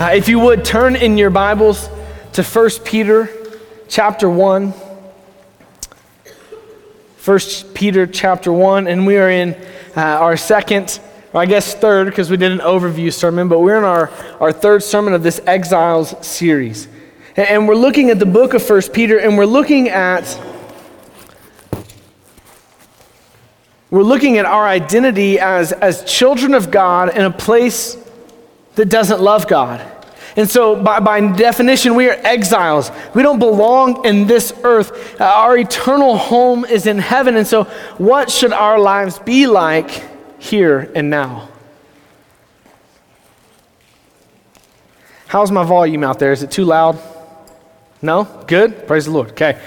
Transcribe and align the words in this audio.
Uh, 0.00 0.12
if 0.14 0.28
you 0.28 0.38
would 0.38 0.64
turn 0.64 0.94
in 0.94 1.18
your 1.18 1.28
Bibles 1.28 1.88
to 2.32 2.44
1 2.44 2.70
Peter 2.84 3.28
chapter 3.88 4.30
1. 4.30 4.68
1 7.24 7.40
Peter 7.74 8.06
chapter 8.06 8.52
1, 8.52 8.86
and 8.86 9.04
we 9.08 9.16
are 9.16 9.28
in 9.28 9.54
uh, 9.96 10.00
our 10.00 10.36
second, 10.36 11.00
or 11.32 11.40
I 11.40 11.46
guess 11.46 11.74
third, 11.74 12.04
because 12.04 12.30
we 12.30 12.36
did 12.36 12.52
an 12.52 12.60
overview 12.60 13.12
sermon, 13.12 13.48
but 13.48 13.58
we're 13.58 13.76
in 13.76 13.82
our, 13.82 14.08
our 14.38 14.52
third 14.52 14.84
sermon 14.84 15.14
of 15.14 15.24
this 15.24 15.40
Exiles 15.44 16.14
series. 16.24 16.86
And, 17.34 17.48
and 17.48 17.68
we're 17.68 17.74
looking 17.74 18.10
at 18.10 18.20
the 18.20 18.26
book 18.26 18.54
of 18.54 18.70
1 18.70 18.82
Peter, 18.92 19.18
and 19.18 19.36
we're 19.36 19.46
looking 19.46 19.88
at 19.88 20.40
we're 23.90 24.02
looking 24.04 24.38
at 24.38 24.44
our 24.44 24.64
identity 24.64 25.40
as, 25.40 25.72
as 25.72 26.04
children 26.04 26.54
of 26.54 26.70
God 26.70 27.16
in 27.16 27.24
a 27.24 27.32
place 27.32 27.96
that 28.78 28.88
doesn't 28.88 29.20
love 29.20 29.48
God. 29.48 29.84
And 30.36 30.48
so, 30.48 30.80
by, 30.80 31.00
by 31.00 31.20
definition, 31.32 31.96
we 31.96 32.08
are 32.08 32.16
exiles. 32.22 32.92
We 33.12 33.24
don't 33.24 33.40
belong 33.40 34.04
in 34.04 34.28
this 34.28 34.52
earth. 34.62 35.20
Uh, 35.20 35.24
our 35.24 35.58
eternal 35.58 36.16
home 36.16 36.64
is 36.64 36.86
in 36.86 36.98
heaven. 36.98 37.36
And 37.36 37.44
so, 37.44 37.64
what 37.98 38.30
should 38.30 38.52
our 38.52 38.78
lives 38.78 39.18
be 39.18 39.48
like 39.48 40.04
here 40.40 40.92
and 40.94 41.10
now? 41.10 41.48
How's 45.26 45.50
my 45.50 45.64
volume 45.64 46.04
out 46.04 46.20
there? 46.20 46.30
Is 46.30 46.44
it 46.44 46.52
too 46.52 46.64
loud? 46.64 47.00
No? 48.00 48.24
Good? 48.46 48.86
Praise 48.86 49.06
the 49.06 49.10
Lord. 49.10 49.30
Okay. 49.30 49.60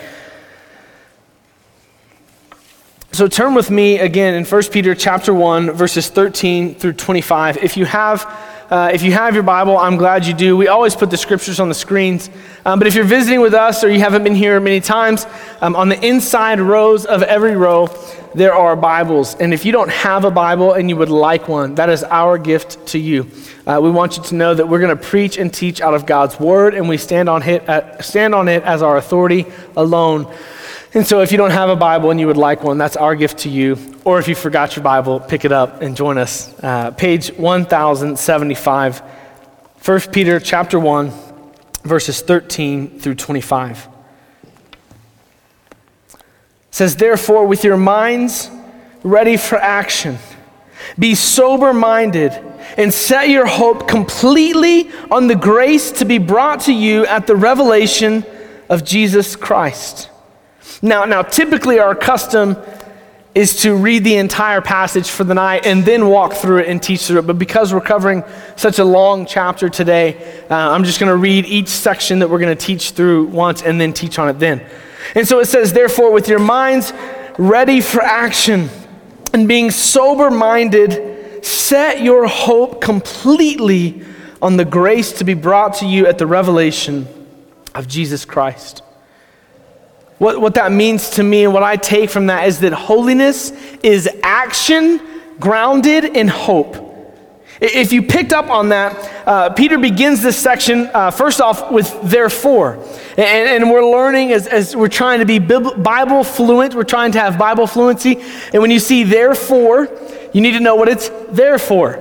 So 3.11 3.27
turn 3.27 3.55
with 3.55 3.69
me 3.69 3.99
again 3.99 4.35
in 4.35 4.45
1 4.45 4.63
Peter 4.71 4.95
chapter 4.95 5.33
1 5.33 5.71
verses 5.71 6.07
13 6.07 6.75
through 6.75 6.93
25. 6.93 7.57
If 7.57 7.75
you 7.75 7.83
have 7.83 8.25
uh, 8.71 8.89
if 8.93 9.03
you 9.03 9.11
have 9.11 9.33
your 9.33 9.43
Bible, 9.43 9.77
I'm 9.77 9.97
glad 9.97 10.25
you 10.25 10.33
do. 10.33 10.55
We 10.55 10.69
always 10.69 10.95
put 10.95 11.09
the 11.09 11.17
scriptures 11.17 11.59
on 11.59 11.67
the 11.67 11.75
screens. 11.75 12.29
Um, 12.65 12.79
but 12.79 12.87
if 12.87 12.95
you're 12.95 13.03
visiting 13.03 13.41
with 13.41 13.53
us 13.53 13.83
or 13.83 13.89
you 13.89 13.99
haven't 13.99 14.23
been 14.23 14.33
here 14.33 14.61
many 14.61 14.79
times, 14.79 15.25
um, 15.59 15.75
on 15.75 15.89
the 15.89 15.99
inside 16.03 16.61
rows 16.61 17.05
of 17.05 17.21
every 17.21 17.57
row, 17.57 17.87
there 18.33 18.53
are 18.53 18.77
Bibles. 18.77 19.35
And 19.35 19.53
if 19.53 19.65
you 19.65 19.73
don't 19.73 19.91
have 19.91 20.23
a 20.23 20.31
Bible 20.31 20.71
and 20.71 20.89
you 20.89 20.95
would 20.95 21.09
like 21.09 21.49
one, 21.49 21.75
that 21.75 21.89
is 21.89 22.05
our 22.05 22.37
gift 22.37 22.87
to 22.87 22.97
you. 22.97 23.29
Uh, 23.67 23.81
we 23.83 23.91
want 23.91 24.15
you 24.15 24.23
to 24.23 24.35
know 24.35 24.53
that 24.53 24.69
we're 24.69 24.79
going 24.79 24.95
to 24.95 25.03
preach 25.03 25.37
and 25.37 25.53
teach 25.53 25.81
out 25.81 25.93
of 25.93 26.05
God's 26.05 26.39
Word, 26.39 26.73
and 26.73 26.87
we 26.87 26.95
stand 26.95 27.27
on 27.27 27.43
it, 27.43 27.67
uh, 27.67 28.01
stand 28.01 28.33
on 28.33 28.47
it 28.47 28.63
as 28.63 28.81
our 28.81 28.95
authority 28.95 29.47
alone. 29.75 30.33
And 30.93 31.07
so, 31.07 31.21
if 31.21 31.31
you 31.31 31.37
don't 31.37 31.51
have 31.51 31.69
a 31.69 31.75
Bible 31.77 32.11
and 32.11 32.19
you 32.19 32.27
would 32.27 32.35
like 32.35 32.63
one, 32.63 32.77
that's 32.77 32.97
our 32.97 33.15
gift 33.15 33.39
to 33.39 33.49
you. 33.49 33.77
Or 34.03 34.19
if 34.19 34.27
you 34.27 34.35
forgot 34.35 34.75
your 34.75 34.83
Bible, 34.83 35.21
pick 35.21 35.45
it 35.45 35.53
up 35.53 35.81
and 35.81 35.95
join 35.95 36.17
us. 36.17 36.53
Uh, 36.61 36.91
page 36.91 37.31
1075, 37.31 38.99
1 39.85 39.99
Peter 40.11 40.37
chapter 40.37 40.77
1, 40.77 41.13
verses 41.83 42.21
13 42.21 42.99
through 42.99 43.15
25. 43.15 43.87
It 46.13 46.19
says, 46.71 46.97
Therefore, 46.97 47.47
with 47.47 47.63
your 47.63 47.77
minds 47.77 48.51
ready 49.01 49.37
for 49.37 49.57
action, 49.57 50.17
be 50.99 51.15
sober 51.15 51.73
minded 51.73 52.33
and 52.75 52.93
set 52.93 53.29
your 53.29 53.45
hope 53.45 53.87
completely 53.87 54.91
on 55.09 55.27
the 55.27 55.35
grace 55.35 55.93
to 55.93 56.05
be 56.05 56.17
brought 56.17 56.61
to 56.61 56.73
you 56.73 57.05
at 57.05 57.27
the 57.27 57.35
revelation 57.37 58.25
of 58.67 58.83
Jesus 58.83 59.37
Christ. 59.37 60.09
Now, 60.81 61.05
now, 61.05 61.21
typically 61.21 61.79
our 61.79 61.95
custom 61.95 62.57
is 63.33 63.61
to 63.61 63.75
read 63.75 64.03
the 64.03 64.15
entire 64.15 64.61
passage 64.61 65.09
for 65.09 65.23
the 65.23 65.33
night 65.33 65.65
and 65.65 65.85
then 65.85 66.07
walk 66.07 66.33
through 66.33 66.57
it 66.57 66.67
and 66.67 66.83
teach 66.83 67.07
through 67.07 67.19
it. 67.19 67.27
But 67.27 67.39
because 67.39 67.73
we're 67.73 67.79
covering 67.79 68.23
such 68.57 68.79
a 68.79 68.83
long 68.83 69.25
chapter 69.25 69.69
today, 69.69 70.43
uh, 70.49 70.55
I'm 70.55 70.83
just 70.83 70.99
going 70.99 71.09
to 71.09 71.15
read 71.15 71.45
each 71.45 71.69
section 71.69 72.19
that 72.19 72.29
we're 72.29 72.39
going 72.39 72.55
to 72.55 72.65
teach 72.65 72.91
through 72.91 73.25
once 73.27 73.61
and 73.61 73.79
then 73.79 73.93
teach 73.93 74.19
on 74.19 74.27
it 74.27 74.39
then. 74.39 74.65
And 75.15 75.27
so 75.27 75.39
it 75.39 75.45
says, 75.45 75.71
therefore, 75.71 76.11
with 76.11 76.27
your 76.27 76.39
minds 76.39 76.93
ready 77.37 77.79
for 77.79 78.01
action 78.01 78.69
and 79.33 79.47
being 79.47 79.71
sober 79.71 80.29
minded, 80.29 81.45
set 81.45 82.01
your 82.01 82.27
hope 82.27 82.81
completely 82.81 84.03
on 84.41 84.57
the 84.57 84.65
grace 84.65 85.13
to 85.13 85.23
be 85.23 85.35
brought 85.35 85.75
to 85.75 85.85
you 85.85 86.05
at 86.05 86.17
the 86.17 86.27
revelation 86.27 87.07
of 87.73 87.87
Jesus 87.87 88.25
Christ. 88.25 88.81
What, 90.21 90.39
what 90.39 90.53
that 90.53 90.71
means 90.71 91.09
to 91.11 91.23
me 91.23 91.45
and 91.45 91.51
what 91.51 91.63
I 91.63 91.77
take 91.77 92.11
from 92.11 92.27
that 92.27 92.47
is 92.47 92.59
that 92.59 92.73
holiness 92.73 93.49
is 93.81 94.07
action 94.21 95.01
grounded 95.39 96.03
in 96.03 96.27
hope. 96.27 96.75
If 97.59 97.91
you 97.91 98.03
picked 98.03 98.31
up 98.31 98.47
on 98.51 98.69
that, 98.69 99.27
uh, 99.27 99.49
Peter 99.49 99.79
begins 99.79 100.21
this 100.21 100.37
section 100.37 100.91
uh, 100.93 101.09
first 101.09 101.41
off 101.41 101.71
with 101.71 101.99
therefore. 102.03 102.75
And, 103.17 103.63
and, 103.63 103.71
we're 103.71 103.83
learning 103.83 104.31
as, 104.31 104.45
as 104.45 104.75
we're 104.75 104.89
trying 104.89 105.21
to 105.21 105.25
be 105.25 105.39
Bible 105.39 106.23
fluent, 106.23 106.75
we're 106.75 106.83
trying 106.83 107.13
to 107.13 107.19
have 107.19 107.39
Bible 107.39 107.65
fluency. 107.65 108.21
And 108.53 108.61
when 108.61 108.69
you 108.69 108.77
see 108.77 109.03
therefore, 109.03 109.89
you 110.33 110.41
need 110.41 110.51
to 110.51 110.59
know 110.59 110.75
what 110.75 110.87
it's 110.87 111.09
there 111.31 111.57
for. 111.57 111.95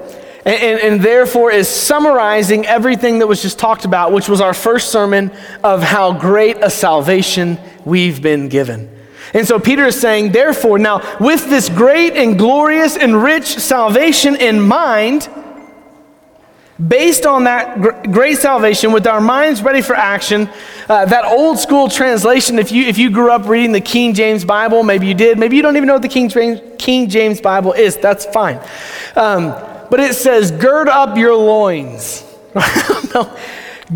And, 0.45 0.63
and, 0.63 0.81
and, 0.81 1.01
therefore 1.03 1.51
is 1.51 1.69
summarizing 1.69 2.67
everything 2.67 3.19
that 3.19 3.27
was 3.27 3.43
just 3.43 3.59
talked 3.59 3.85
about, 3.85 4.11
which 4.13 4.27
was 4.27 4.41
our 4.41 4.55
first 4.55 4.91
sermon 4.91 5.33
of 5.63 5.83
how 5.83 6.19
great 6.19 6.57
a 6.63 6.71
salvation 6.71 7.59
we've 7.85 8.23
been 8.23 8.49
given. 8.49 8.89
And 9.35 9.47
so 9.47 9.61
Peter 9.61 9.87
is 9.87 10.01
saying, 10.01 10.33
therefore, 10.33 10.79
now 10.79 11.19
with 11.21 11.49
this 11.51 11.69
great 11.69 12.15
and 12.15 12.39
glorious 12.39 12.97
and 12.97 13.23
rich 13.23 13.45
salvation 13.59 14.35
in 14.35 14.61
mind, 14.61 15.29
based 16.89 17.27
on 17.27 17.45
that 17.45 17.81
gr- 17.81 18.11
great 18.11 18.39
salvation, 18.39 18.93
with 18.93 19.07
our 19.07 19.21
minds 19.21 19.63
ready 19.63 19.83
for 19.83 19.95
action, 19.95 20.49
uh, 20.89 21.05
that 21.05 21.25
old 21.25 21.59
school 21.59 21.89
translation, 21.89 22.59
if 22.59 22.73
you, 22.73 22.85
if 22.87 22.99
you 22.99 23.11
grew 23.11 23.31
up 23.31 23.47
reading 23.47 23.73
the 23.73 23.81
King 23.81 24.15
James 24.15 24.45
Bible, 24.45 24.83
maybe 24.83 25.07
you 25.07 25.15
did, 25.15 25.39
maybe 25.39 25.57
you 25.57 25.63
don't 25.63 25.77
even 25.77 25.87
know 25.87 25.95
what 25.95 26.03
the 26.03 26.09
King 26.09 26.29
James, 26.29 26.61
King 26.79 27.09
James 27.09 27.41
Bible 27.41 27.73
is, 27.73 27.97
that's 27.99 28.25
fine. 28.27 28.59
Um, 29.17 29.55
but 29.91 30.01
it 30.01 30.15
says, 30.15 30.51
gird 30.51 30.89
up 30.89 31.17
your 31.17 31.35
loins. 31.35 32.25
no, 33.15 33.37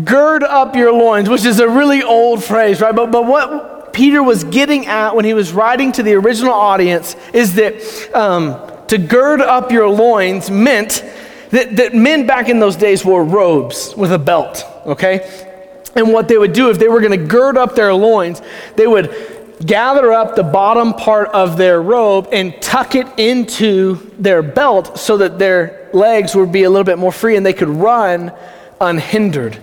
gird 0.03 0.43
up 0.43 0.75
your 0.75 0.91
loins, 0.91 1.29
which 1.29 1.45
is 1.45 1.59
a 1.59 1.67
really 1.67 2.03
old 2.03 2.43
phrase, 2.43 2.81
right? 2.81 2.95
But, 2.95 3.11
but 3.11 3.25
what 3.25 3.93
Peter 3.93 4.21
was 4.21 4.43
getting 4.43 4.87
at 4.87 5.15
when 5.15 5.25
he 5.25 5.33
was 5.33 5.53
writing 5.53 5.91
to 5.93 6.03
the 6.03 6.13
original 6.13 6.53
audience 6.53 7.15
is 7.33 7.55
that 7.55 8.13
um, 8.13 8.59
to 8.87 8.97
gird 8.97 9.41
up 9.41 9.71
your 9.71 9.87
loins 9.87 10.51
meant 10.51 11.03
that, 11.51 11.77
that 11.77 11.93
men 11.93 12.27
back 12.27 12.49
in 12.49 12.59
those 12.59 12.75
days 12.75 13.05
wore 13.05 13.23
robes 13.23 13.95
with 13.95 14.11
a 14.11 14.19
belt, 14.19 14.65
okay? 14.85 15.53
And 15.95 16.11
what 16.11 16.27
they 16.27 16.37
would 16.37 16.51
do 16.51 16.69
if 16.69 16.77
they 16.77 16.89
were 16.89 16.99
going 16.99 17.17
to 17.17 17.25
gird 17.25 17.57
up 17.57 17.75
their 17.75 17.93
loins, 17.93 18.41
they 18.75 18.85
would 18.85 19.44
gather 19.63 20.11
up 20.11 20.35
the 20.35 20.43
bottom 20.43 20.93
part 20.93 21.29
of 21.29 21.57
their 21.57 21.81
robe 21.81 22.27
and 22.31 22.59
tuck 22.61 22.95
it 22.95 23.07
into 23.17 23.95
their 24.17 24.41
belt 24.41 24.97
so 24.97 25.17
that 25.17 25.39
their 25.39 25.89
legs 25.93 26.35
would 26.35 26.51
be 26.51 26.63
a 26.63 26.69
little 26.69 26.83
bit 26.83 26.97
more 26.97 27.11
free 27.11 27.35
and 27.35 27.45
they 27.45 27.53
could 27.53 27.69
run 27.69 28.31
unhindered. 28.81 29.61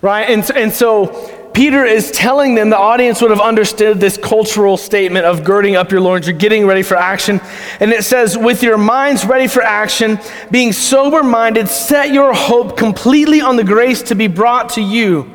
Right? 0.00 0.28
And, 0.28 0.48
and 0.56 0.72
so 0.72 1.50
Peter 1.54 1.84
is 1.84 2.10
telling 2.10 2.56
them, 2.56 2.68
the 2.68 2.76
audience 2.76 3.22
would 3.22 3.30
have 3.30 3.40
understood 3.40 4.00
this 4.00 4.16
cultural 4.16 4.76
statement 4.76 5.24
of 5.24 5.44
girding 5.44 5.76
up 5.76 5.92
your 5.92 6.00
loins, 6.00 6.26
you're 6.26 6.36
getting 6.36 6.66
ready 6.66 6.82
for 6.82 6.96
action. 6.96 7.40
And 7.78 7.92
it 7.92 8.04
says, 8.04 8.36
with 8.36 8.62
your 8.62 8.76
minds 8.76 9.24
ready 9.24 9.46
for 9.46 9.62
action, 9.62 10.18
being 10.50 10.72
sober 10.72 11.22
minded, 11.22 11.68
set 11.68 12.12
your 12.12 12.34
hope 12.34 12.76
completely 12.76 13.40
on 13.40 13.56
the 13.56 13.64
grace 13.64 14.02
to 14.02 14.16
be 14.16 14.26
brought 14.26 14.70
to 14.70 14.82
you 14.82 15.32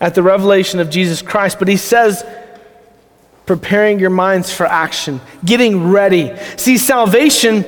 at 0.00 0.14
the 0.14 0.22
revelation 0.22 0.78
of 0.78 0.88
Jesus 0.88 1.20
Christ. 1.20 1.58
But 1.58 1.66
he 1.66 1.76
says, 1.76 2.24
preparing 3.48 3.98
your 3.98 4.10
minds 4.10 4.52
for 4.52 4.66
action, 4.66 5.20
getting 5.42 5.90
ready. 5.90 6.36
See, 6.58 6.76
salvation 6.76 7.64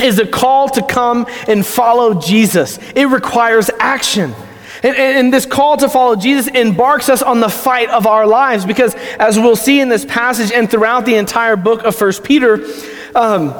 is 0.00 0.18
a 0.20 0.26
call 0.26 0.68
to 0.70 0.86
come 0.86 1.26
and 1.48 1.66
follow 1.66 2.20
Jesus, 2.20 2.78
it 2.94 3.08
requires 3.08 3.68
action. 3.78 4.34
And, 4.82 4.94
and, 4.94 5.32
this 5.32 5.46
call 5.46 5.78
to 5.78 5.88
follow 5.88 6.16
Jesus 6.16 6.46
embarks 6.48 7.08
us 7.08 7.22
on 7.22 7.40
the 7.40 7.48
fight 7.48 7.88
of 7.88 8.06
our 8.06 8.26
lives 8.26 8.64
because, 8.66 8.94
as 9.18 9.38
we'll 9.38 9.56
see 9.56 9.80
in 9.80 9.88
this 9.88 10.04
passage 10.04 10.52
and 10.52 10.70
throughout 10.70 11.06
the 11.06 11.16
entire 11.16 11.56
book 11.56 11.82
of 11.82 11.96
First 11.96 12.22
Peter, 12.22 12.64
um, 13.14 13.54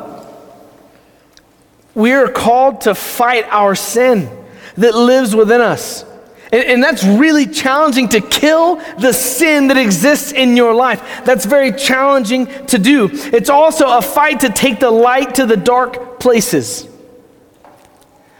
we 1.94 2.12
are 2.12 2.28
called 2.28 2.82
to 2.82 2.94
fight 2.94 3.46
our 3.50 3.74
sin 3.74 4.28
that 4.76 4.94
lives 4.94 5.34
within 5.34 5.62
us. 5.62 6.04
And, 6.52 6.64
and 6.64 6.82
that's 6.82 7.04
really 7.04 7.46
challenging 7.46 8.08
to 8.10 8.20
kill 8.20 8.76
the 8.98 9.12
sin 9.12 9.68
that 9.68 9.76
exists 9.76 10.32
in 10.32 10.56
your 10.56 10.74
life. 10.74 11.24
That's 11.24 11.44
very 11.44 11.72
challenging 11.72 12.46
to 12.66 12.78
do. 12.78 13.08
It's 13.12 13.50
also 13.50 13.96
a 13.96 14.02
fight 14.02 14.40
to 14.40 14.50
take 14.50 14.80
the 14.80 14.90
light 14.90 15.36
to 15.36 15.46
the 15.46 15.56
dark 15.56 16.20
places. 16.20 16.88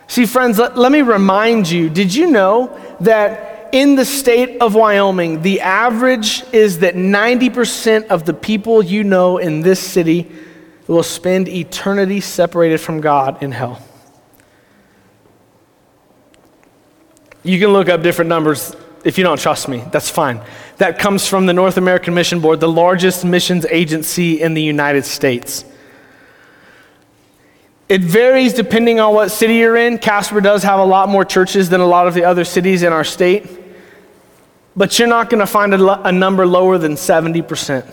See, 0.09 0.27
friends, 0.27 0.59
let, 0.59 0.79
let 0.79 0.93
me 0.93 1.03
remind 1.03 1.69
you 1.69 1.91
did 1.91 2.15
you 2.15 2.31
know 2.31 2.79
that 3.01 3.71
in 3.73 3.97
the 3.97 4.05
state 4.05 4.61
of 4.61 4.75
Wyoming, 4.75 5.43
the 5.43 5.61
average 5.61 6.45
is 6.53 6.79
that 6.79 6.95
90% 6.95 8.07
of 8.07 8.25
the 8.25 8.33
people 8.33 8.83
you 8.83 9.05
know 9.05 9.39
in 9.39 9.61
this 9.61 9.81
city 9.81 10.31
will 10.87 11.03
spend 11.03 11.49
eternity 11.49 12.21
separated 12.21 12.79
from 12.79 13.01
God 13.01 13.43
in 13.43 13.53
hell? 13.53 13.83
You 17.47 17.61
can 17.61 17.73
look 17.73 17.89
up 17.89 18.03
different 18.03 18.29
numbers 18.29 18.75
if 19.05 19.17
you 19.17 19.23
don't 19.23 19.39
trust 19.39 19.69
me. 19.69 19.85
That's 19.93 20.11
fine. 20.11 20.41
That 20.79 20.99
comes 20.99 21.29
from 21.29 21.47
the 21.47 21.53
North 21.53 21.77
American 21.77 22.13
Mission 22.13 22.41
Board, 22.41 22.59
the 22.59 22.69
largest 22.69 23.25
missions 23.25 23.65
agency 23.67 24.43
in 24.43 24.55
the 24.55 24.63
United 24.63 25.05
States. 25.05 25.65
It 27.89 28.01
varies 28.01 28.53
depending 28.53 28.99
on 28.99 29.15
what 29.15 29.31
city 29.31 29.55
you're 29.55 29.77
in. 29.77 29.99
Casper 29.99 30.41
does 30.41 30.65
have 30.65 30.81
a 30.81 30.85
lot 30.85 31.09
more 31.09 31.25
churches 31.25 31.69
than 31.69 31.81
a 31.81 31.87
lot 31.87 32.09
of 32.09 32.15
the 32.15 32.25
other 32.25 32.45
cities 32.45 32.83
in 32.83 32.93
our 32.93 33.05
state. 33.05 33.49
But 34.75 34.99
you're 34.99 35.07
not 35.07 35.31
going 35.31 35.39
to 35.39 35.47
find 35.47 35.73
a, 35.73 36.09
a, 36.09 36.11
number 36.11 36.47
lower 36.49 36.79
than 36.79 36.95
70%. 36.95 37.89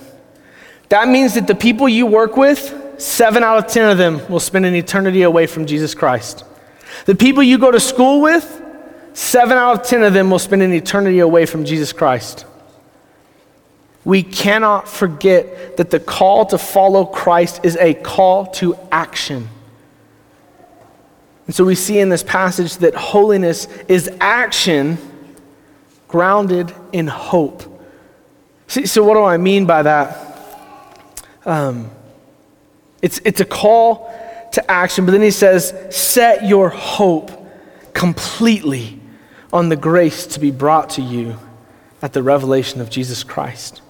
That 0.90 1.08
means 1.08 1.36
that 1.36 1.46
the 1.46 1.54
people 1.54 1.88
you 1.88 2.08
work 2.08 2.38
with, 2.38 3.00
seven 3.00 3.44
out 3.44 3.60
of 3.60 3.68
10 3.68 3.92
of 3.92 3.98
them 4.00 4.28
will 4.30 4.40
spend 4.40 4.66
an 4.66 4.74
eternity 4.74 5.22
away 5.22 5.46
from 5.46 5.68
Jesus 5.68 5.94
Christ. 5.94 6.44
The 7.06 7.14
people 7.14 7.44
you 7.44 7.60
go 7.60 7.70
to 7.70 7.80
school 7.80 8.20
with, 8.20 8.63
seven 9.14 9.58
out 9.58 9.80
of 9.80 9.88
10 9.88 10.04
of 10.04 10.14
them 10.14 10.30
will 10.30 10.40
spend 10.40 10.62
an 10.62 10.74
eternity 10.74 11.20
away 11.20 11.46
from 11.46 11.66
Jesus 11.66 11.94
Christ. 11.94 12.46
We 14.06 14.22
cannot 14.22 14.88
forget 14.88 15.78
that 15.78 15.90
the 15.90 16.00
call 16.00 16.46
to 16.48 16.58
follow 16.58 17.06
Christ 17.06 17.62
is 17.64 17.78
a 17.78 17.94
call 17.94 18.48
to 18.54 18.78
action. 18.92 19.48
And 21.48 21.56
so 21.56 21.64
we 21.64 21.76
see 21.76 22.00
in 22.00 22.10
this 22.10 22.24
passage 22.24 22.78
that 22.78 22.96
holiness 22.96 23.68
is 23.88 24.10
action 24.20 24.98
grounded 26.08 26.74
in 26.92 27.08
hope. 27.08 27.64
See, 28.68 28.86
so, 28.86 29.04
what 29.04 29.16
do 29.16 29.24
I 29.24 29.38
mean 29.38 29.66
by 29.66 29.84
that? 29.84 31.28
Um, 31.46 31.92
it's, 33.02 33.20
it's 33.26 33.42
a 33.42 33.46
call 33.46 34.10
to 34.54 34.72
action, 34.72 35.06
but 35.06 35.12
then 35.12 35.22
he 35.22 35.32
says, 35.32 35.74
set 35.90 36.46
your 36.46 36.70
hope 36.70 37.32
completely 37.94 39.00
on 39.54 39.70
the 39.70 39.76
grace 39.76 40.26
to 40.26 40.40
be 40.40 40.52
brought 40.52 40.90
to 40.90 41.02
you 41.02 41.38
at 42.02 42.12
the 42.12 42.24
revelation 42.24 42.82
of 42.82 42.90
Jesus 42.90 43.24
Christ. 43.24 43.82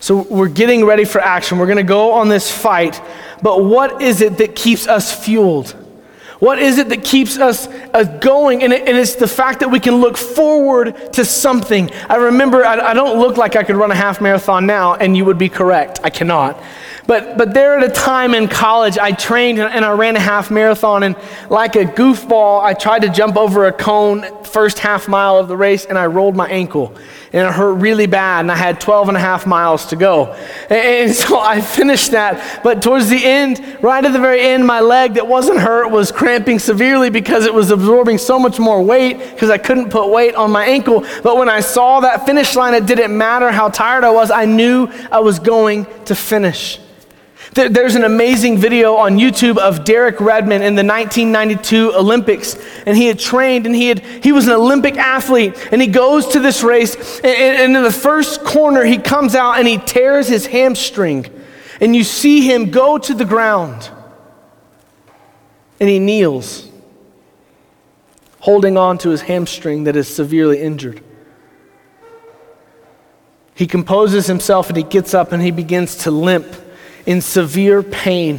So 0.00 0.22
we're 0.22 0.48
getting 0.48 0.84
ready 0.84 1.04
for 1.04 1.20
action. 1.20 1.58
We're 1.58 1.66
going 1.66 1.78
to 1.78 1.82
go 1.82 2.12
on 2.12 2.28
this 2.28 2.50
fight. 2.50 3.00
But 3.42 3.64
what 3.64 4.02
is 4.02 4.20
it 4.20 4.38
that 4.38 4.56
keeps 4.56 4.86
us 4.88 5.24
fueled? 5.24 5.70
What 6.40 6.58
is 6.60 6.78
it 6.78 6.88
that 6.90 7.02
keeps 7.02 7.38
us 7.38 7.66
uh, 7.66 8.04
going? 8.20 8.62
And, 8.62 8.72
it, 8.72 8.88
and, 8.88 8.96
it's 8.96 9.16
the 9.16 9.26
fact 9.26 9.60
that 9.60 9.70
we 9.70 9.80
can 9.80 9.96
look 9.96 10.16
forward 10.16 11.12
to 11.14 11.24
something. 11.24 11.90
I 12.08 12.16
remember, 12.16 12.64
I, 12.64 12.90
I 12.90 12.94
don't 12.94 13.18
look 13.18 13.36
like 13.36 13.56
I 13.56 13.64
could 13.64 13.74
run 13.74 13.90
a 13.90 13.96
half 13.96 14.20
marathon 14.20 14.64
now, 14.64 14.94
and 14.94 15.16
you 15.16 15.24
would 15.24 15.38
be 15.38 15.48
correct. 15.48 15.98
I 16.04 16.10
cannot. 16.10 16.62
But, 17.08 17.38
but 17.38 17.54
there 17.54 17.78
at 17.78 17.82
a 17.82 17.88
time 17.88 18.34
in 18.34 18.48
college, 18.48 18.98
I 18.98 19.12
trained 19.12 19.58
and 19.58 19.82
I 19.82 19.92
ran 19.92 20.14
a 20.14 20.20
half 20.20 20.50
marathon. 20.50 21.02
And 21.02 21.16
like 21.48 21.74
a 21.74 21.84
goofball, 21.84 22.62
I 22.62 22.74
tried 22.74 23.00
to 23.00 23.08
jump 23.08 23.38
over 23.38 23.64
a 23.64 23.72
cone 23.72 24.26
first 24.44 24.78
half 24.78 25.08
mile 25.08 25.38
of 25.38 25.48
the 25.48 25.56
race 25.56 25.86
and 25.86 25.96
I 25.96 26.04
rolled 26.04 26.36
my 26.36 26.46
ankle. 26.50 26.94
And 27.32 27.48
it 27.48 27.52
hurt 27.54 27.76
really 27.76 28.06
bad. 28.06 28.40
And 28.40 28.52
I 28.52 28.56
had 28.56 28.78
12 28.78 29.08
and 29.08 29.16
a 29.16 29.20
half 29.20 29.46
miles 29.46 29.86
to 29.86 29.96
go. 29.96 30.34
And, 30.68 31.08
and 31.08 31.14
so 31.14 31.40
I 31.40 31.62
finished 31.62 32.10
that. 32.10 32.62
But 32.62 32.82
towards 32.82 33.08
the 33.08 33.24
end, 33.24 33.78
right 33.82 34.04
at 34.04 34.12
the 34.12 34.18
very 34.18 34.42
end, 34.42 34.66
my 34.66 34.80
leg 34.80 35.14
that 35.14 35.26
wasn't 35.26 35.60
hurt 35.60 35.90
was 35.90 36.12
cramping 36.12 36.58
severely 36.58 37.08
because 37.08 37.46
it 37.46 37.54
was 37.54 37.70
absorbing 37.70 38.18
so 38.18 38.38
much 38.38 38.58
more 38.58 38.82
weight 38.82 39.18
because 39.18 39.48
I 39.48 39.56
couldn't 39.56 39.88
put 39.88 40.10
weight 40.10 40.34
on 40.34 40.50
my 40.50 40.66
ankle. 40.66 41.06
But 41.22 41.38
when 41.38 41.48
I 41.48 41.60
saw 41.60 42.00
that 42.00 42.26
finish 42.26 42.54
line, 42.54 42.74
it 42.74 42.84
didn't 42.84 43.16
matter 43.16 43.50
how 43.50 43.70
tired 43.70 44.04
I 44.04 44.10
was. 44.10 44.30
I 44.30 44.44
knew 44.44 44.88
I 45.10 45.20
was 45.20 45.38
going 45.38 45.86
to 46.04 46.14
finish. 46.14 46.78
There's 47.52 47.94
an 47.94 48.04
amazing 48.04 48.58
video 48.58 48.94
on 48.94 49.16
YouTube 49.16 49.56
of 49.56 49.84
Derek 49.84 50.20
Redmond 50.20 50.62
in 50.62 50.74
the 50.74 50.84
1992 50.84 51.94
Olympics. 51.94 52.56
And 52.86 52.96
he 52.96 53.06
had 53.06 53.18
trained 53.18 53.66
and 53.66 53.74
he, 53.74 53.88
had, 53.88 54.00
he 54.00 54.32
was 54.32 54.46
an 54.46 54.52
Olympic 54.52 54.96
athlete. 54.96 55.54
And 55.72 55.80
he 55.80 55.88
goes 55.88 56.28
to 56.28 56.40
this 56.40 56.62
race. 56.62 57.20
And, 57.20 57.26
and 57.26 57.76
in 57.76 57.82
the 57.82 57.92
first 57.92 58.44
corner, 58.44 58.84
he 58.84 58.98
comes 58.98 59.34
out 59.34 59.58
and 59.58 59.66
he 59.66 59.78
tears 59.78 60.28
his 60.28 60.46
hamstring. 60.46 61.26
And 61.80 61.96
you 61.96 62.04
see 62.04 62.42
him 62.42 62.70
go 62.70 62.98
to 62.98 63.14
the 63.14 63.24
ground. 63.24 63.90
And 65.80 65.88
he 65.88 65.98
kneels, 65.98 66.68
holding 68.40 68.76
on 68.76 68.98
to 68.98 69.10
his 69.10 69.22
hamstring 69.22 69.84
that 69.84 69.96
is 69.96 70.12
severely 70.12 70.60
injured. 70.60 71.02
He 73.54 73.66
composes 73.66 74.26
himself 74.26 74.68
and 74.68 74.76
he 74.76 74.82
gets 74.82 75.14
up 75.14 75.32
and 75.32 75.42
he 75.42 75.50
begins 75.50 75.96
to 75.98 76.10
limp 76.10 76.46
in 77.08 77.22
severe 77.22 77.82
pain. 77.82 78.38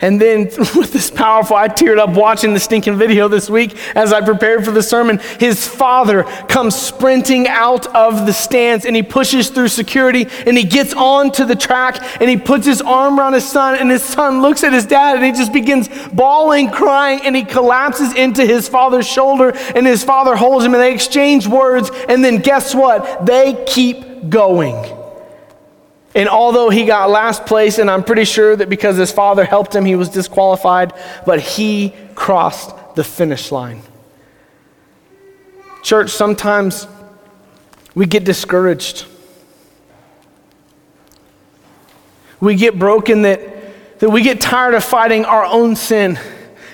And 0.00 0.18
then 0.18 0.44
with 0.74 0.94
this 0.94 1.10
powerful, 1.10 1.54
I 1.54 1.68
teared 1.68 1.98
up 1.98 2.16
watching 2.16 2.54
the 2.54 2.60
stinking 2.60 2.96
video 2.96 3.28
this 3.28 3.50
week 3.50 3.76
as 3.94 4.10
I 4.10 4.22
prepared 4.22 4.64
for 4.64 4.70
the 4.70 4.82
sermon. 4.82 5.20
His 5.38 5.68
father 5.68 6.22
comes 6.48 6.74
sprinting 6.74 7.46
out 7.46 7.86
of 7.94 8.24
the 8.24 8.32
stands 8.32 8.86
and 8.86 8.96
he 8.96 9.02
pushes 9.02 9.50
through 9.50 9.68
security 9.68 10.26
and 10.46 10.56
he 10.56 10.64
gets 10.64 10.94
onto 10.94 11.44
the 11.44 11.54
track 11.54 12.02
and 12.22 12.30
he 12.30 12.38
puts 12.38 12.64
his 12.64 12.80
arm 12.80 13.20
around 13.20 13.34
his 13.34 13.46
son 13.46 13.76
and 13.76 13.90
his 13.90 14.02
son 14.02 14.40
looks 14.40 14.64
at 14.64 14.72
his 14.72 14.86
dad 14.86 15.16
and 15.16 15.24
he 15.24 15.32
just 15.32 15.52
begins 15.52 15.90
bawling, 16.08 16.70
crying, 16.70 17.20
and 17.24 17.36
he 17.36 17.44
collapses 17.44 18.14
into 18.14 18.46
his 18.46 18.66
father's 18.66 19.06
shoulder 19.06 19.52
and 19.74 19.86
his 19.86 20.02
father 20.02 20.34
holds 20.34 20.64
him 20.64 20.72
and 20.72 20.82
they 20.82 20.94
exchange 20.94 21.46
words. 21.46 21.90
And 22.08 22.24
then 22.24 22.38
guess 22.38 22.74
what? 22.74 23.26
They 23.26 23.62
keep 23.66 24.30
going. 24.30 24.99
And 26.14 26.28
although 26.28 26.70
he 26.70 26.84
got 26.84 27.08
last 27.08 27.46
place, 27.46 27.78
and 27.78 27.90
I'm 27.90 28.02
pretty 28.02 28.24
sure 28.24 28.56
that 28.56 28.68
because 28.68 28.96
his 28.96 29.12
father 29.12 29.44
helped 29.44 29.74
him, 29.74 29.84
he 29.84 29.94
was 29.94 30.08
disqualified, 30.08 30.92
but 31.24 31.40
he 31.40 31.94
crossed 32.14 32.74
the 32.96 33.04
finish 33.04 33.52
line. 33.52 33.82
Church, 35.82 36.10
sometimes 36.10 36.88
we 37.94 38.06
get 38.06 38.24
discouraged. 38.24 39.06
We 42.40 42.56
get 42.56 42.78
broken 42.78 43.22
that, 43.22 43.40
that 44.00 44.10
we 44.10 44.22
get 44.22 44.40
tired 44.40 44.74
of 44.74 44.82
fighting 44.82 45.24
our 45.24 45.44
own 45.44 45.76
sin. 45.76 46.18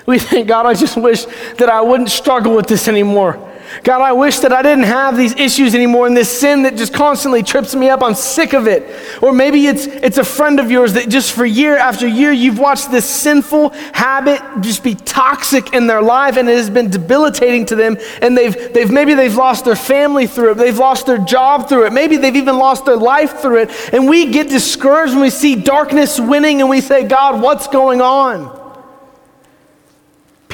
We 0.07 0.19
think, 0.19 0.49
God, 0.49 0.67
I 0.67 0.75
just 0.75 0.97
wish 0.97 1.25
that 1.59 1.69
I 1.69 1.81
wouldn't 1.81 2.11
struggle 2.11 2.55
with 2.55 2.69
this 2.69 2.89
anymore. 2.89 3.46
God, 3.83 4.03
I 4.03 4.13
wish 4.13 4.39
that 4.41 4.53
I 4.53 4.63
didn't 4.63 4.85
have 4.85 5.17
these 5.17 5.35
issues 5.35 5.75
anymore 5.75 6.07
and 6.07 6.17
this 6.17 6.31
sin 6.31 6.63
that 6.63 6.77
just 6.77 6.93
constantly 6.93 7.43
trips 7.43 7.75
me 7.75 7.89
up. 7.89 8.03
I'm 8.03 8.15
sick 8.15 8.53
of 8.53 8.67
it. 8.67 9.23
Or 9.23 9.33
maybe 9.33 9.67
it's, 9.67 9.87
it's 9.87 10.19
a 10.19 10.25
friend 10.25 10.61
of 10.61 10.71
yours 10.71 10.95
that 10.95 11.09
just 11.09 11.33
for 11.33 11.45
year 11.45 11.77
after 11.77 12.07
year 12.07 12.33
you've 12.33 12.59
watched 12.59 12.91
this 12.91 13.09
sinful 13.09 13.71
habit 13.93 14.41
just 14.61 14.83
be 14.83 14.95
toxic 14.95 15.73
in 15.73 15.87
their 15.87 16.03
life 16.03 16.37
and 16.37 16.49
it 16.49 16.57
has 16.57 16.71
been 16.71 16.91
debilitating 16.91 17.67
to 17.67 17.77
them. 17.77 17.97
And 18.21 18.37
they've, 18.37 18.73
they've 18.73 18.91
maybe 18.91 19.15
they've 19.15 19.37
lost 19.37 19.65
their 19.65 19.77
family 19.77 20.27
through 20.27 20.53
it. 20.53 20.55
They've 20.57 20.79
lost 20.79 21.07
their 21.07 21.19
job 21.19 21.69
through 21.69 21.87
it. 21.87 21.93
Maybe 21.93 22.17
they've 22.17 22.37
even 22.37 22.59
lost 22.59 22.87
their 22.87 22.97
life 22.97 23.39
through 23.39 23.63
it. 23.63 23.71
And 23.93 24.09
we 24.09 24.31
get 24.31 24.49
discouraged 24.49 25.13
when 25.13 25.23
we 25.23 25.31
see 25.31 25.57
darkness 25.57 26.19
winning 26.19 26.61
and 26.61 26.71
we 26.71 26.81
say, 26.81 27.07
God, 27.07 27.41
what's 27.41 27.69
going 27.69 28.01
on? 28.01 28.66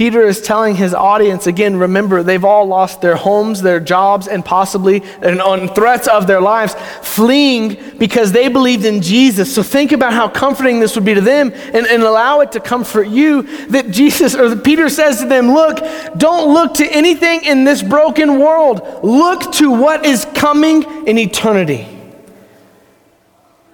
Peter 0.02 0.22
is 0.22 0.40
telling 0.40 0.74
his 0.74 0.94
audience 0.94 1.46
again, 1.46 1.76
remember, 1.76 2.24
they've 2.24 2.44
all 2.44 2.66
lost 2.66 3.00
their 3.00 3.14
homes, 3.14 3.62
their 3.62 3.78
jobs, 3.78 4.26
and 4.26 4.44
possibly 4.44 5.00
and 5.22 5.40
on 5.40 5.68
threats 5.68 6.08
of 6.08 6.26
their 6.26 6.40
lives, 6.40 6.74
fleeing 7.02 7.96
because 7.98 8.32
they 8.32 8.48
believed 8.48 8.84
in 8.84 9.00
Jesus. 9.00 9.54
So 9.54 9.62
think 9.62 9.92
about 9.92 10.12
how 10.12 10.28
comforting 10.28 10.80
this 10.80 10.96
would 10.96 11.04
be 11.04 11.14
to 11.14 11.20
them 11.20 11.52
and, 11.52 11.86
and 11.86 12.02
allow 12.02 12.40
it 12.40 12.50
to 12.50 12.58
comfort 12.58 13.06
you 13.06 13.42
that 13.68 13.92
Jesus, 13.92 14.34
or 14.34 14.56
Peter 14.56 14.88
says 14.88 15.20
to 15.20 15.26
them, 15.28 15.52
Look, 15.52 15.78
don't 16.16 16.52
look 16.52 16.74
to 16.78 16.84
anything 16.92 17.44
in 17.44 17.62
this 17.62 17.80
broken 17.80 18.40
world. 18.40 18.82
Look 19.04 19.52
to 19.52 19.70
what 19.70 20.04
is 20.04 20.26
coming 20.34 20.82
in 21.06 21.16
eternity. 21.16 21.86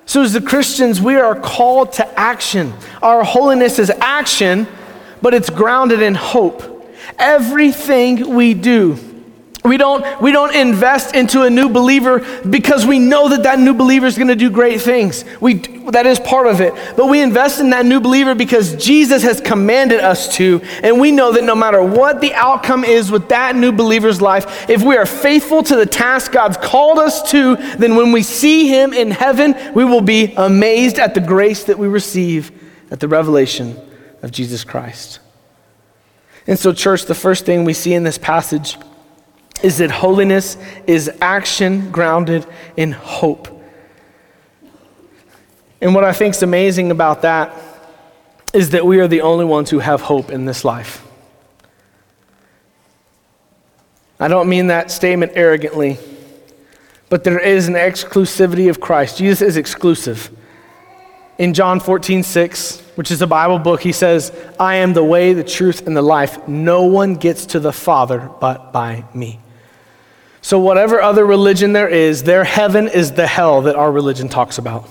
So, 0.05 0.21
as 0.21 0.35
the 0.35 0.43
Christians, 0.43 1.01
we 1.01 1.17
are 1.17 1.41
called 1.41 1.95
to 1.95 2.21
action. 2.21 2.75
Our 3.01 3.25
holiness 3.25 3.79
is 3.79 3.89
action 3.89 4.67
but 5.23 5.35
it's 5.35 5.51
grounded 5.51 6.03
in 6.03 6.15
hope. 6.15 6.63
Everything 7.19 8.35
we 8.35 8.55
do, 8.55 8.99
we 9.65 9.77
don't, 9.77 10.21
we 10.23 10.33
don't 10.33 10.55
invest 10.55 11.15
into 11.15 11.43
a 11.43 11.51
new 11.51 11.69
believer 11.69 12.21
because 12.49 12.87
we 12.87 12.99
know 12.99 13.29
that 13.29 13.43
that 13.43 13.59
new 13.59 13.75
believer 13.75 14.07
is 14.07 14.17
going 14.17 14.29
to 14.29 14.37
do 14.37 14.51
great 14.51 14.81
things. 14.81 15.25
We, 15.41 15.55
that 15.91 16.07
is 16.07 16.19
part 16.21 16.47
of 16.47 16.61
it. 16.61 16.73
But 16.97 17.07
we 17.07 17.21
invest 17.21 17.61
in 17.61 17.71
that 17.71 17.85
new 17.85 18.01
believer 18.01 18.35
because 18.35 18.77
Jesus 18.77 19.23
has 19.25 19.41
commanded 19.41 20.01
us 20.01 20.37
to. 20.37 20.63
And 20.83 21.01
we 21.01 21.11
know 21.11 21.33
that 21.33 21.45
no 21.45 21.55
matter 21.55 21.83
what 21.83 22.21
the 22.21 22.35
outcome 22.35 22.85
is 22.85 23.11
with 23.11 23.29
that 23.29 23.57
new 23.57 23.73
believer's 23.73 24.23
life, 24.23 24.71
if 24.71 24.83
we 24.83 24.97
are 24.97 25.07
faithful 25.07 25.63
to 25.65 25.77
the 25.77 25.87
task 25.87 26.33
God's 26.33 26.57
called 26.57 26.99
us 26.99 27.31
to, 27.33 27.57
then 27.77 27.97
when 27.97 28.13
we 28.13 28.23
see 28.23 28.69
him 28.69 28.93
in 28.93 29.11
heaven, 29.11 29.55
we 29.75 29.85
will 29.85 30.01
be 30.01 30.35
amazed 30.37 30.99
at 30.99 31.15
the 31.15 31.21
grace 31.21 31.65
that 31.65 31.79
we 31.79 31.89
receive 31.89 32.53
at 32.91 33.01
the 33.01 33.09
revelation 33.09 33.77
of 34.23 34.31
Jesus 34.31 34.65
Christ. 34.65 35.21
And 36.47 36.59
so, 36.59 36.73
church, 36.73 37.05
the 37.05 37.15
first 37.15 37.45
thing 37.45 37.65
we 37.65 37.75
see 37.75 37.95
in 37.95 38.05
this 38.05 38.19
passage 38.19 38.79
is 39.63 39.79
that 39.79 39.91
holiness 39.91 40.57
is 40.87 41.11
action 41.21 41.91
grounded 41.91 42.47
in 42.77 42.93
hope. 42.93 43.49
And 45.81 45.95
what 45.95 46.05
I 46.05 46.13
think 46.13 46.35
is 46.35 46.43
amazing 46.43 46.91
about 46.91 47.23
that 47.23 47.55
is 48.53 48.71
that 48.71 48.87
we 48.87 49.01
are 49.01 49.09
the 49.09 49.21
only 49.21 49.45
ones 49.45 49.71
who 49.71 49.79
have 49.79 50.01
hope 50.01 50.31
in 50.31 50.47
this 50.47 50.65
life. 50.65 51.05
I 54.19 54.27
don't 54.27 54.49
mean 54.49 54.69
that 54.69 54.91
statement 54.91 55.33
arrogantly, 55.35 55.99
but 57.09 57.23
there 57.25 57.39
is 57.39 57.69
an 57.69 57.75
exclusivity 57.75 58.69
of 58.69 58.81
Christ. 58.81 59.19
Jesus 59.19 59.43
is 59.43 59.57
exclusive. 59.57 60.31
In 61.39 61.55
John 61.55 61.79
14, 61.79 62.25
6, 62.25 62.81
which 62.97 63.13
is 63.13 63.23
a 63.23 63.27
Bible 63.27 63.61
book, 63.61 63.81
he 63.81 63.93
says, 63.93 64.33
I 64.59 64.77
am 64.77 64.93
the 64.93 65.05
way, 65.05 65.35
the 65.35 65.45
truth, 65.45 65.87
and 65.87 65.97
the 65.97 66.03
life. 66.03 66.49
No 66.49 66.83
one 66.83 67.15
gets 67.15 67.47
to 67.47 67.61
the 67.61 67.73
Father 67.73 68.29
but 68.41 68.73
by 68.73 69.05
me. 69.15 69.39
So, 70.41 70.59
whatever 70.59 71.01
other 71.01 71.25
religion 71.25 71.73
there 71.75 71.89
is, 71.89 72.25
their 72.25 72.43
heaven 72.43 72.89
is 72.89 73.13
the 73.13 73.27
hell 73.27 73.63
that 73.63 73.77
our 73.77 73.93
religion 73.93 74.29
talks 74.29 74.59
about. 74.59 74.89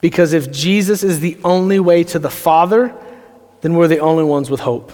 Because 0.00 0.32
if 0.32 0.52
Jesus 0.52 1.02
is 1.02 1.18
the 1.18 1.36
only 1.42 1.80
way 1.80 2.04
to 2.04 2.20
the 2.20 2.30
Father, 2.30 2.94
then 3.62 3.74
we're 3.74 3.88
the 3.88 3.98
only 3.98 4.22
ones 4.22 4.48
with 4.48 4.60
hope. 4.60 4.92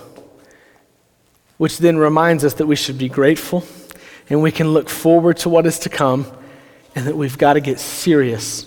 Which 1.59 1.77
then 1.77 1.99
reminds 1.99 2.43
us 2.43 2.55
that 2.55 2.67
we 2.67 2.77
should 2.77 2.97
be 2.97 3.11
grateful 3.11 3.65
and 4.31 4.43
we 4.43 4.51
can 4.51 4.69
look 4.69 4.89
forward 4.89 5.37
to 5.39 5.51
what 5.51 5.67
is 5.67 5.79
to 5.81 5.91
come 5.91 6.27
and 6.95 7.07
that 7.07 7.17
we've 7.17 7.37
got 7.37 7.53
to 7.55 7.61
get 7.61 7.79
serious 7.79 8.67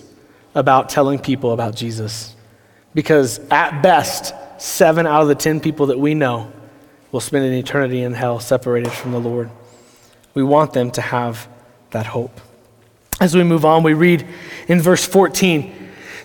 about 0.54 0.88
telling 0.88 1.18
people 1.18 1.52
about 1.52 1.74
Jesus. 1.74 2.34
Because 2.94 3.38
at 3.50 3.82
best, 3.82 4.34
seven 4.58 5.06
out 5.06 5.22
of 5.22 5.28
the 5.28 5.34
ten 5.34 5.60
people 5.60 5.86
that 5.86 5.98
we 5.98 6.14
know 6.14 6.52
will 7.12 7.20
spend 7.20 7.44
an 7.44 7.52
eternity 7.52 8.02
in 8.02 8.14
hell 8.14 8.40
separated 8.40 8.92
from 8.92 9.12
the 9.12 9.20
Lord. 9.20 9.50
We 10.34 10.42
want 10.42 10.72
them 10.72 10.90
to 10.92 11.00
have 11.00 11.48
that 11.90 12.06
hope. 12.06 12.40
As 13.20 13.34
we 13.34 13.42
move 13.42 13.64
on, 13.64 13.82
we 13.82 13.94
read 13.94 14.26
in 14.68 14.80
verse 14.80 15.04
14. 15.04 15.74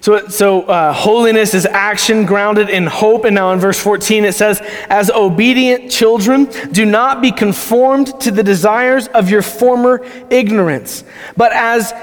So, 0.02 0.28
so 0.28 0.64
uh, 0.64 0.92
holiness 0.92 1.54
is 1.54 1.66
action 1.66 2.26
grounded 2.26 2.70
in 2.70 2.86
hope. 2.88 3.24
And 3.24 3.36
now 3.36 3.54
in 3.54 3.60
verse 3.60 3.80
14 3.80 4.26
it 4.26 4.36
says, 4.36 4.60
As 4.90 5.10
obedient 5.10 5.90
children, 5.90 6.50
do 6.72 6.86
not 6.86 7.22
be 7.22 7.32
conformed 7.32 8.20
to 8.20 8.30
the 8.30 8.44
desires 8.44 9.08
of 9.08 9.30
your 9.30 9.42
former 9.42 10.06
ignorance, 10.30 11.06
but 11.38 11.54
as 11.54 11.94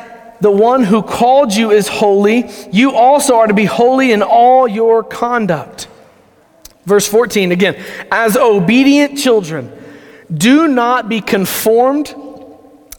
the 0.40 0.50
one 0.50 0.84
who 0.84 1.02
called 1.02 1.54
you 1.54 1.70
is 1.70 1.88
holy, 1.88 2.50
you 2.72 2.92
also 2.92 3.36
are 3.36 3.46
to 3.46 3.54
be 3.54 3.66
holy 3.66 4.12
in 4.12 4.22
all 4.22 4.66
your 4.66 5.02
conduct. 5.02 5.88
Verse 6.84 7.06
14 7.06 7.52
again, 7.52 7.76
as 8.10 8.36
obedient 8.36 9.18
children, 9.18 9.70
do 10.32 10.66
not 10.66 11.08
be 11.08 11.20
conformed 11.20 12.14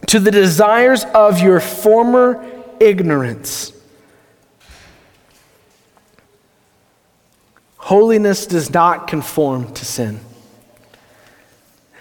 to 0.08 0.20
the 0.20 0.32
desires 0.32 1.04
of 1.16 1.40
your 1.40 1.60
former 1.60 2.46
ignorance. 2.80 3.74
Holiness 7.78 8.46
does 8.46 8.72
not 8.72 9.08
conform 9.08 9.74
to 9.74 9.86
sin. 9.86 10.20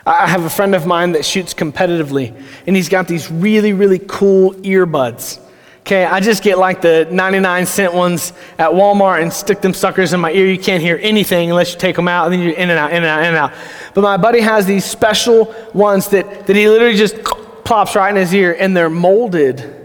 I 0.06 0.26
have 0.26 0.44
a 0.44 0.50
friend 0.50 0.74
of 0.74 0.86
mine 0.86 1.12
that 1.12 1.24
shoots 1.24 1.52
competitively, 1.52 2.34
and 2.66 2.74
he's 2.74 2.88
got 2.88 3.06
these 3.06 3.30
really, 3.30 3.72
really 3.72 3.98
cool 3.98 4.54
earbuds. 4.54 5.40
Okay, 5.80 6.04
I 6.04 6.20
just 6.20 6.42
get 6.42 6.58
like 6.58 6.82
the 6.82 7.08
99 7.10 7.66
cent 7.66 7.94
ones 7.94 8.32
at 8.58 8.70
Walmart 8.70 9.22
and 9.22 9.32
stick 9.32 9.60
them 9.60 9.74
suckers 9.74 10.12
in 10.12 10.20
my 10.20 10.30
ear. 10.30 10.46
You 10.46 10.58
can't 10.58 10.82
hear 10.82 10.98
anything 11.02 11.50
unless 11.50 11.72
you 11.72 11.78
take 11.78 11.96
them 11.96 12.08
out, 12.08 12.26
and 12.26 12.34
then 12.34 12.40
you're 12.40 12.56
in 12.56 12.70
and 12.70 12.78
out, 12.78 12.90
in 12.90 12.98
and 12.98 13.06
out, 13.06 13.20
in 13.20 13.26
and 13.26 13.36
out. 13.36 13.52
But 13.94 14.02
my 14.02 14.16
buddy 14.16 14.40
has 14.40 14.66
these 14.66 14.84
special 14.84 15.54
ones 15.74 16.08
that, 16.08 16.46
that 16.46 16.54
he 16.54 16.68
literally 16.68 16.96
just 16.96 17.22
plops 17.64 17.96
right 17.96 18.10
in 18.10 18.16
his 18.16 18.32
ear, 18.34 18.56
and 18.58 18.76
they're 18.76 18.90
molded 18.90 19.76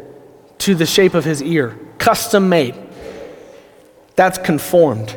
to 0.59 0.75
the 0.75 0.85
shape 0.85 1.13
of 1.13 1.25
his 1.25 1.41
ear, 1.41 1.77
custom 1.97 2.49
made. 2.49 2.75
That's 4.15 4.37
conformed. 4.37 5.15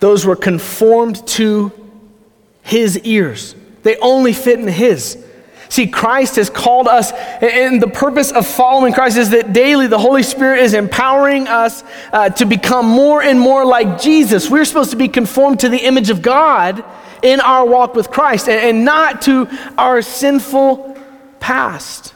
Those 0.00 0.24
were 0.24 0.36
conformed 0.36 1.26
to 1.28 1.72
his 2.62 2.98
ears. 3.00 3.54
They 3.86 3.96
only 3.98 4.32
fit 4.32 4.58
in 4.58 4.66
his. 4.66 5.16
See, 5.68 5.86
Christ 5.86 6.34
has 6.34 6.50
called 6.50 6.88
us, 6.88 7.12
and 7.12 7.80
the 7.80 7.86
purpose 7.86 8.32
of 8.32 8.44
following 8.44 8.92
Christ 8.92 9.16
is 9.16 9.30
that 9.30 9.52
daily 9.52 9.86
the 9.86 9.96
Holy 9.96 10.24
Spirit 10.24 10.62
is 10.62 10.74
empowering 10.74 11.46
us 11.46 11.84
uh, 12.12 12.30
to 12.30 12.46
become 12.46 12.84
more 12.84 13.22
and 13.22 13.38
more 13.38 13.64
like 13.64 14.00
Jesus. 14.00 14.50
We're 14.50 14.64
supposed 14.64 14.90
to 14.90 14.96
be 14.96 15.06
conformed 15.06 15.60
to 15.60 15.68
the 15.68 15.78
image 15.78 16.10
of 16.10 16.20
God 16.20 16.84
in 17.22 17.40
our 17.40 17.64
walk 17.64 17.94
with 17.94 18.10
Christ 18.10 18.48
and, 18.48 18.60
and 18.60 18.84
not 18.84 19.22
to 19.22 19.48
our 19.78 20.02
sinful 20.02 20.98
past. 21.38 22.12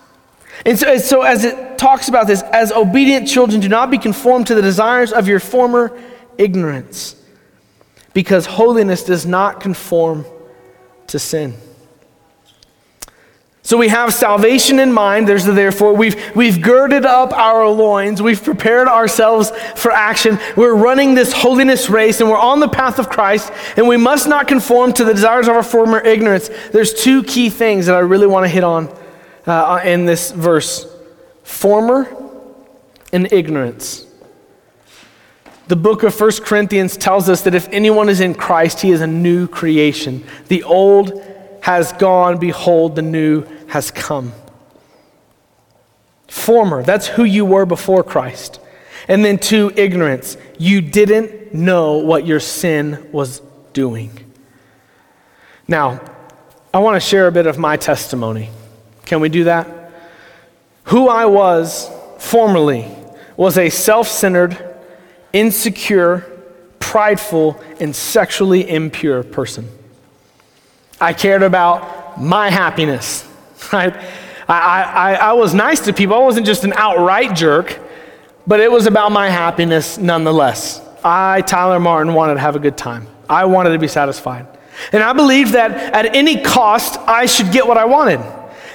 And 0.67 0.77
so, 0.77 0.97
so, 0.99 1.23
as 1.23 1.45
it 1.45 1.79
talks 1.79 2.09
about 2.09 2.27
this, 2.27 2.43
as 2.43 2.73
obedient 2.73 3.29
children, 3.29 3.61
do 3.61 3.69
not 3.69 3.93
be 3.93 3.99
conformed 3.99 4.49
to 4.49 4.57
the 4.57 4.63
desires 4.63 5.13
of 5.13 5.29
your 5.29 5.39
former 5.39 5.97
ignorance, 6.37 7.15
because 8.13 8.47
holiness 8.47 9.05
does 9.05 9.25
not 9.25 9.61
conform 9.61 10.25
to 11.11 11.19
sin. 11.19 11.55
So 13.63 13.77
we 13.77 13.89
have 13.89 14.13
salvation 14.13 14.81
in 14.81 14.93
mind. 14.93 15.29
There's 15.29 15.45
the 15.45 15.53
therefore. 15.53 15.93
We've, 15.95 16.35
we've 16.35 16.61
girded 16.61 17.07
up 17.07 17.33
our 17.33 17.69
loins. 17.69 18.21
We've 18.21 18.43
prepared 18.43 18.89
ourselves 18.89 19.53
for 19.77 19.93
action. 19.93 20.41
We're 20.57 20.75
running 20.75 21.15
this 21.15 21.33
holiness 21.33 21.89
race 21.89 22.21
and 22.21 22.29
we're 22.29 22.39
on 22.39 22.59
the 22.59 22.69
path 22.69 22.99
of 22.99 23.09
Christ 23.09 23.53
and 23.77 23.87
we 23.87 23.97
must 23.97 24.27
not 24.27 24.49
conform 24.49 24.93
to 24.95 25.05
the 25.05 25.15
desires 25.15 25.47
of 25.47 25.55
our 25.55 25.63
former 25.63 26.01
ignorance. 26.01 26.51
There's 26.73 26.93
two 26.93 27.23
key 27.23 27.49
things 27.49 27.87
that 27.87 27.95
I 27.95 28.01
really 28.01 28.27
want 28.27 28.45
to 28.45 28.49
hit 28.49 28.65
on 28.65 28.93
uh, 29.47 29.81
in 29.85 30.05
this 30.05 30.33
verse 30.33 30.87
former 31.45 32.13
and 33.13 33.33
ignorance. 33.33 34.07
The 35.71 35.77
book 35.77 36.03
of 36.03 36.21
1 36.21 36.33
Corinthians 36.43 36.97
tells 36.97 37.29
us 37.29 37.43
that 37.43 37.55
if 37.55 37.69
anyone 37.69 38.09
is 38.09 38.21
in 38.21 38.35
Christ, 38.35 38.81
he 38.81 38.91
is 38.91 39.03
a 39.03 39.07
new 39.07 39.47
creation. 39.47 40.25
The 40.49 40.65
old 40.65 41.25
has 41.63 41.93
gone, 41.93 42.39
behold, 42.39 42.97
the 42.97 43.03
new 43.03 43.45
has 43.69 43.93
come. 43.93 44.33
Former, 46.27 46.83
that's 46.83 47.07
who 47.07 47.23
you 47.23 47.45
were 47.45 47.67
before 47.67 48.03
Christ. 48.03 48.59
And 49.07 49.25
then 49.25 49.39
two, 49.39 49.73
ignorance. 49.77 50.37
You 50.59 50.81
didn't 50.81 51.55
know 51.55 51.99
what 51.99 52.27
your 52.27 52.41
sin 52.41 53.09
was 53.13 53.41
doing. 53.73 54.11
Now, 55.69 56.01
I 56.75 56.81
want 56.81 57.01
to 57.01 57.09
share 57.09 57.29
a 57.29 57.33
bit 57.33 57.47
of 57.47 57.59
my 57.59 57.77
testimony. 57.77 58.51
Can 59.05 59.21
we 59.21 59.29
do 59.29 59.45
that? 59.45 59.93
Who 60.87 61.09
I 61.09 61.27
was 61.27 61.89
formerly 62.19 62.89
was 63.37 63.57
a 63.57 63.71
self 63.71 64.09
centered, 64.09 64.70
insecure, 65.33 66.27
prideful, 66.79 67.63
and 67.79 67.95
sexually 67.95 68.69
impure 68.69 69.23
person. 69.23 69.69
I 71.01 71.13
cared 71.13 71.43
about 71.43 72.21
my 72.21 72.51
happiness. 72.51 73.27
Right? 73.75 73.95
I, 74.49 74.83
I, 74.83 75.15
I 75.15 75.33
was 75.35 75.55
nice 75.55 75.81
to 75.81 75.93
people. 75.93 76.17
I 76.17 76.21
wasn't 76.21 76.47
just 76.47 76.65
an 76.65 76.73
outright 76.73 77.37
jerk, 77.37 77.79
but 78.47 78.59
it 78.59 78.73
was 78.73 78.87
about 78.87 79.13
my 79.13 79.29
happiness 79.29 79.97
nonetheless. 79.97 80.81
I, 81.05 81.43
Tyler 81.43 81.79
Martin, 81.79 82.15
wanted 82.15 82.35
to 82.35 82.41
have 82.41 82.57
a 82.57 82.59
good 82.59 82.77
time. 82.77 83.07
I 83.29 83.45
wanted 83.45 83.71
to 83.71 83.79
be 83.79 83.87
satisfied. 83.87 84.47
And 84.93 85.03
I 85.03 85.13
believed 85.13 85.53
that 85.53 85.71
at 85.73 86.17
any 86.17 86.43
cost, 86.43 86.99
I 87.01 87.27
should 87.27 87.53
get 87.53 87.67
what 87.67 87.79
I 87.79 87.85
wanted. 87.85 88.21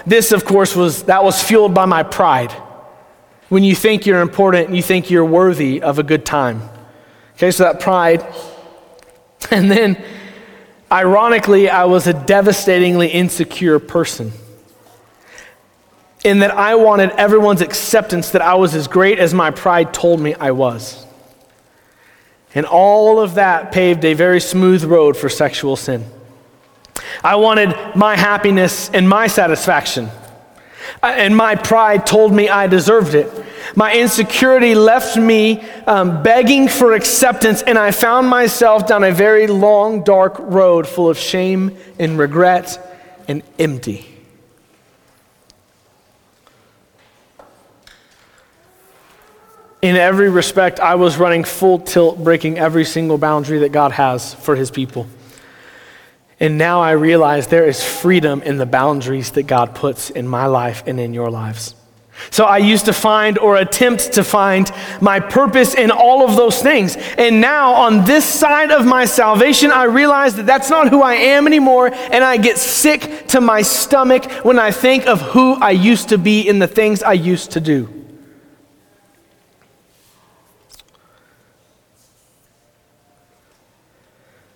This, 0.06 0.32
of 0.32 0.46
course, 0.46 0.76
was 0.76 1.04
that 1.04 1.24
was 1.24 1.42
fueled 1.42 1.74
by 1.74 1.86
my 1.86 2.04
pride. 2.04 2.56
When 3.56 3.64
you 3.64 3.74
think 3.74 4.06
you're 4.06 4.20
important, 4.20 4.68
and 4.68 4.76
you 4.76 4.84
think 4.84 5.10
you're 5.10 5.24
worthy 5.24 5.82
of 5.82 5.98
a 5.98 6.04
good 6.04 6.26
time. 6.26 6.62
Okay, 7.36 7.52
so 7.52 7.64
that 7.64 7.80
pride. 7.80 8.22
And 9.52 9.70
then 9.70 10.04
Ironically, 10.92 11.70
I 11.70 11.86
was 11.86 12.08
a 12.08 12.14
devastatingly 12.14 13.10
insecure 13.10 13.80
person. 13.80 14.32
In 16.24 16.40
that 16.40 16.52
I 16.52 16.76
wanted 16.76 17.12
everyone's 17.12 17.62
acceptance 17.62 18.32
that 18.32 18.42
I 18.42 18.56
was 18.56 18.74
as 18.74 18.88
great 18.88 19.20
as 19.20 19.34
my 19.34 19.52
pride 19.52 19.94
told 19.94 20.20
me 20.20 20.34
I 20.36 20.52
was. 20.52 21.06
And 22.54 22.66
all 22.66 23.20
of 23.20 23.36
that 23.36 23.72
paved 23.72 24.06
a 24.06 24.14
very 24.14 24.40
smooth 24.40 24.84
road 24.86 25.18
for 25.18 25.28
sexual 25.28 25.76
sin. 25.76 26.06
I 27.24 27.36
wanted 27.36 27.76
my 27.96 28.16
happiness 28.16 28.90
and 28.90 29.10
my 29.10 29.28
satisfaction. 29.28 30.10
Uh, 31.02 31.08
and 31.08 31.36
my 31.36 31.56
pride 31.56 32.06
told 32.06 32.34
me 32.34 32.50
I 32.50 32.68
deserved 32.68 33.16
it. 33.16 33.32
My 33.76 33.96
insecurity 33.96 34.76
left 34.76 35.18
me 35.18 35.62
um, 35.88 36.22
begging 36.24 36.68
for 36.68 36.94
acceptance, 36.94 37.62
and 37.62 37.78
I 37.78 37.92
found 37.92 38.30
myself 38.30 38.88
down 38.88 39.04
a 39.04 39.12
very 39.12 39.48
long, 39.48 40.04
dark 40.04 40.38
road 40.40 40.88
full 40.88 41.10
of 41.10 41.18
shame 41.18 41.78
and 42.00 42.18
regret 42.18 42.80
and 43.28 43.42
empty. 43.58 44.12
In 49.82 49.96
every 49.96 50.30
respect, 50.30 50.80
I 50.80 50.96
was 50.96 51.18
running 51.18 51.44
full 51.44 51.78
tilt, 51.78 52.24
breaking 52.24 52.58
every 52.58 52.86
single 52.86 53.20
boundary 53.20 53.60
that 53.60 53.72
God 53.72 53.92
has 53.92 54.34
for 54.34 54.56
his 54.56 54.72
people. 54.72 55.06
And 56.40 56.58
now 56.58 56.82
I 56.82 56.92
realize 56.92 57.48
there 57.48 57.68
is 57.68 57.84
freedom 57.84 58.42
in 58.42 58.58
the 58.58 58.66
boundaries 58.66 59.32
that 59.32 59.44
God 59.44 59.74
puts 59.74 60.10
in 60.10 60.28
my 60.28 60.48
life 60.48 60.84
and 60.86 61.00
in 61.00 61.14
your 61.14 61.32
lives. 61.32 61.76
So 62.32 62.46
I 62.46 62.58
used 62.58 62.86
to 62.86 62.94
find 62.94 63.38
or 63.38 63.58
attempt 63.58 64.14
to 64.14 64.24
find 64.24 64.72
my 65.02 65.20
purpose 65.20 65.76
in 65.76 65.92
all 65.92 66.28
of 66.28 66.36
those 66.36 66.62
things. 66.62 66.96
And 67.18 67.42
now, 67.42 67.74
on 67.74 68.06
this 68.06 68.26
side 68.26 68.72
of 68.72 68.86
my 68.86 69.06
salvation, 69.06 69.72
I 69.72 69.84
realize 69.84 70.36
that 70.36 70.46
that's 70.46 70.70
not 70.70 70.90
who 70.90 71.02
I 71.02 71.16
am 71.16 71.46
anymore. 71.46 71.94
And 71.94 72.24
I 72.24 72.38
get 72.38 72.58
sick 72.58 73.28
to 73.30 73.42
my 73.42 73.62
stomach 73.62 74.32
when 74.46 74.60
I 74.60 74.72
think 74.72 75.08
of 75.08 75.22
who 75.22 75.56
I 75.56 75.72
used 75.72 76.10
to 76.10 76.18
be 76.18 76.48
in 76.48 76.60
the 76.60 76.68
things 76.68 77.04
I 77.04 77.14
used 77.14 77.52
to 77.52 77.62
do. 77.62 77.90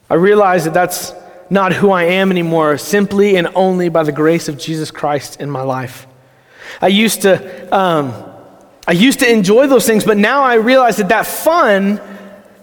I 0.09 0.15
realize 0.15 0.63
that 0.63 0.73
that's 0.73 1.13
not 1.49 1.73
who 1.73 1.91
I 1.91 2.03
am 2.03 2.31
anymore, 2.31 2.77
simply 2.77 3.35
and 3.35 3.47
only 3.55 3.89
by 3.89 4.03
the 4.03 4.11
grace 4.11 4.47
of 4.47 4.57
Jesus 4.57 4.91
Christ 4.91 5.41
in 5.41 5.49
my 5.49 5.61
life. 5.61 6.07
I 6.81 6.87
used 6.87 7.23
to, 7.23 7.75
um, 7.75 8.13
I 8.87 8.91
used 8.91 9.19
to 9.19 9.31
enjoy 9.31 9.67
those 9.67 9.85
things, 9.85 10.03
but 10.03 10.17
now 10.17 10.43
I 10.43 10.55
realize 10.55 10.97
that 10.97 11.09
that 11.09 11.25
fun 11.25 11.99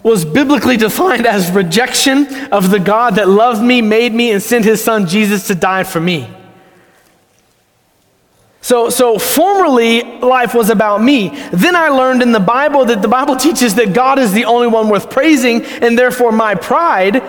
was 0.03 0.25
biblically 0.25 0.77
defined 0.89 1.27
as 1.27 1.51
rejection 1.51 2.53
of 2.53 2.71
the 2.71 2.79
God 2.79 3.17
that 3.17 3.29
loved 3.29 3.63
me, 3.63 3.83
made 3.83 4.15
me, 4.15 4.31
and 4.31 4.43
sent 4.43 4.65
his 4.65 4.83
son 4.83 5.07
Jesus 5.07 5.49
to 5.49 5.55
die 5.55 5.85
for 5.85 6.01
me. 6.01 6.29
So, 8.61 8.91
so 8.91 9.17
formerly, 9.17 10.03
life 10.19 10.53
was 10.53 10.71
about 10.71 11.01
me. 11.01 11.29
Then 11.53 11.77
I 11.77 11.89
learned 11.89 12.21
in 12.21 12.33
the 12.33 12.41
Bible 12.41 12.85
that 12.87 13.01
the 13.01 13.07
Bible 13.07 13.37
teaches 13.37 13.77
that 13.77 13.93
God 13.93 14.19
is 14.19 14.33
the 14.33 14.45
only 14.45 14.67
one 14.67 14.89
worth 14.89 15.09
praising, 15.09 15.65
and 15.65 15.97
therefore 15.97 16.33
my 16.33 16.57
pride 16.57 17.23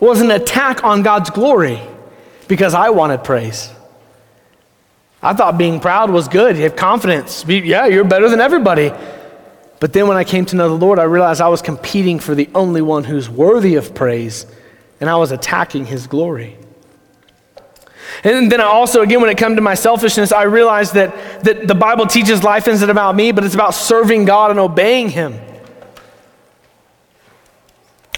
was 0.00 0.20
an 0.20 0.30
attack 0.30 0.82
on 0.82 1.02
God's 1.02 1.30
glory 1.30 1.80
because 2.48 2.74
I 2.74 2.90
wanted 2.90 3.22
praise. 3.22 3.70
I 5.22 5.34
thought 5.34 5.58
being 5.58 5.80
proud 5.80 6.10
was 6.10 6.28
good. 6.28 6.56
You 6.56 6.62
have 6.62 6.76
confidence. 6.76 7.44
Yeah, 7.46 7.86
you're 7.86 8.04
better 8.04 8.28
than 8.28 8.40
everybody. 8.40 8.90
But 9.78 9.92
then 9.92 10.08
when 10.08 10.16
I 10.16 10.24
came 10.24 10.46
to 10.46 10.56
know 10.56 10.68
the 10.68 10.74
Lord, 10.74 10.98
I 10.98 11.04
realized 11.04 11.40
I 11.40 11.48
was 11.48 11.62
competing 11.62 12.18
for 12.18 12.34
the 12.34 12.48
only 12.54 12.82
one 12.82 13.04
who's 13.04 13.28
worthy 13.28 13.76
of 13.76 13.94
praise, 13.94 14.46
and 15.00 15.08
I 15.08 15.16
was 15.16 15.30
attacking 15.30 15.86
his 15.86 16.06
glory. 16.06 16.56
And 18.24 18.50
then 18.50 18.60
I 18.60 18.64
also, 18.64 19.02
again, 19.02 19.20
when 19.20 19.30
it 19.30 19.38
comes 19.38 19.56
to 19.56 19.62
my 19.62 19.74
selfishness, 19.74 20.32
I 20.32 20.42
realized 20.42 20.94
that, 20.94 21.44
that 21.44 21.66
the 21.66 21.74
Bible 21.74 22.06
teaches 22.06 22.42
life 22.42 22.68
isn't 22.68 22.90
about 22.90 23.14
me, 23.14 23.32
but 23.32 23.44
it's 23.44 23.54
about 23.54 23.74
serving 23.74 24.24
God 24.24 24.50
and 24.50 24.60
obeying 24.60 25.08
Him. 25.08 25.38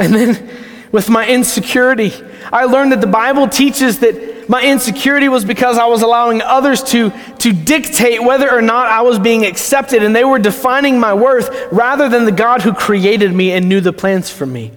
And 0.01 0.15
then 0.15 0.49
with 0.93 1.09
my 1.09 1.27
insecurity, 1.27 2.13
I 2.53 2.67
learned 2.67 2.93
that 2.93 3.01
the 3.01 3.07
Bible 3.07 3.49
teaches 3.49 4.01
that 4.01 4.49
my 4.49 4.63
insecurity 4.63 5.29
was 5.29 5.45
because 5.45 5.79
I 5.79 5.87
was 5.87 6.03
allowing 6.03 6.43
others 6.43 6.83
to, 6.85 7.11
to 7.39 7.53
dictate 7.53 8.23
whether 8.23 8.53
or 8.53 8.61
not 8.61 8.89
I 8.89 9.01
was 9.01 9.19
being 9.19 9.47
accepted, 9.47 10.03
and 10.03 10.15
they 10.15 10.25
were 10.25 10.39
defining 10.39 11.01
my 11.01 11.15
worth 11.15 11.73
rather 11.73 12.09
than 12.11 12.27
the 12.27 12.33
God 12.33 12.61
who 12.61 12.75
created 12.75 13.33
me 13.33 13.53
and 13.53 13.69
knew 13.69 13.81
the 13.81 13.93
plans 13.93 14.29
for 14.29 14.45
me. 14.45 14.73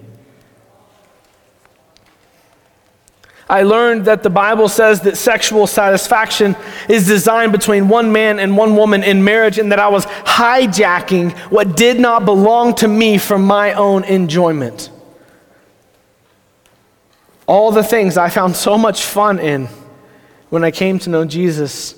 I 3.48 3.62
learned 3.62 4.06
that 4.06 4.24
the 4.24 4.30
Bible 4.30 4.68
says 4.68 5.02
that 5.02 5.16
sexual 5.16 5.68
satisfaction 5.68 6.56
is 6.88 7.06
designed 7.06 7.52
between 7.52 7.88
one 7.88 8.10
man 8.10 8.40
and 8.40 8.56
one 8.56 8.74
woman 8.74 9.04
in 9.04 9.22
marriage, 9.22 9.58
and 9.58 9.70
that 9.70 9.78
I 9.78 9.88
was 9.88 10.06
hijacking 10.06 11.32
what 11.50 11.76
did 11.76 12.00
not 12.00 12.24
belong 12.24 12.74
to 12.76 12.88
me 12.88 13.18
for 13.18 13.38
my 13.38 13.74
own 13.74 14.02
enjoyment. 14.04 14.90
All 17.46 17.70
the 17.70 17.84
things 17.84 18.16
I 18.16 18.28
found 18.28 18.56
so 18.56 18.76
much 18.76 19.02
fun 19.04 19.38
in 19.38 19.68
when 20.50 20.64
I 20.64 20.70
came 20.70 20.98
to 21.00 21.10
know 21.10 21.24
Jesus 21.24 21.94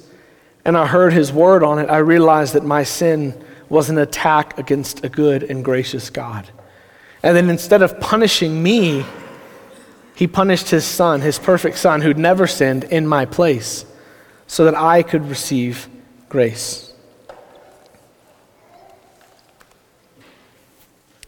and 0.65 0.77
I 0.77 0.87
heard 0.87 1.13
his 1.13 1.33
word 1.33 1.63
on 1.63 1.79
it, 1.79 1.89
I 1.89 1.99
realized 1.99 2.55
that 2.55 2.65
my 2.65 2.83
sin 2.83 3.35
was 3.69 3.91
an 3.91 3.99
attack 3.99 4.59
against 4.59 5.05
a 5.05 5.09
good 5.09 5.43
and 5.43 5.65
gracious 5.65 6.11
God. 6.11 6.49
And 7.23 7.37
then 7.37 7.51
instead 7.51 7.83
of 7.83 7.99
punishing 8.01 8.63
me, 8.63 9.05
he 10.15 10.27
punished 10.27 10.71
his 10.71 10.85
son, 10.85 11.21
his 11.21 11.39
perfect 11.39 11.79
son, 11.79 12.01
who'd 12.01 12.19
never 12.19 12.47
sinned, 12.47 12.85
in 12.85 13.07
my 13.07 13.25
place 13.25 13.85
so 14.47 14.65
that 14.65 14.75
I 14.75 15.03
could 15.03 15.29
receive 15.29 15.89
grace. 16.29 16.93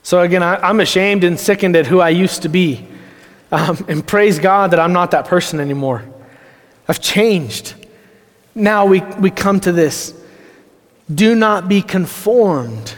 So 0.02 0.22
again, 0.22 0.42
I, 0.42 0.68
am 0.68 0.80
ashamed 0.80 1.22
and 1.22 1.38
sickened 1.38 1.76
at 1.76 1.86
who 1.86 2.00
I 2.00 2.08
used 2.08 2.42
to 2.42 2.48
be. 2.48 2.86
Um, 3.52 3.84
and 3.88 4.06
praise 4.06 4.38
God 4.38 4.70
that 4.70 4.80
I'm 4.80 4.92
not 4.92 5.10
that 5.10 5.26
person 5.26 5.60
anymore. 5.60 6.04
I've 6.86 7.00
changed. 7.00 7.74
Now 8.54 8.86
we, 8.86 9.00
we 9.00 9.30
come 9.30 9.60
to 9.60 9.72
this 9.72 10.14
do 11.12 11.34
not 11.34 11.68
be 11.68 11.82
conformed 11.82 12.94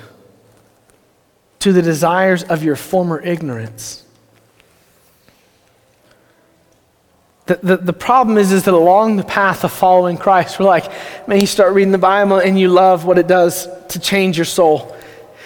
to 1.60 1.72
the 1.72 1.80
desires 1.80 2.42
of 2.42 2.62
your 2.62 2.76
former 2.76 3.20
ignorance. 3.20 4.04
The, 7.46 7.58
the, 7.62 7.76
the, 7.76 7.92
problem 7.92 8.36
is, 8.36 8.52
is 8.52 8.64
that 8.64 8.74
along 8.74 9.16
the 9.16 9.24
path 9.24 9.64
of 9.64 9.72
following 9.72 10.16
Christ, 10.16 10.60
we're 10.60 10.66
like, 10.66 10.90
man, 11.26 11.40
you 11.40 11.46
start 11.46 11.72
reading 11.74 11.92
the 11.92 11.98
Bible 11.98 12.38
and 12.38 12.58
you 12.58 12.68
love 12.68 13.04
what 13.04 13.18
it 13.18 13.26
does 13.26 13.68
to 13.88 13.98
change 13.98 14.36
your 14.36 14.44
soul. 14.44 14.96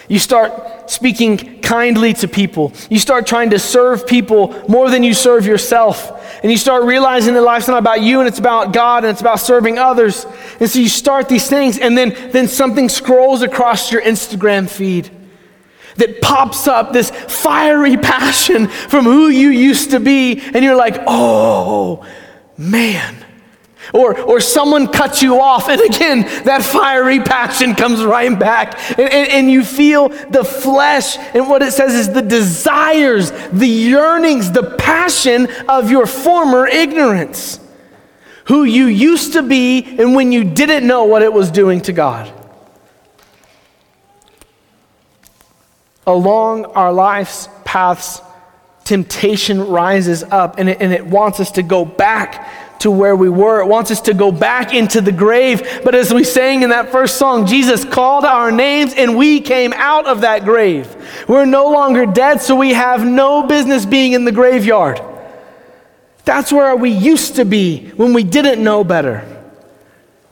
You 0.08 0.18
start 0.18 0.88
speaking 0.88 1.60
kindly 1.60 2.12
to 2.14 2.28
people. 2.28 2.72
You 2.88 2.98
start 2.98 3.26
trying 3.26 3.50
to 3.50 3.58
serve 3.58 4.06
people 4.06 4.64
more 4.68 4.88
than 4.88 5.02
you 5.02 5.14
serve 5.14 5.46
yourself. 5.46 6.12
And 6.42 6.52
you 6.52 6.58
start 6.58 6.84
realizing 6.84 7.34
that 7.34 7.42
life's 7.42 7.66
not 7.66 7.78
about 7.78 8.02
you 8.02 8.20
and 8.20 8.28
it's 8.28 8.38
about 8.38 8.72
God 8.72 9.04
and 9.04 9.10
it's 9.10 9.20
about 9.20 9.40
serving 9.40 9.78
others. 9.78 10.24
And 10.60 10.70
so 10.70 10.78
you 10.78 10.88
start 10.88 11.28
these 11.28 11.48
things, 11.48 11.78
and 11.78 11.98
then, 11.98 12.16
then 12.30 12.46
something 12.46 12.88
scrolls 12.88 13.42
across 13.42 13.90
your 13.90 14.02
Instagram 14.02 14.68
feed 14.68 15.10
that 15.96 16.20
pops 16.20 16.68
up 16.68 16.92
this 16.92 17.10
fiery 17.10 17.96
passion 17.96 18.68
from 18.68 19.04
who 19.04 19.28
you 19.28 19.48
used 19.48 19.90
to 19.90 19.98
be. 19.98 20.40
And 20.40 20.64
you're 20.64 20.76
like, 20.76 21.02
oh, 21.06 22.06
man. 22.56 23.25
Or, 23.94 24.18
or 24.20 24.40
someone 24.40 24.88
cuts 24.88 25.22
you 25.22 25.40
off, 25.40 25.68
and 25.68 25.80
again, 25.80 26.22
that 26.44 26.62
fiery 26.62 27.20
passion 27.20 27.74
comes 27.74 28.04
right 28.04 28.36
back. 28.36 28.78
And, 28.98 29.12
and, 29.12 29.30
and, 29.30 29.50
you 29.50 29.64
feel 29.64 30.08
the 30.08 30.44
flesh, 30.44 31.16
and 31.18 31.48
what 31.48 31.62
it 31.62 31.72
says 31.72 31.94
is 31.94 32.12
the 32.12 32.22
desires, 32.22 33.30
the 33.52 33.68
yearnings, 33.68 34.50
the 34.50 34.74
passion 34.78 35.48
of 35.68 35.90
your 35.90 36.06
former 36.06 36.66
ignorance. 36.66 37.60
Who 38.46 38.64
you 38.64 38.86
used 38.86 39.32
to 39.34 39.42
be, 39.42 39.84
and 39.98 40.14
when 40.14 40.32
you 40.32 40.44
didn't 40.44 40.86
know 40.86 41.04
what 41.04 41.22
it 41.22 41.32
was 41.32 41.50
doing 41.50 41.80
to 41.82 41.92
God. 41.92 42.32
Along 46.06 46.64
our 46.66 46.92
life's 46.92 47.48
paths, 47.64 48.20
temptation 48.86 49.60
rises 49.66 50.22
up, 50.22 50.58
and 50.58 50.68
it, 50.70 50.80
and 50.80 50.92
it 50.92 51.04
wants 51.04 51.40
us 51.40 51.50
to 51.52 51.62
go 51.62 51.84
back 51.84 52.78
to 52.80 52.90
where 52.90 53.16
we 53.16 53.28
were. 53.28 53.60
It 53.60 53.66
wants 53.66 53.90
us 53.90 54.00
to 54.02 54.14
go 54.14 54.30
back 54.30 54.72
into 54.72 55.00
the 55.00 55.12
grave. 55.12 55.80
But 55.84 55.94
as 55.94 56.12
we 56.12 56.24
sang 56.24 56.62
in 56.62 56.70
that 56.70 56.92
first 56.92 57.16
song, 57.16 57.46
Jesus 57.46 57.84
called 57.84 58.24
our 58.24 58.52
names 58.52 58.94
and 58.94 59.16
we 59.16 59.40
came 59.40 59.72
out 59.72 60.06
of 60.06 60.20
that 60.20 60.44
grave. 60.44 60.94
We're 61.26 61.46
no 61.46 61.70
longer 61.70 62.06
dead, 62.06 62.40
so 62.42 62.54
we 62.54 62.74
have 62.74 63.04
no 63.04 63.46
business 63.46 63.84
being 63.84 64.12
in 64.12 64.24
the 64.24 64.32
graveyard. 64.32 65.00
That's 66.24 66.52
where 66.52 66.76
we 66.76 66.90
used 66.90 67.36
to 67.36 67.44
be 67.44 67.88
when 67.90 68.12
we 68.12 68.24
didn't 68.24 68.62
know 68.62 68.84
better. 68.84 69.32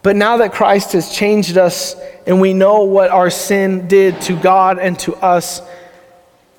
But 0.03 0.17
now 0.17 0.37
that 0.39 0.53
Christ 0.53 0.93
has 0.93 1.11
changed 1.11 1.57
us 1.57 1.97
and 2.27 2.41
we 2.41 2.53
know 2.53 2.85
what 2.85 3.11
our 3.11 3.31
sin 3.31 3.89
did 3.89 4.21
to 4.23 4.37
God 4.37 4.79
and 4.79 4.99
to 5.01 5.15
us, 5.17 5.63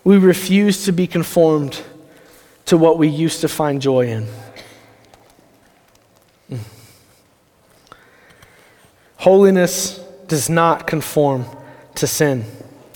we 0.05 0.17
refuse 0.17 0.85
to 0.85 0.93
be 0.93 1.07
conformed 1.07 1.81
to 2.65 2.77
what 2.77 2.97
we 2.97 3.09
used 3.09 3.41
to 3.41 3.49
find 3.49 3.81
joy 3.81 4.07
in. 4.07 4.27
Mm. 6.49 6.59
Holiness 9.17 9.97
does 10.27 10.49
not 10.49 10.87
conform 10.87 11.45
to 11.95 12.07
sin. 12.07 12.45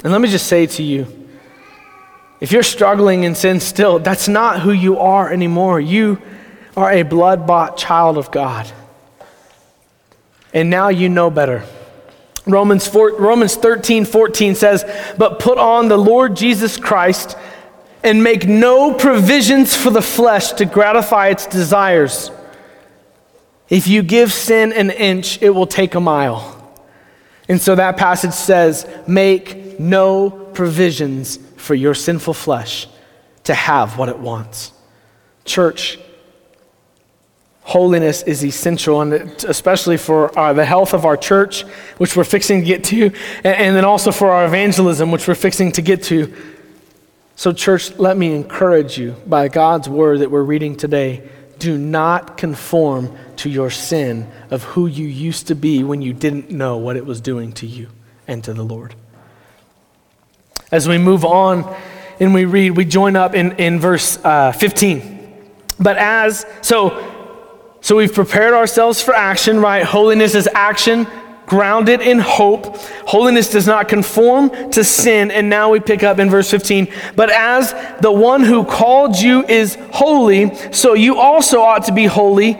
And 0.03 0.13
let 0.13 0.21
me 0.21 0.29
just 0.29 0.47
say 0.47 0.65
to 0.67 0.83
you 0.83 1.15
if 2.39 2.53
you're 2.53 2.63
struggling 2.63 3.25
in 3.25 3.35
sin 3.35 3.59
still, 3.59 3.99
that's 3.99 4.29
not 4.29 4.61
who 4.61 4.71
you 4.71 4.99
are 4.99 5.31
anymore. 5.31 5.81
You 5.81 6.21
are 6.77 6.91
a 6.91 7.03
blood 7.03 7.45
bought 7.45 7.75
child 7.75 8.17
of 8.17 8.31
God. 8.31 8.71
And 10.53 10.69
now 10.69 10.87
you 10.87 11.09
know 11.09 11.29
better. 11.29 11.65
Romans, 12.51 12.87
4, 12.87 13.15
Romans 13.17 13.55
13, 13.55 14.05
14 14.05 14.55
says, 14.55 14.83
But 15.17 15.39
put 15.39 15.57
on 15.57 15.87
the 15.87 15.97
Lord 15.97 16.35
Jesus 16.35 16.77
Christ 16.77 17.37
and 18.03 18.23
make 18.23 18.47
no 18.47 18.93
provisions 18.93 19.75
for 19.75 19.89
the 19.89 20.01
flesh 20.01 20.53
to 20.53 20.65
gratify 20.65 21.29
its 21.29 21.45
desires. 21.45 22.31
If 23.69 23.87
you 23.87 24.01
give 24.01 24.33
sin 24.33 24.73
an 24.73 24.89
inch, 24.89 25.41
it 25.41 25.49
will 25.49 25.67
take 25.67 25.95
a 25.95 25.99
mile. 25.99 26.55
And 27.47 27.61
so 27.61 27.75
that 27.75 27.97
passage 27.97 28.33
says, 28.33 28.87
make 29.07 29.79
no 29.79 30.29
provisions 30.29 31.37
for 31.57 31.75
your 31.75 31.93
sinful 31.93 32.33
flesh 32.33 32.87
to 33.45 33.53
have 33.53 33.97
what 33.97 34.09
it 34.09 34.19
wants. 34.19 34.71
Church, 35.45 35.99
holiness 37.69 38.23
is 38.23 38.43
essential, 38.43 39.01
and 39.01 39.13
especially 39.45 39.95
for 39.95 40.37
uh, 40.37 40.53
the 40.53 40.65
health 40.65 40.95
of 40.95 41.05
our 41.05 41.15
church, 41.15 41.61
which 41.97 42.15
we're 42.15 42.23
fixing 42.23 42.61
to 42.61 42.65
get 42.65 42.83
to, 42.83 43.05
and, 43.43 43.55
and 43.55 43.75
then 43.75 43.85
also 43.85 44.11
for 44.11 44.31
our 44.31 44.45
evangelism, 44.45 45.11
which 45.11 45.27
we're 45.27 45.35
fixing 45.35 45.71
to 45.71 45.81
get 45.81 46.01
to. 46.01 46.33
So, 47.35 47.53
church, 47.53 47.97
let 47.99 48.17
me 48.17 48.33
encourage 48.33 48.97
you 48.97 49.11
by 49.27 49.49
God's 49.49 49.87
word 49.87 50.21
that 50.21 50.31
we're 50.31 50.43
reading 50.43 50.75
today 50.75 51.29
do 51.59 51.77
not 51.77 52.37
conform 52.37 53.15
to 53.35 53.49
your 53.49 53.69
sin 53.69 54.27
of 54.49 54.63
who 54.63 54.87
you 54.87 55.05
used 55.05 55.47
to 55.47 55.55
be 55.55 55.83
when 55.83 56.01
you 56.01 56.13
didn't 56.13 56.49
know 56.49 56.77
what 56.77 56.95
it 56.95 57.05
was 57.05 57.21
doing 57.21 57.51
to 57.51 57.67
you 57.67 57.89
and 58.27 58.43
to 58.45 58.53
the 58.53 58.63
Lord. 58.63 58.95
As 60.71 60.87
we 60.87 60.97
move 60.97 61.23
on 61.23 61.75
and 62.19 62.33
we 62.33 62.45
read, 62.45 62.71
we 62.71 62.85
join 62.85 63.15
up 63.15 63.35
in, 63.35 63.51
in 63.53 63.79
verse 63.79 64.17
uh, 64.23 64.53
15. 64.53 65.17
But 65.79 65.97
as, 65.97 66.45
so 66.61 67.08
so 67.81 67.95
we've 67.95 68.13
prepared 68.13 68.53
ourselves 68.53 69.01
for 69.01 69.13
action, 69.13 69.59
right? 69.59 69.83
Holiness 69.83 70.35
is 70.35 70.47
action 70.53 71.07
grounded 71.49 71.99
in 71.99 72.19
hope. 72.19 72.77
Holiness 73.07 73.49
does 73.49 73.65
not 73.65 73.89
conform 73.89 74.71
to 74.71 74.83
sin. 74.83 75.31
And 75.31 75.49
now 75.49 75.71
we 75.71 75.79
pick 75.79 76.03
up 76.03 76.19
in 76.19 76.29
verse 76.29 76.49
15. 76.49 76.87
But 77.15 77.31
as 77.31 77.73
the 78.01 78.11
one 78.11 78.43
who 78.43 78.63
called 78.63 79.17
you 79.17 79.43
is 79.45 79.75
holy, 79.91 80.53
so 80.71 80.93
you 80.93 81.17
also 81.17 81.61
ought 81.61 81.85
to 81.85 81.91
be 81.91 82.05
holy 82.05 82.51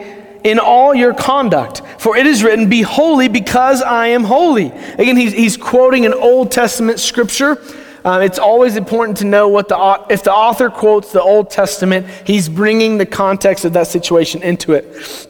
in 0.42 0.58
all 0.58 0.94
your 0.94 1.14
conduct. 1.14 1.82
For 1.98 2.16
it 2.16 2.26
is 2.26 2.42
written, 2.42 2.68
Be 2.68 2.82
holy 2.82 3.28
because 3.28 3.80
I 3.80 4.08
am 4.08 4.24
holy. 4.24 4.66
Again, 4.66 5.16
he's, 5.16 5.32
he's 5.32 5.56
quoting 5.56 6.04
an 6.04 6.14
Old 6.14 6.50
Testament 6.50 6.98
scripture. 6.98 7.62
Uh, 8.04 8.20
it's 8.22 8.38
always 8.38 8.76
important 8.76 9.18
to 9.18 9.24
know 9.24 9.48
what 9.48 9.68
the 9.68 10.06
if 10.08 10.22
the 10.22 10.32
author 10.32 10.70
quotes 10.70 11.12
the 11.12 11.22
Old 11.22 11.50
Testament, 11.50 12.06
he's 12.24 12.48
bringing 12.48 12.98
the 12.98 13.06
context 13.06 13.64
of 13.64 13.74
that 13.74 13.86
situation 13.86 14.42
into 14.42 14.72
it. 14.72 15.28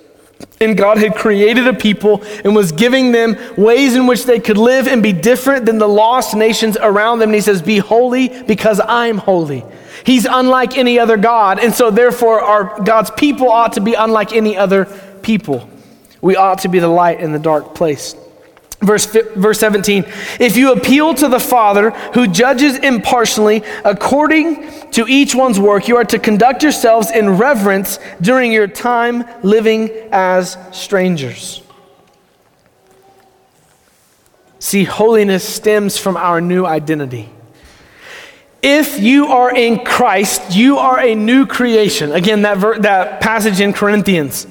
And 0.60 0.76
God 0.76 0.98
had 0.98 1.14
created 1.14 1.66
a 1.66 1.72
people 1.72 2.22
and 2.44 2.54
was 2.54 2.70
giving 2.70 3.12
them 3.12 3.36
ways 3.56 3.94
in 3.96 4.06
which 4.06 4.24
they 4.24 4.38
could 4.38 4.58
live 4.58 4.86
and 4.86 5.02
be 5.02 5.12
different 5.12 5.64
than 5.64 5.78
the 5.78 5.88
lost 5.88 6.36
nations 6.36 6.76
around 6.76 7.18
them. 7.18 7.30
And 7.30 7.34
he 7.34 7.40
says, 7.40 7.62
Be 7.62 7.78
holy 7.78 8.42
because 8.42 8.80
I'm 8.86 9.16
holy. 9.18 9.64
He's 10.04 10.26
unlike 10.26 10.76
any 10.76 10.98
other 10.98 11.16
God. 11.16 11.58
And 11.58 11.74
so, 11.74 11.90
therefore, 11.90 12.40
our 12.40 12.82
God's 12.82 13.10
people 13.10 13.50
ought 13.50 13.74
to 13.74 13.80
be 13.80 13.94
unlike 13.94 14.32
any 14.32 14.56
other 14.56 14.84
people. 15.22 15.68
We 16.20 16.36
ought 16.36 16.60
to 16.60 16.68
be 16.68 16.78
the 16.78 16.88
light 16.88 17.20
in 17.20 17.32
the 17.32 17.38
dark 17.38 17.74
place. 17.74 18.14
Verse, 18.80 19.04
verse 19.04 19.60
17, 19.60 20.04
if 20.40 20.56
you 20.56 20.72
appeal 20.72 21.12
to 21.12 21.28
the 21.28 21.38
Father 21.38 21.90
who 22.14 22.26
judges 22.26 22.78
impartially 22.78 23.62
according 23.84 24.90
to 24.92 25.06
each 25.06 25.34
one's 25.34 25.60
work, 25.60 25.86
you 25.86 25.96
are 25.96 26.04
to 26.04 26.18
conduct 26.18 26.62
yourselves 26.62 27.10
in 27.10 27.36
reverence 27.36 27.98
during 28.22 28.52
your 28.52 28.66
time 28.66 29.24
living 29.42 29.90
as 30.12 30.56
strangers. 30.72 31.62
See, 34.60 34.84
holiness 34.84 35.46
stems 35.46 35.98
from 35.98 36.16
our 36.16 36.40
new 36.40 36.64
identity. 36.64 37.28
If 38.62 38.98
you 38.98 39.26
are 39.26 39.54
in 39.54 39.84
Christ, 39.84 40.54
you 40.56 40.78
are 40.78 41.00
a 41.00 41.14
new 41.14 41.46
creation. 41.46 42.12
Again, 42.12 42.42
that, 42.42 42.56
ver- 42.56 42.78
that 42.78 43.20
passage 43.20 43.60
in 43.60 43.74
Corinthians. 43.74 44.46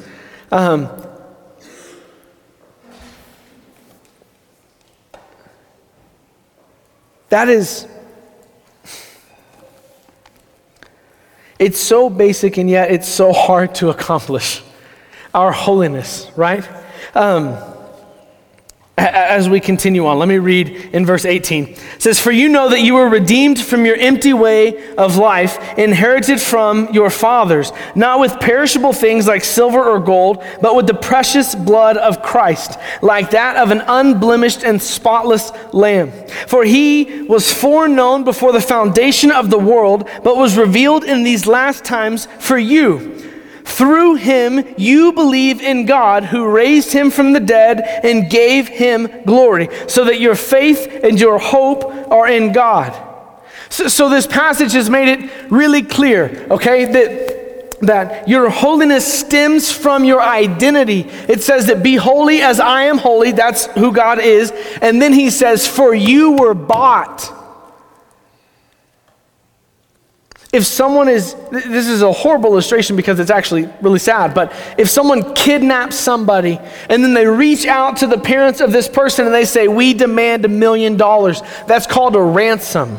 Um, 0.51 0.89
That 7.29 7.47
is, 7.47 7.87
it's 11.59 11.79
so 11.79 12.09
basic 12.09 12.57
and 12.57 12.69
yet 12.69 12.91
it's 12.91 13.07
so 13.07 13.31
hard 13.31 13.75
to 13.75 13.89
accomplish. 13.89 14.63
Our 15.33 15.51
holiness, 15.51 16.31
right? 16.35 16.67
Um, 17.13 17.55
as 18.99 19.47
we 19.47 19.59
continue 19.59 20.05
on. 20.05 20.19
Let 20.19 20.27
me 20.27 20.37
read 20.37 20.69
in 20.93 21.05
verse 21.05 21.25
18. 21.25 21.63
It 21.69 22.01
says, 22.01 22.19
For 22.19 22.31
you 22.31 22.49
know 22.49 22.69
that 22.69 22.81
you 22.81 22.95
were 22.95 23.07
redeemed 23.07 23.59
from 23.59 23.85
your 23.85 23.95
empty 23.95 24.33
way 24.33 24.93
of 24.95 25.17
life, 25.17 25.77
inherited 25.77 26.39
from 26.39 26.89
your 26.93 27.09
fathers, 27.09 27.71
not 27.95 28.19
with 28.19 28.39
perishable 28.39 28.93
things 28.93 29.27
like 29.27 29.43
silver 29.43 29.83
or 29.83 29.99
gold, 29.99 30.43
but 30.61 30.75
with 30.75 30.87
the 30.87 30.93
precious 30.93 31.55
blood 31.55 31.97
of 31.97 32.21
Christ, 32.21 32.77
like 33.01 33.31
that 33.31 33.55
of 33.57 33.71
an 33.71 33.81
unblemished 33.87 34.63
and 34.63 34.81
spotless 34.81 35.51
lamb. 35.73 36.11
For 36.47 36.63
he 36.63 37.23
was 37.23 37.51
foreknown 37.51 38.23
before 38.23 38.51
the 38.51 38.61
foundation 38.61 39.31
of 39.31 39.49
the 39.49 39.59
world, 39.59 40.09
but 40.23 40.37
was 40.37 40.57
revealed 40.57 41.03
in 41.03 41.23
these 41.23 41.47
last 41.47 41.85
times 41.85 42.27
for 42.39 42.57
you 42.57 43.28
through 43.69 44.15
him, 44.15 44.73
you 44.77 45.13
believe 45.13 45.61
in 45.61 45.85
God 45.85 46.25
who 46.25 46.49
raised 46.49 46.91
him 46.91 47.11
from 47.11 47.33
the 47.33 47.39
dead 47.39 47.79
and 48.03 48.29
gave 48.29 48.67
him 48.67 49.23
glory, 49.25 49.69
so 49.87 50.05
that 50.05 50.19
your 50.19 50.35
faith 50.35 51.01
and 51.03 51.19
your 51.19 51.39
hope 51.39 51.85
are 52.11 52.27
in 52.27 52.51
God. 52.51 52.91
So, 53.69 53.87
so 53.87 54.09
this 54.09 54.27
passage 54.27 54.73
has 54.73 54.89
made 54.89 55.07
it 55.07 55.51
really 55.51 55.83
clear, 55.83 56.47
okay, 56.49 56.85
that, 56.85 57.79
that 57.81 58.27
your 58.27 58.49
holiness 58.49 59.05
stems 59.19 59.71
from 59.71 60.03
your 60.03 60.21
identity. 60.21 61.01
It 61.27 61.43
says 61.43 61.67
that 61.67 61.83
be 61.83 61.95
holy 61.95 62.41
as 62.41 62.59
I 62.59 62.83
am 62.83 62.97
holy, 62.97 63.31
that's 63.31 63.67
who 63.67 63.93
God 63.93 64.19
is. 64.19 64.51
And 64.81 65.01
then 65.01 65.13
he 65.13 65.29
says, 65.29 65.67
for 65.67 65.93
you 65.93 66.31
were 66.31 66.55
bought. 66.55 67.38
If 70.51 70.65
someone 70.65 71.09
is, 71.09 71.35
this 71.51 71.87
is 71.87 72.01
a 72.01 72.11
horrible 72.11 72.51
illustration 72.51 72.95
because 72.95 73.19
it's 73.19 73.29
actually 73.29 73.69
really 73.81 73.99
sad, 73.99 74.33
but 74.33 74.51
if 74.79 74.89
someone 74.89 75.35
kidnaps 75.35 75.95
somebody 75.95 76.59
and 76.89 77.03
then 77.03 77.13
they 77.13 77.27
reach 77.27 77.67
out 77.67 77.97
to 77.97 78.07
the 78.07 78.17
parents 78.17 78.59
of 78.59 78.71
this 78.71 78.87
person 78.87 79.27
and 79.27 79.35
they 79.35 79.45
say, 79.45 79.67
We 79.67 79.93
demand 79.93 80.45
a 80.45 80.47
million 80.47 80.97
dollars, 80.97 81.43
that's 81.67 81.85
called 81.85 82.15
a 82.15 82.21
ransom. 82.21 82.97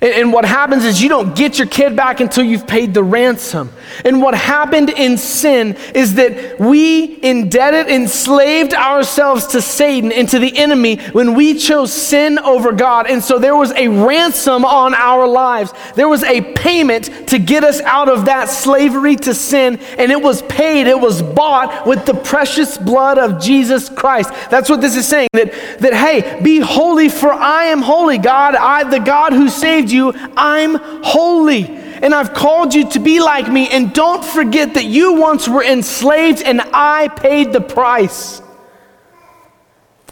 And, 0.00 0.32
what 0.32 0.44
happens 0.44 0.84
is 0.84 1.02
you 1.02 1.08
don't 1.08 1.34
get 1.34 1.58
your 1.58 1.66
kid 1.66 1.96
back 1.96 2.20
until 2.20 2.44
you've 2.44 2.66
paid 2.66 2.92
the 2.94 3.02
ransom. 3.02 3.72
And 4.04 4.20
what 4.20 4.34
happened 4.34 4.90
in 4.90 5.16
sin 5.16 5.76
is 5.94 6.14
that 6.14 6.60
we 6.60 7.18
indebted, 7.22 7.88
enslaved 7.88 8.74
ourselves 8.74 9.48
to 9.48 9.62
Satan 9.62 10.12
and 10.12 10.28
to 10.28 10.38
the 10.38 10.56
enemy 10.56 10.96
when 11.12 11.34
we 11.34 11.58
chose 11.58 11.92
sin 11.92 12.38
over 12.38 12.72
God. 12.72 13.10
And 13.10 13.24
so 13.24 13.38
there 13.38 13.56
was 13.56 13.72
a 13.72 13.88
ransom 13.88 14.64
on 14.64 14.94
our 14.94 15.26
lives. 15.26 15.72
There 15.96 16.08
was 16.08 16.22
a 16.24 16.42
payment 16.52 17.28
to 17.28 17.38
get 17.38 17.64
us 17.64 17.80
out 17.80 18.08
of 18.08 18.26
that 18.26 18.48
slavery 18.48 19.16
to 19.16 19.34
sin. 19.34 19.80
And 19.96 20.12
it 20.12 20.20
was 20.20 20.42
paid, 20.42 20.86
it 20.86 21.00
was 21.00 21.22
bought 21.22 21.86
with 21.86 22.06
the 22.06 22.14
precious 22.14 22.78
blood 22.78 23.18
of 23.18 23.40
Jesus 23.40 23.88
Christ. 23.88 24.30
That's 24.50 24.68
what 24.68 24.80
this 24.80 24.94
is 24.94 25.08
saying 25.08 25.28
that, 25.32 25.52
that 25.80 25.94
hey, 25.94 26.40
be 26.42 26.58
holy, 26.58 27.08
for 27.08 27.32
I 27.32 27.64
am 27.64 27.82
holy. 27.82 28.18
God, 28.18 28.54
I, 28.54 28.84
the 28.84 29.00
God 29.00 29.32
who 29.32 29.48
saved 29.48 29.87
you, 29.90 30.12
I'm 30.36 30.76
holy 31.04 31.64
and 32.02 32.14
I've 32.14 32.32
called 32.34 32.74
you 32.74 32.88
to 32.90 32.98
be 32.98 33.20
like 33.20 33.50
me. 33.50 33.68
And 33.68 33.92
don't 33.92 34.24
forget 34.24 34.74
that 34.74 34.84
you 34.84 35.14
once 35.14 35.48
were 35.48 35.64
enslaved 35.64 36.42
and 36.42 36.60
I 36.72 37.08
paid 37.08 37.52
the 37.52 37.60
price. 37.60 38.40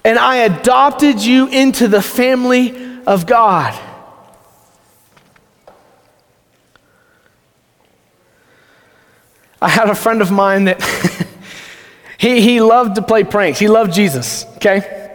And 0.05 0.19
I 0.19 0.37
adopted 0.37 1.21
you 1.23 1.49
into 1.49 1.89
the 1.89 2.03
family 2.03 3.01
of 3.07 3.27
God. 3.27 3.79
I 9.61 9.69
had 9.69 9.89
a 9.89 9.95
friend 9.95 10.21
of 10.21 10.31
mine 10.31 10.65
that 10.65 10.83
he, 12.19 12.41
he 12.41 12.61
loved 12.61 12.97
to 12.97 13.03
play 13.03 13.25
pranks. 13.25 13.59
He 13.59 13.69
loved 13.69 13.93
Jesus, 13.93 14.45
okay? 14.57 15.07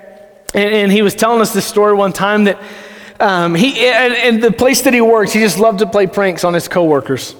And, 0.53 0.73
and 0.73 0.91
he 0.91 1.01
was 1.01 1.15
telling 1.15 1.41
us 1.41 1.53
this 1.53 1.65
story 1.65 1.93
one 1.93 2.11
time 2.11 2.45
that 2.45 2.61
um, 3.21 3.55
he, 3.55 3.87
and, 3.87 4.13
and, 4.13 4.43
the 4.43 4.51
place 4.51 4.81
that 4.81 4.93
he 4.93 5.01
works, 5.01 5.31
he 5.31 5.39
just 5.39 5.59
loved 5.59 5.79
to 5.79 5.85
play 5.85 6.07
pranks 6.07 6.43
on 6.43 6.53
his 6.53 6.67
coworkers. 6.67 7.35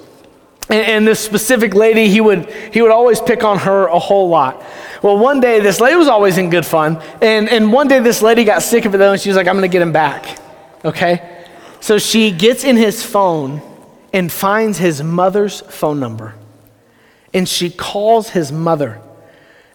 And, 0.70 0.86
and 0.86 1.08
this 1.08 1.20
specific 1.20 1.74
lady, 1.74 2.08
he 2.08 2.22
would, 2.22 2.50
he 2.72 2.82
would 2.82 2.92
always 2.92 3.20
pick 3.20 3.44
on 3.44 3.58
her 3.60 3.88
a 3.88 4.00
whole 4.00 4.30
lot. 4.30 4.64
Well, 5.02 5.18
one 5.18 5.40
day, 5.40 5.60
this 5.60 5.82
lady 5.82 5.96
was 5.96 6.08
always 6.08 6.38
in 6.38 6.50
good 6.50 6.66
fun. 6.66 7.02
And, 7.22 7.50
and 7.50 7.74
one 7.74 7.88
day, 7.88 8.00
this 8.00 8.22
lady 8.22 8.44
got 8.44 8.62
sick 8.62 8.86
of 8.86 8.94
it, 8.94 9.00
though, 9.00 9.14
and 9.14 9.20
she 9.20 9.30
was 9.30 9.36
like, 9.36 9.48
I'm 9.48 9.56
going 9.56 9.70
to 9.70 9.74
get 9.74 9.82
him 9.82 9.92
back. 9.92 10.40
Okay? 10.86 11.46
So 11.80 11.98
she 11.98 12.32
gets 12.32 12.64
in 12.64 12.78
his 12.78 13.04
phone 13.04 13.62
and 14.14 14.32
finds 14.32 14.78
his 14.78 15.02
mother's 15.02 15.62
phone 15.62 16.00
number. 16.00 16.36
And 17.34 17.50
she 17.50 17.70
calls 17.70 18.30
his 18.30 18.52
mother 18.52 19.02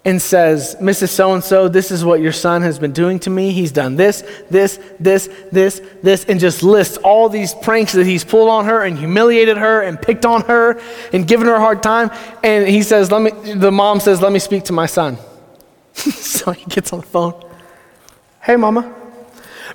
and 0.07 0.23
says, 0.23 0.77
Mrs. 0.77 1.09
So 1.09 1.35
and 1.35 1.43
so, 1.43 1.67
this 1.67 1.91
is 1.91 2.05
what 2.05 2.21
your 2.21 2.33
son 2.33 2.63
has 2.63 2.79
been 2.79 2.93
doing 2.93 3.19
to 3.19 3.29
me. 3.29 3.51
He's 3.51 3.73
done 3.73 3.97
this, 3.97 4.23
this, 4.49 4.79
this, 5.01 5.29
this, 5.51 5.83
this, 6.01 6.25
and 6.27 6.39
just 6.39 6.63
lists 6.63 6.97
all 6.99 7.29
these 7.29 7.55
pranks 7.55 7.93
that 7.95 8.07
he's 8.07 8.23
pulled 8.23 8.49
on 8.49 8.67
her 8.67 8.85
and 8.85 8.97
humiliated 8.97 9.57
her 9.57 9.83
and 9.83 10.01
picked 10.01 10.25
on 10.25 10.43
her 10.43 10.81
and 11.13 11.27
given 11.27 11.49
her 11.49 11.55
a 11.55 11.59
hard 11.59 11.83
time. 11.83 12.13
And 12.45 12.69
he 12.69 12.85
says, 12.85 13.11
Let 13.11 13.21
me, 13.21 13.55
the 13.55 13.73
mom 13.73 13.99
says, 13.99 14.23
Let 14.23 14.31
me 14.31 14.39
speak 14.39 14.63
to 14.65 14.73
my 14.73 14.87
son. 14.87 15.19
so 15.95 16.53
he 16.53 16.65
gets 16.67 16.93
on 16.93 17.01
the 17.01 17.07
phone. 17.07 17.35
Hey, 18.41 18.55
mama. 18.55 18.95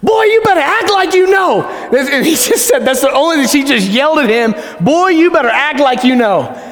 Boy, 0.01 0.23
you 0.23 0.41
better 0.43 0.61
act 0.61 0.89
like 0.91 1.13
you 1.13 1.29
know. 1.29 1.63
And 1.93 2.25
he 2.25 2.31
just 2.31 2.69
said, 2.69 2.85
That's 2.85 3.01
the 3.01 3.11
only 3.11 3.35
thing. 3.35 3.47
She 3.49 3.67
just 3.67 3.89
yelled 3.89 4.19
at 4.19 4.29
him, 4.29 4.55
Boy, 4.79 5.09
you 5.09 5.29
better 5.29 5.49
act 5.49 5.81
like 5.81 6.05
you 6.05 6.15
know. 6.15 6.69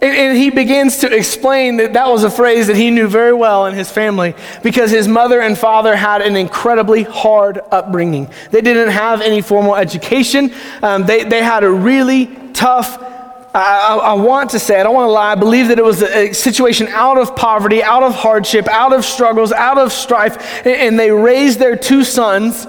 And, 0.00 0.16
and, 0.16 0.38
he 0.38 0.50
begins 0.50 0.98
to 0.98 1.12
explain 1.12 1.78
that 1.78 1.94
that 1.94 2.06
was 2.06 2.22
a 2.22 2.30
phrase 2.30 2.68
that 2.68 2.76
he 2.76 2.90
knew 2.90 3.08
very 3.08 3.32
well 3.32 3.66
in 3.66 3.74
his 3.74 3.90
family 3.90 4.34
because 4.62 4.92
his 4.92 5.08
mother 5.08 5.40
and 5.40 5.58
father 5.58 5.96
had 5.96 6.22
an 6.22 6.36
incredibly 6.36 7.02
hard 7.02 7.60
upbringing. 7.72 8.30
They 8.52 8.60
didn't 8.60 8.90
have 8.90 9.20
any 9.20 9.40
formal 9.40 9.74
education, 9.74 10.52
um, 10.82 11.04
they, 11.04 11.24
they 11.24 11.42
had 11.42 11.64
a 11.64 11.70
really 11.70 12.26
tough 12.52 13.02
I, 13.54 13.98
I, 14.02 14.12
want 14.14 14.50
to 14.50 14.58
say, 14.58 14.78
I 14.78 14.82
don't 14.82 14.94
want 14.94 15.08
to 15.08 15.12
lie, 15.12 15.32
I 15.32 15.34
believe 15.34 15.68
that 15.68 15.78
it 15.78 15.84
was 15.84 16.02
a, 16.02 16.32
situation 16.32 16.86
out 16.88 17.16
of 17.16 17.34
poverty, 17.34 17.82
out 17.82 18.02
of 18.02 18.14
hardship, 18.14 18.68
out 18.68 18.92
of 18.92 19.04
struggles, 19.04 19.52
out 19.52 19.78
of 19.78 19.90
strife, 19.90 20.64
and, 20.66 20.74
and 20.74 20.98
they 20.98 21.10
raised 21.10 21.58
their 21.58 21.74
two 21.74 22.04
sons. 22.04 22.66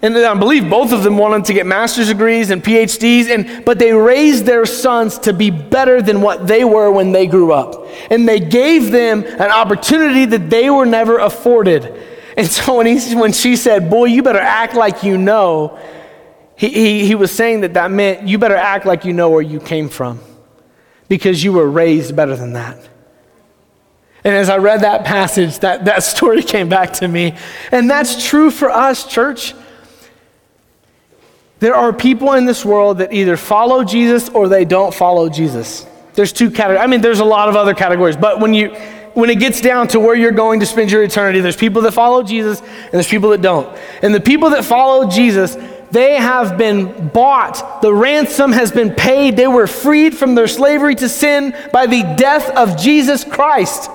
And 0.00 0.16
I 0.16 0.34
believe 0.34 0.70
both 0.70 0.92
of 0.92 1.02
them 1.02 1.18
wanted 1.18 1.46
to 1.46 1.54
get 1.54 1.66
master's 1.66 2.06
degrees 2.06 2.50
and 2.50 2.62
PhDs, 2.62 3.28
and, 3.28 3.64
but 3.64 3.80
they 3.80 3.92
raised 3.92 4.46
their 4.46 4.64
sons 4.64 5.18
to 5.20 5.32
be 5.32 5.50
better 5.50 6.00
than 6.00 6.20
what 6.20 6.46
they 6.46 6.62
were 6.62 6.90
when 6.92 7.10
they 7.10 7.26
grew 7.26 7.52
up. 7.52 7.84
And 8.08 8.28
they 8.28 8.38
gave 8.38 8.92
them 8.92 9.24
an 9.24 9.50
opportunity 9.50 10.24
that 10.26 10.50
they 10.50 10.70
were 10.70 10.86
never 10.86 11.18
afforded. 11.18 11.92
And 12.36 12.46
so 12.46 12.76
when, 12.76 12.86
he, 12.86 13.16
when 13.16 13.32
she 13.32 13.56
said, 13.56 13.90
Boy, 13.90 14.04
you 14.04 14.22
better 14.22 14.38
act 14.38 14.74
like 14.74 15.02
you 15.02 15.18
know, 15.18 15.76
he, 16.54 16.68
he, 16.68 17.06
he 17.06 17.14
was 17.16 17.32
saying 17.32 17.62
that 17.62 17.74
that 17.74 17.90
meant 17.90 18.26
you 18.26 18.38
better 18.38 18.56
act 18.56 18.86
like 18.86 19.04
you 19.04 19.12
know 19.12 19.30
where 19.30 19.42
you 19.42 19.58
came 19.58 19.88
from 19.88 20.20
because 21.08 21.42
you 21.42 21.52
were 21.52 21.68
raised 21.68 22.14
better 22.14 22.36
than 22.36 22.52
that. 22.52 22.88
And 24.22 24.34
as 24.34 24.48
I 24.48 24.58
read 24.58 24.82
that 24.82 25.04
passage, 25.04 25.58
that, 25.60 25.86
that 25.86 26.04
story 26.04 26.42
came 26.44 26.68
back 26.68 26.92
to 26.94 27.08
me. 27.08 27.34
And 27.72 27.90
that's 27.90 28.26
true 28.28 28.52
for 28.52 28.70
us, 28.70 29.04
church. 29.04 29.54
There 31.60 31.74
are 31.74 31.92
people 31.92 32.34
in 32.34 32.46
this 32.46 32.64
world 32.64 32.98
that 32.98 33.12
either 33.12 33.36
follow 33.36 33.82
Jesus 33.84 34.28
or 34.28 34.48
they 34.48 34.64
don't 34.64 34.94
follow 34.94 35.28
Jesus. 35.28 35.86
There's 36.14 36.32
two 36.32 36.50
categories. 36.50 36.82
I 36.82 36.86
mean, 36.86 37.00
there's 37.00 37.20
a 37.20 37.24
lot 37.24 37.48
of 37.48 37.56
other 37.56 37.74
categories, 37.74 38.16
but 38.16 38.40
when 38.40 38.54
you 38.54 38.76
when 39.14 39.30
it 39.30 39.40
gets 39.40 39.60
down 39.60 39.88
to 39.88 39.98
where 39.98 40.14
you're 40.14 40.30
going 40.30 40.60
to 40.60 40.66
spend 40.66 40.92
your 40.92 41.02
eternity, 41.02 41.40
there's 41.40 41.56
people 41.56 41.82
that 41.82 41.92
follow 41.92 42.22
Jesus 42.22 42.60
and 42.60 42.92
there's 42.92 43.08
people 43.08 43.30
that 43.30 43.42
don't. 43.42 43.76
And 44.00 44.14
the 44.14 44.20
people 44.20 44.50
that 44.50 44.64
follow 44.64 45.10
Jesus, 45.10 45.56
they 45.90 46.14
have 46.14 46.56
been 46.56 47.08
bought. 47.08 47.82
The 47.82 47.92
ransom 47.92 48.52
has 48.52 48.70
been 48.70 48.94
paid. 48.94 49.36
They 49.36 49.48
were 49.48 49.66
freed 49.66 50.16
from 50.16 50.36
their 50.36 50.46
slavery 50.46 50.94
to 50.96 51.08
sin 51.08 51.52
by 51.72 51.86
the 51.86 52.02
death 52.16 52.48
of 52.50 52.78
Jesus 52.78 53.24
Christ. 53.24 53.90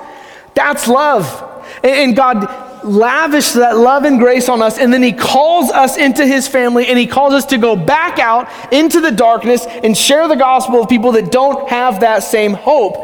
That's 0.56 0.90
love. 0.90 1.68
And 1.84 2.18
God 2.18 2.73
lavished 2.86 3.54
that 3.56 3.78
love 3.78 4.06
and 4.06 4.20
grace 4.20 4.50
on 4.50 4.62
us, 4.62 4.78
and 4.78 4.92
then 4.94 5.04
He 5.04 5.14
calls 5.14 5.72
us 5.72 5.98
into 5.98 6.26
His 6.26 6.48
family, 6.48 6.88
and 6.88 6.98
He 6.98 7.08
calls 7.08 7.34
us 7.34 7.46
to 7.48 7.58
go 7.58 7.76
back 7.76 8.20
out 8.20 8.50
into 8.74 9.02
the 9.02 9.12
darkness 9.12 9.66
and 9.66 9.98
share 9.98 10.28
the 10.28 10.36
gospel 10.36 10.80
with 10.82 10.90
people 10.90 11.14
that 11.14 11.32
don't 11.32 11.70
have 11.70 12.02
that 12.02 12.20
same 12.20 12.54
hope. 12.54 12.98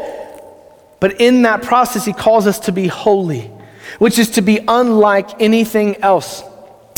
But 1.00 1.20
in 1.20 1.42
that 1.42 1.62
process, 1.62 2.04
He 2.04 2.12
calls 2.12 2.46
us 2.46 2.60
to 2.60 2.72
be 2.72 2.86
holy, 2.86 3.50
which 3.98 4.18
is 4.18 4.30
to 4.32 4.42
be 4.42 4.60
unlike 4.66 5.40
anything 5.40 5.96
else 6.02 6.42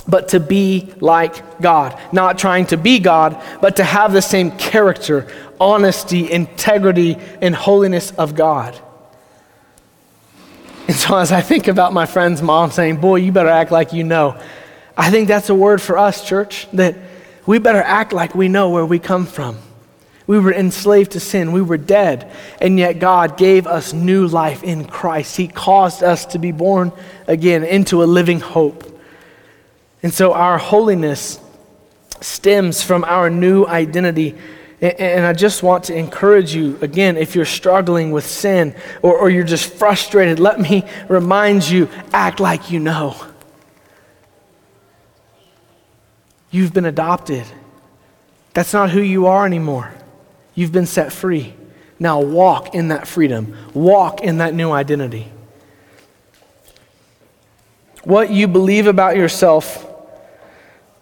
but 0.09 0.31
to 0.31 0.41
be 0.41 0.93
like 1.01 1.61
God. 1.61 1.99
Not 2.13 2.39
trying 2.39 2.67
to 2.67 2.77
be 2.77 2.99
God, 2.99 3.41
but 3.61 3.77
to 3.77 3.85
have 3.85 4.13
the 4.13 4.23
same 4.23 4.51
character, 4.53 5.29
honesty, 5.61 6.31
integrity, 6.31 7.17
and 7.41 7.55
holiness 7.55 8.11
of 8.13 8.35
God. 8.35 8.79
And 10.93 11.01
so, 11.01 11.17
as 11.17 11.33
I 11.33 11.41
think 11.41 11.69
about 11.69 11.95
my 11.95 12.05
friend's 12.05 12.43
mom 12.43 12.71
saying, 12.71 12.99
Boy, 12.99 13.17
you 13.17 13.33
better 13.33 13.49
act 13.49 13.73
like 13.73 13.95
you 13.95 14.05
know, 14.05 14.39
I 14.95 15.11
think 15.11 15.27
that's 15.27 15.49
a 15.49 15.55
word 15.55 15.81
for 15.81 15.97
us, 15.97 16.23
church, 16.23 16.69
that 16.75 16.97
we 17.47 17.59
better 17.59 17.81
act 17.81 18.13
like 18.13 18.35
we 18.35 18.49
know 18.49 18.69
where 18.69 18.85
we 18.85 18.99
come 18.99 19.25
from. 19.25 19.57
We 20.27 20.39
were 20.39 20.53
enslaved 20.53 21.13
to 21.13 21.21
sin. 21.21 21.53
We 21.53 21.63
were 21.63 21.79
dead. 21.79 22.31
And 22.61 22.79
yet 22.79 22.99
God 22.99 23.39
gave 23.39 23.67
us 23.67 23.95
new 23.95 24.27
life 24.27 24.63
in 24.63 24.85
Christ. 24.85 25.35
He 25.35 25.49
caused 25.49 26.03
us 26.03 26.27
to 26.27 26.39
be 26.39 26.53
born 26.53 26.93
again 27.27 27.65
into 27.65 28.03
a 28.03 28.05
living 28.05 28.41
hope. 28.41 28.85
And 30.03 30.13
so 30.13 30.35
our 30.35 30.59
holiness 30.59 31.41
stems 32.21 32.83
from 32.83 33.03
our 33.05 33.31
new 33.31 33.65
identity. 33.65 34.37
And 34.83 35.25
I 35.25 35.33
just 35.33 35.63
want 35.63 35.85
to 35.85 35.97
encourage 35.97 36.57
you 36.57 36.77
again, 36.81 37.17
if 37.17 37.37
you're 37.37 37.45
struggling 37.45 38.11
with 38.11 38.27
sin 38.27 38.75
or, 39.01 39.17
or 39.17 39.31
you're 39.31 39.45
just 39.45 39.73
frustrated, 39.75 40.41
let 40.41 40.59
me 40.59 40.85
remind 41.09 41.69
you 41.69 41.89
act 42.13 42.41
like 42.41 42.73
you 42.73 42.81
know. 42.81 43.15
You've 46.51 46.75
been 46.75 46.85
adopted. 46.85 47.45
That's 48.55 48.73
not 48.73 48.91
who 48.91 49.01
you 49.01 49.27
are 49.27 49.47
anymore. 49.47 49.95
You've 50.57 50.73
been 50.73 50.87
set 50.87 51.13
free. 51.13 51.55
Now 52.01 52.21
walk 52.21 52.75
in 52.75 52.89
that 52.89 53.07
freedom, 53.07 53.57
walk 53.75 54.21
in 54.21 54.39
that 54.39 54.53
new 54.53 54.73
identity. 54.73 55.31
What 58.03 58.31
you 58.31 58.49
believe 58.49 58.89
about 58.89 59.17
yourself 59.17 59.89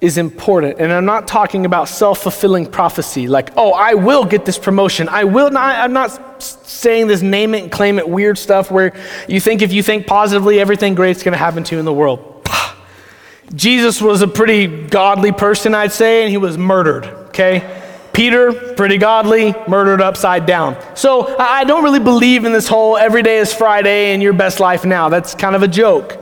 is 0.00 0.16
important. 0.16 0.78
And 0.78 0.92
I'm 0.92 1.04
not 1.04 1.28
talking 1.28 1.66
about 1.66 1.88
self 1.88 2.22
fulfilling 2.22 2.66
prophecy, 2.66 3.28
like, 3.28 3.50
oh, 3.56 3.72
I 3.72 3.94
will 3.94 4.24
get 4.24 4.44
this 4.44 4.58
promotion. 4.58 5.08
I 5.08 5.24
will 5.24 5.50
not, 5.50 5.76
I'm 5.76 5.92
not 5.92 6.42
saying 6.42 7.06
this 7.06 7.20
name 7.22 7.54
it 7.54 7.62
and 7.64 7.72
claim 7.72 7.98
it 7.98 8.08
weird 8.08 8.38
stuff 8.38 8.70
where 8.70 8.94
you 9.28 9.40
think 9.40 9.62
if 9.62 9.72
you 9.72 9.82
think 9.82 10.06
positively, 10.06 10.58
everything 10.58 10.94
great's 10.94 11.22
going 11.22 11.32
to 11.32 11.38
happen 11.38 11.64
to 11.64 11.74
you 11.74 11.78
in 11.78 11.84
the 11.84 11.92
world. 11.92 12.48
Jesus 13.54 14.00
was 14.00 14.22
a 14.22 14.28
pretty 14.28 14.86
godly 14.86 15.32
person, 15.32 15.74
I'd 15.74 15.92
say, 15.92 16.22
and 16.22 16.30
he 16.30 16.38
was 16.38 16.56
murdered, 16.56 17.04
okay? 17.28 17.82
Peter, 18.14 18.52
pretty 18.52 18.98
godly, 18.98 19.54
murdered 19.68 20.00
upside 20.00 20.44
down. 20.44 20.76
So 20.96 21.36
I 21.38 21.64
don't 21.64 21.84
really 21.84 22.00
believe 22.00 22.44
in 22.44 22.52
this 22.52 22.66
whole 22.66 22.96
every 22.96 23.22
day 23.22 23.38
is 23.38 23.54
Friday 23.54 24.12
and 24.12 24.22
your 24.22 24.32
best 24.32 24.60
life 24.60 24.84
now. 24.84 25.08
That's 25.08 25.34
kind 25.34 25.54
of 25.54 25.62
a 25.62 25.68
joke. 25.68 26.18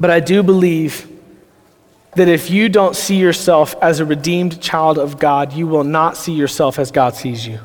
But 0.00 0.10
I 0.10 0.20
do 0.20 0.42
believe 0.42 1.07
that 2.14 2.28
if 2.28 2.50
you 2.50 2.68
don't 2.68 2.96
see 2.96 3.16
yourself 3.16 3.74
as 3.82 4.00
a 4.00 4.04
redeemed 4.04 4.60
child 4.60 4.98
of 4.98 5.18
God, 5.18 5.52
you 5.52 5.66
will 5.66 5.84
not 5.84 6.16
see 6.16 6.32
yourself 6.32 6.78
as 6.78 6.90
God 6.90 7.14
sees 7.14 7.46
you. 7.46 7.60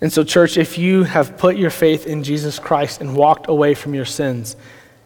And 0.00 0.12
so, 0.12 0.24
church, 0.24 0.56
if 0.56 0.78
you 0.78 1.04
have 1.04 1.38
put 1.38 1.56
your 1.56 1.70
faith 1.70 2.06
in 2.06 2.24
Jesus 2.24 2.58
Christ 2.58 3.00
and 3.00 3.14
walked 3.14 3.48
away 3.48 3.74
from 3.74 3.94
your 3.94 4.04
sins, 4.04 4.56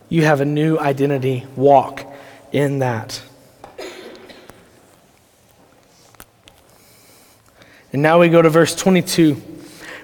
you 0.08 0.24
have 0.24 0.40
a 0.40 0.44
new 0.44 0.78
identity. 0.78 1.44
Walk 1.54 2.10
in 2.52 2.78
that. 2.78 3.20
And 7.92 8.02
now 8.02 8.20
we 8.20 8.28
go 8.28 8.40
to 8.40 8.50
verse 8.50 8.74
22, 8.74 9.34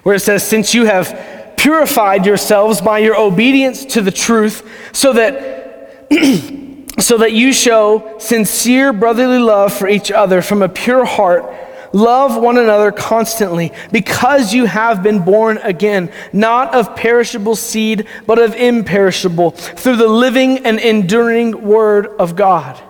where 0.03 0.15
it 0.15 0.19
says, 0.19 0.47
Since 0.47 0.73
you 0.73 0.85
have 0.85 1.53
purified 1.57 2.25
yourselves 2.25 2.81
by 2.81 2.99
your 2.99 3.15
obedience 3.15 3.85
to 3.85 4.01
the 4.01 4.11
truth, 4.11 4.67
so 4.93 5.13
that 5.13 6.07
so 6.99 7.17
that 7.17 7.33
you 7.33 7.51
show 7.51 8.15
sincere 8.19 8.93
brotherly 8.93 9.39
love 9.39 9.73
for 9.73 9.87
each 9.87 10.11
other 10.11 10.41
from 10.41 10.61
a 10.61 10.69
pure 10.69 11.05
heart. 11.05 11.45
Love 11.91 12.41
one 12.41 12.57
another 12.57 12.91
constantly 12.91 13.71
because 13.91 14.53
you 14.53 14.65
have 14.65 15.03
been 15.03 15.23
born 15.23 15.57
again, 15.59 16.11
not 16.31 16.73
of 16.73 16.95
perishable 16.95 17.55
seed, 17.55 18.07
but 18.25 18.39
of 18.39 18.55
imperishable, 18.55 19.51
through 19.51 19.95
the 19.97 20.07
living 20.07 20.65
and 20.65 20.79
enduring 20.79 21.61
Word 21.61 22.07
of 22.07 22.35
God. 22.35 22.81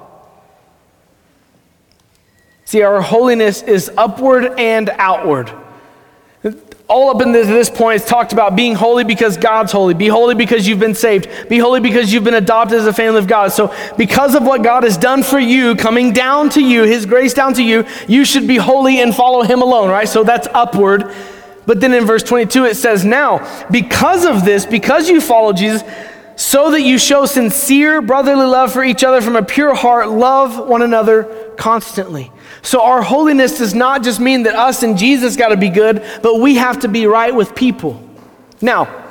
See, 2.66 2.82
our 2.82 3.02
holiness 3.02 3.62
is 3.62 3.92
upward 3.98 4.58
and 4.58 4.90
outward 4.90 5.52
all 6.94 7.10
up 7.10 7.22
until 7.22 7.44
this 7.44 7.72
point, 7.72 8.00
it's 8.00 8.08
talked 8.08 8.34
about 8.34 8.56
being 8.56 8.76
holy 8.76 9.04
because 9.04 9.36
God's 9.36 9.72
holy. 9.72 9.96
Be 9.96 10.08
holy 10.08 10.36
because 10.36 10.68
you've 10.68 10.80
been 10.80 10.94
saved. 10.94 11.28
Be 11.50 11.58
holy 11.58 11.80
because 11.80 12.14
you've 12.14 12.24
been 12.24 12.36
adopted 12.36 12.78
as 12.78 12.86
a 12.86 12.94
family 12.94 13.18
of 13.18 13.26
God. 13.26 13.52
So, 13.52 13.74
because 13.98 14.36
of 14.36 14.44
what 14.44 14.62
God 14.62 14.84
has 14.84 14.96
done 14.96 15.24
for 15.24 15.40
you, 15.40 15.76
coming 15.76 16.14
down 16.14 16.52
to 16.52 16.64
you, 16.64 16.84
His 16.84 17.08
grace 17.08 17.34
down 17.34 17.56
to 17.56 17.64
you, 17.64 17.86
you 18.08 18.24
should 18.24 18.48
be 18.48 18.58
holy 18.58 19.02
and 19.02 19.14
follow 19.14 19.42
Him 19.42 19.64
alone, 19.64 19.90
right? 19.90 20.08
So, 20.08 20.24
that's 20.24 20.48
upward. 20.54 21.12
But 21.66 21.82
then 21.82 21.96
in 21.96 22.06
verse 22.06 22.22
22, 22.22 22.66
it 22.66 22.76
says, 22.76 23.04
Now, 23.04 23.66
because 23.72 24.24
of 24.24 24.46
this, 24.46 24.68
because 24.68 25.10
you 25.10 25.20
follow 25.20 25.52
Jesus, 25.52 25.82
so 26.36 26.72
that 26.72 26.82
you 26.82 26.98
show 26.98 27.26
sincere 27.26 28.02
brotherly 28.02 28.46
love 28.46 28.74
for 28.74 28.84
each 28.84 29.04
other 29.04 29.22
from 29.22 29.36
a 29.36 29.44
pure 29.44 29.76
heart, 29.76 30.10
love 30.10 30.68
one 30.68 30.82
another 30.82 31.54
constantly. 31.58 32.32
So, 32.62 32.82
our 32.82 33.02
holiness 33.02 33.58
does 33.58 33.74
not 33.74 34.04
just 34.04 34.20
mean 34.20 34.44
that 34.44 34.56
us 34.56 34.84
and 34.84 34.98
Jesus 34.98 35.36
got 35.36 35.50
to 35.50 35.58
be 35.58 35.70
good, 35.70 36.04
but 36.22 36.40
we 36.40 36.56
have 36.56 36.80
to 36.82 36.88
be 36.88 37.06
right 37.06 37.34
with 37.34 37.56
people. 37.56 38.02
Now, 38.62 39.04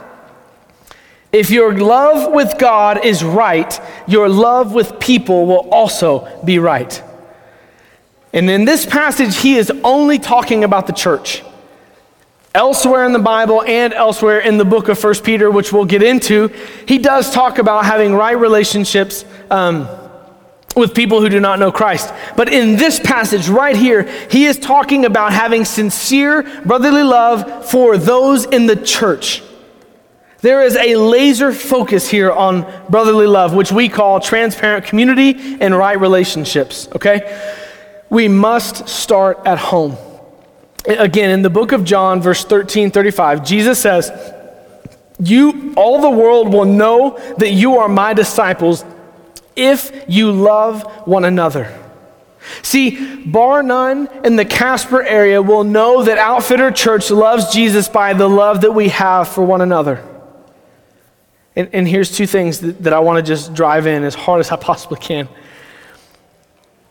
if 1.33 1.51
your 1.51 1.79
love 1.79 2.33
with 2.33 2.59
God 2.59 3.05
is 3.05 3.23
right, 3.23 3.81
your 4.07 4.29
love 4.29 4.75
with 4.75 4.99
people 5.01 5.47
will 5.47 5.69
also 5.71 6.43
be 6.45 6.59
right. 6.59 7.03
And 8.33 8.49
in 8.51 8.65
this 8.65 8.87
passage, 8.87 9.37
he 9.37 9.57
is 9.57 9.71
only 9.85 10.19
talking 10.19 10.65
about 10.65 10.87
the 10.87 10.93
church. 10.93 11.43
Elsewhere 12.55 13.05
in 13.05 13.13
the 13.13 13.19
Bible 13.19 13.63
and 13.63 13.95
elsewhere 13.95 14.39
in 14.39 14.59
the 14.59 14.65
book 14.65 14.89
of 14.89 15.03
1 15.03 15.15
Peter, 15.23 15.51
which 15.51 15.73
we'll 15.73 15.87
get 15.87 16.03
into, 16.03 16.49
he 16.87 16.99
does 16.99 17.33
talk 17.33 17.59
about 17.59 17.87
having 17.87 18.15
right 18.15 18.37
relationships. 18.37 19.25
Um, 19.51 19.89
with 20.75 20.95
people 20.95 21.21
who 21.21 21.29
do 21.29 21.41
not 21.41 21.59
know 21.59 21.71
Christ. 21.71 22.13
But 22.37 22.51
in 22.51 22.77
this 22.77 22.99
passage 22.99 23.49
right 23.49 23.77
here, 23.77 24.05
he 24.31 24.47
is 24.47 24.59
talking 24.59 25.05
about 25.05 25.33
having 25.33 25.67
sincere 25.67 26.43
brotherly 26.65 27.03
love 27.03 27.69
for 27.69 27.99
those 27.99 28.45
in 28.47 28.67
the 28.67 28.77
church. 28.77 29.43
There 30.41 30.63
is 30.63 30.77
a 30.77 30.97
laser 30.97 31.53
focus 31.53 32.09
here 32.09 32.33
on 32.33 32.67
brotherly 32.89 33.27
love, 33.27 33.55
which 33.55 33.71
we 33.71 33.89
call 33.89 34.19
transparent 34.19 34.87
community 34.87 35.59
and 35.61 35.77
right 35.77 36.01
relationships, 36.01 36.89
okay? 36.97 37.53
We 38.11 38.29
must 38.29 38.89
start 38.89 39.41
at 39.45 39.59
home. 39.59 39.97
Again, 40.87 41.31
in 41.31 41.43
the 41.43 41.51
book 41.51 41.73
of 41.73 41.85
John, 41.85 42.21
verse 42.21 42.45
13 42.45 42.91
35, 42.91 43.45
Jesus 43.45 43.79
says, 43.79 44.11
You, 45.19 45.75
all 45.77 46.01
the 46.01 46.11
world 46.11 46.53
will 46.53 46.65
know 46.65 47.19
that 47.39 47.51
you 47.51 47.79
are 47.79 47.89
my 47.89 48.15
disciples 48.15 48.85
if 49.55 49.93
you 50.09 50.33
love 50.33 50.83
one 51.07 51.25
another. 51.25 51.79
See, 52.63 53.25
bar 53.25 53.63
none 53.63 54.09
in 54.25 54.35
the 54.35 54.45
Casper 54.45 55.03
area 55.03 55.41
will 55.41 55.63
know 55.63 56.03
that 56.03 56.19
Outfitter 56.19 56.73
Church 56.73 57.11
loves 57.11 57.53
Jesus 57.53 57.89
by 57.89 58.15
the 58.15 58.29
love 58.29 58.63
that 58.63 58.73
we 58.73 58.89
have 58.89 59.29
for 59.29 59.45
one 59.45 59.61
another. 59.61 60.05
And, 61.55 61.69
and 61.73 61.87
here's 61.87 62.17
two 62.17 62.27
things 62.27 62.61
that, 62.61 62.83
that 62.83 62.93
I 62.93 62.99
want 63.01 63.25
to 63.25 63.29
just 63.29 63.55
drive 63.55 63.87
in 63.87 64.03
as 64.03 64.15
hard 64.15 64.41
as 64.41 64.51
I 64.51 64.57
possibly 64.57 64.99
can. 64.99 65.29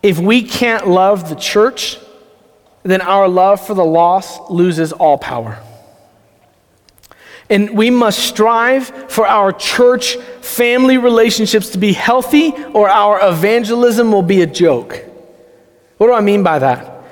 If 0.01 0.19
we 0.19 0.43
can't 0.43 0.88
love 0.88 1.30
the 1.30 1.36
church, 1.36 1.97
then 2.83 3.01
our 3.01 3.27
love 3.27 3.65
for 3.65 3.73
the 3.73 3.85
lost 3.85 4.49
loses 4.49 4.91
all 4.91 5.17
power. 5.17 5.61
And 7.49 7.77
we 7.77 7.89
must 7.89 8.19
strive 8.19 9.11
for 9.11 9.27
our 9.27 9.51
church 9.51 10.15
family 10.41 10.97
relationships 10.97 11.69
to 11.71 11.77
be 11.77 11.93
healthy, 11.93 12.53
or 12.73 12.89
our 12.89 13.19
evangelism 13.29 14.11
will 14.11 14.21
be 14.21 14.41
a 14.41 14.47
joke. 14.47 15.03
What 15.97 16.07
do 16.07 16.13
I 16.13 16.21
mean 16.21 16.43
by 16.43 16.59
that? 16.59 17.03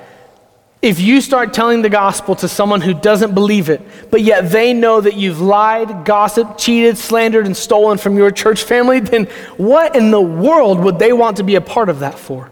If 0.82 0.98
you 0.98 1.20
start 1.20 1.52
telling 1.52 1.82
the 1.82 1.90
gospel 1.90 2.34
to 2.36 2.48
someone 2.48 2.80
who 2.80 2.94
doesn't 2.94 3.34
believe 3.34 3.68
it, 3.68 3.82
but 4.10 4.22
yet 4.22 4.50
they 4.50 4.72
know 4.72 5.02
that 5.02 5.14
you've 5.14 5.40
lied, 5.40 6.06
gossiped, 6.06 6.58
cheated, 6.58 6.96
slandered, 6.96 7.44
and 7.44 7.54
stolen 7.54 7.98
from 7.98 8.16
your 8.16 8.30
church 8.30 8.62
family, 8.62 8.98
then 8.98 9.26
what 9.58 9.94
in 9.94 10.10
the 10.10 10.20
world 10.20 10.80
would 10.80 10.98
they 10.98 11.12
want 11.12 11.36
to 11.36 11.42
be 11.42 11.56
a 11.56 11.60
part 11.60 11.90
of 11.90 12.00
that 12.00 12.18
for? 12.18 12.50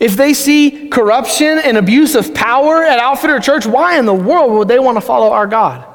If 0.00 0.16
they 0.16 0.34
see 0.34 0.88
corruption 0.88 1.58
and 1.58 1.76
abuse 1.76 2.14
of 2.14 2.34
power 2.34 2.82
at 2.82 2.98
Outfitter 2.98 3.38
Church, 3.40 3.66
why 3.66 3.98
in 3.98 4.06
the 4.06 4.14
world 4.14 4.52
would 4.52 4.68
they 4.68 4.78
want 4.78 4.96
to 4.96 5.00
follow 5.00 5.30
our 5.30 5.46
God? 5.46 5.86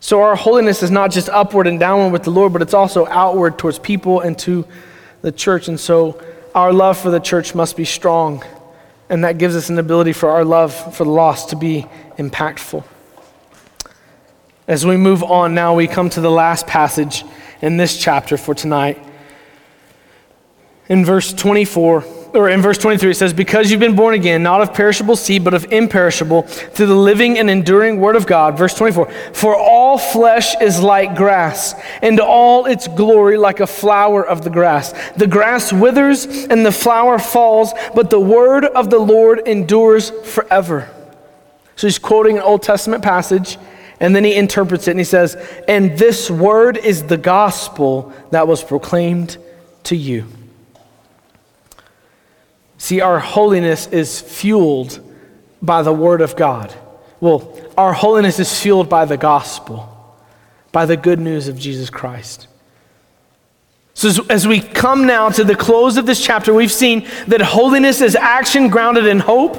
So, 0.00 0.22
our 0.22 0.34
holiness 0.34 0.82
is 0.82 0.90
not 0.90 1.12
just 1.12 1.28
upward 1.28 1.66
and 1.66 1.78
downward 1.78 2.12
with 2.12 2.24
the 2.24 2.30
Lord, 2.30 2.52
but 2.52 2.60
it's 2.60 2.74
also 2.74 3.06
outward 3.06 3.56
towards 3.56 3.78
people 3.78 4.20
and 4.20 4.36
to 4.40 4.66
the 5.22 5.30
church. 5.30 5.68
And 5.68 5.78
so, 5.78 6.20
our 6.54 6.72
love 6.72 6.98
for 6.98 7.10
the 7.10 7.20
church 7.20 7.54
must 7.54 7.76
be 7.76 7.84
strong. 7.84 8.44
And 9.08 9.24
that 9.24 9.38
gives 9.38 9.54
us 9.54 9.70
an 9.70 9.78
ability 9.78 10.12
for 10.12 10.30
our 10.30 10.44
love 10.44 10.74
for 10.96 11.04
the 11.04 11.10
lost 11.10 11.50
to 11.50 11.56
be 11.56 11.86
impactful. 12.18 12.84
As 14.66 14.84
we 14.84 14.96
move 14.96 15.22
on 15.22 15.54
now, 15.54 15.74
we 15.74 15.86
come 15.86 16.10
to 16.10 16.20
the 16.20 16.30
last 16.30 16.66
passage 16.66 17.24
in 17.60 17.76
this 17.76 17.96
chapter 17.96 18.36
for 18.36 18.54
tonight. 18.54 18.98
In 20.92 21.06
verse 21.06 21.32
24, 21.32 22.04
or 22.34 22.50
in 22.50 22.60
verse 22.60 22.76
23, 22.76 23.12
it 23.12 23.14
says, 23.14 23.32
Because 23.32 23.70
you've 23.70 23.80
been 23.80 23.96
born 23.96 24.12
again, 24.12 24.42
not 24.42 24.60
of 24.60 24.74
perishable 24.74 25.16
seed, 25.16 25.42
but 25.42 25.54
of 25.54 25.72
imperishable, 25.72 26.42
through 26.42 26.84
the 26.84 26.94
living 26.94 27.38
and 27.38 27.48
enduring 27.48 27.98
word 27.98 28.14
of 28.14 28.26
God. 28.26 28.58
Verse 28.58 28.74
24, 28.74 29.10
For 29.32 29.56
all 29.56 29.96
flesh 29.96 30.54
is 30.60 30.82
like 30.82 31.16
grass, 31.16 31.74
and 32.02 32.20
all 32.20 32.66
its 32.66 32.88
glory 32.88 33.38
like 33.38 33.60
a 33.60 33.66
flower 33.66 34.22
of 34.22 34.44
the 34.44 34.50
grass. 34.50 34.92
The 35.16 35.26
grass 35.26 35.72
withers 35.72 36.26
and 36.26 36.66
the 36.66 36.70
flower 36.70 37.18
falls, 37.18 37.72
but 37.94 38.10
the 38.10 38.20
word 38.20 38.66
of 38.66 38.90
the 38.90 38.98
Lord 38.98 39.48
endures 39.48 40.10
forever. 40.10 40.90
So 41.76 41.86
he's 41.86 41.98
quoting 41.98 42.36
an 42.36 42.42
Old 42.42 42.62
Testament 42.62 43.02
passage, 43.02 43.56
and 43.98 44.14
then 44.14 44.24
he 44.24 44.34
interprets 44.34 44.88
it, 44.88 44.90
and 44.90 45.00
he 45.00 45.04
says, 45.04 45.36
And 45.66 45.96
this 45.96 46.30
word 46.30 46.76
is 46.76 47.04
the 47.04 47.16
gospel 47.16 48.12
that 48.30 48.46
was 48.46 48.62
proclaimed 48.62 49.38
to 49.84 49.96
you. 49.96 50.26
See, 52.82 53.00
our 53.00 53.20
holiness 53.20 53.86
is 53.86 54.20
fueled 54.20 54.98
by 55.62 55.82
the 55.82 55.92
Word 55.92 56.20
of 56.20 56.34
God. 56.34 56.74
Well, 57.20 57.56
our 57.78 57.92
holiness 57.92 58.40
is 58.40 58.60
fueled 58.60 58.88
by 58.88 59.04
the 59.04 59.16
gospel, 59.16 59.88
by 60.72 60.86
the 60.86 60.96
good 60.96 61.20
news 61.20 61.46
of 61.46 61.56
Jesus 61.56 61.90
Christ. 61.90 62.48
So, 63.94 64.08
as, 64.08 64.20
as, 64.28 64.48
we 64.48 64.58
come 64.60 65.06
now 65.06 65.28
to 65.28 65.44
the 65.44 65.54
close 65.54 65.96
of 65.96 66.06
this 66.06 66.20
chapter, 66.20 66.52
we've 66.52 66.72
seen 66.72 67.06
that 67.28 67.40
holiness 67.40 68.00
is 68.00 68.16
action 68.16 68.66
grounded 68.66 69.06
in 69.06 69.20
hope. 69.20 69.54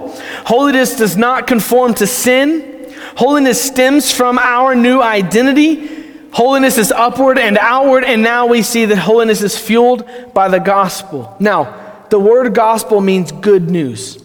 Holiness 0.46 0.98
does 0.98 1.16
not 1.16 1.48
conform 1.48 1.94
to 1.94 2.06
sin. 2.06 2.94
Holiness 3.16 3.64
stems 3.64 4.12
from 4.12 4.38
our 4.38 4.76
new 4.76 5.02
identity. 5.02 6.12
Holiness 6.34 6.78
is 6.78 6.92
upward 6.92 7.40
and 7.40 7.58
outward, 7.58 8.04
and 8.04 8.22
now 8.22 8.48
we 8.48 8.64
see 8.64 8.84
that 8.84 8.98
holiness 8.98 9.42
is 9.42 9.58
fueled 9.58 10.06
by 10.34 10.50
the 10.50 10.60
gospel. 10.60 11.38
Now, 11.40 11.83
the 12.14 12.20
word 12.20 12.54
gospel 12.54 13.02
means 13.02 13.32
good 13.32 13.72
news. 13.72 14.24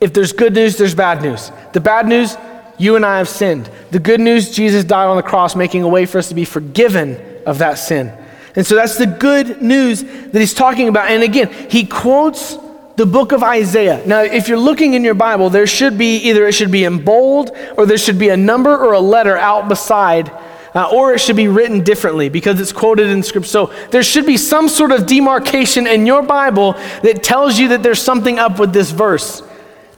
If 0.00 0.12
there's 0.12 0.32
good 0.32 0.54
news, 0.54 0.76
there's 0.76 0.92
bad 0.92 1.22
news. 1.22 1.52
The 1.72 1.78
bad 1.78 2.08
news, 2.08 2.36
you 2.80 2.96
and 2.96 3.06
I 3.06 3.18
have 3.18 3.28
sinned. 3.28 3.70
The 3.92 4.00
good 4.00 4.18
news, 4.18 4.50
Jesus 4.50 4.82
died 4.82 5.06
on 5.06 5.16
the 5.16 5.22
cross, 5.22 5.54
making 5.54 5.84
a 5.84 5.88
way 5.88 6.04
for 6.04 6.18
us 6.18 6.30
to 6.30 6.34
be 6.34 6.44
forgiven 6.44 7.16
of 7.46 7.58
that 7.58 7.74
sin. 7.74 8.12
And 8.56 8.66
so 8.66 8.74
that's 8.74 8.98
the 8.98 9.06
good 9.06 9.62
news 9.62 10.02
that 10.02 10.34
he's 10.34 10.52
talking 10.52 10.88
about. 10.88 11.08
And 11.08 11.22
again, 11.22 11.52
he 11.70 11.86
quotes 11.86 12.58
the 12.96 13.06
book 13.06 13.30
of 13.30 13.44
Isaiah. 13.44 14.04
Now, 14.04 14.22
if 14.22 14.48
you're 14.48 14.58
looking 14.58 14.94
in 14.94 15.04
your 15.04 15.14
Bible, 15.14 15.48
there 15.48 15.68
should 15.68 15.96
be 15.96 16.16
either 16.16 16.44
it 16.44 16.54
should 16.54 16.72
be 16.72 16.82
in 16.82 17.04
bold 17.04 17.56
or 17.76 17.86
there 17.86 17.98
should 17.98 18.18
be 18.18 18.30
a 18.30 18.36
number 18.36 18.76
or 18.76 18.94
a 18.94 19.00
letter 19.00 19.36
out 19.36 19.68
beside 19.68 20.32
uh, 20.74 20.88
or 20.90 21.12
it 21.14 21.20
should 21.20 21.36
be 21.36 21.48
written 21.48 21.82
differently 21.82 22.28
because 22.28 22.60
it's 22.60 22.72
quoted 22.72 23.08
in 23.08 23.22
Scripture. 23.22 23.48
So 23.48 23.66
there 23.90 24.02
should 24.02 24.26
be 24.26 24.36
some 24.36 24.68
sort 24.68 24.92
of 24.92 25.06
demarcation 25.06 25.86
in 25.86 26.06
your 26.06 26.22
Bible 26.22 26.72
that 27.02 27.22
tells 27.22 27.58
you 27.58 27.68
that 27.68 27.82
there's 27.82 28.00
something 28.00 28.38
up 28.38 28.58
with 28.58 28.72
this 28.72 28.90
verse. 28.90 29.42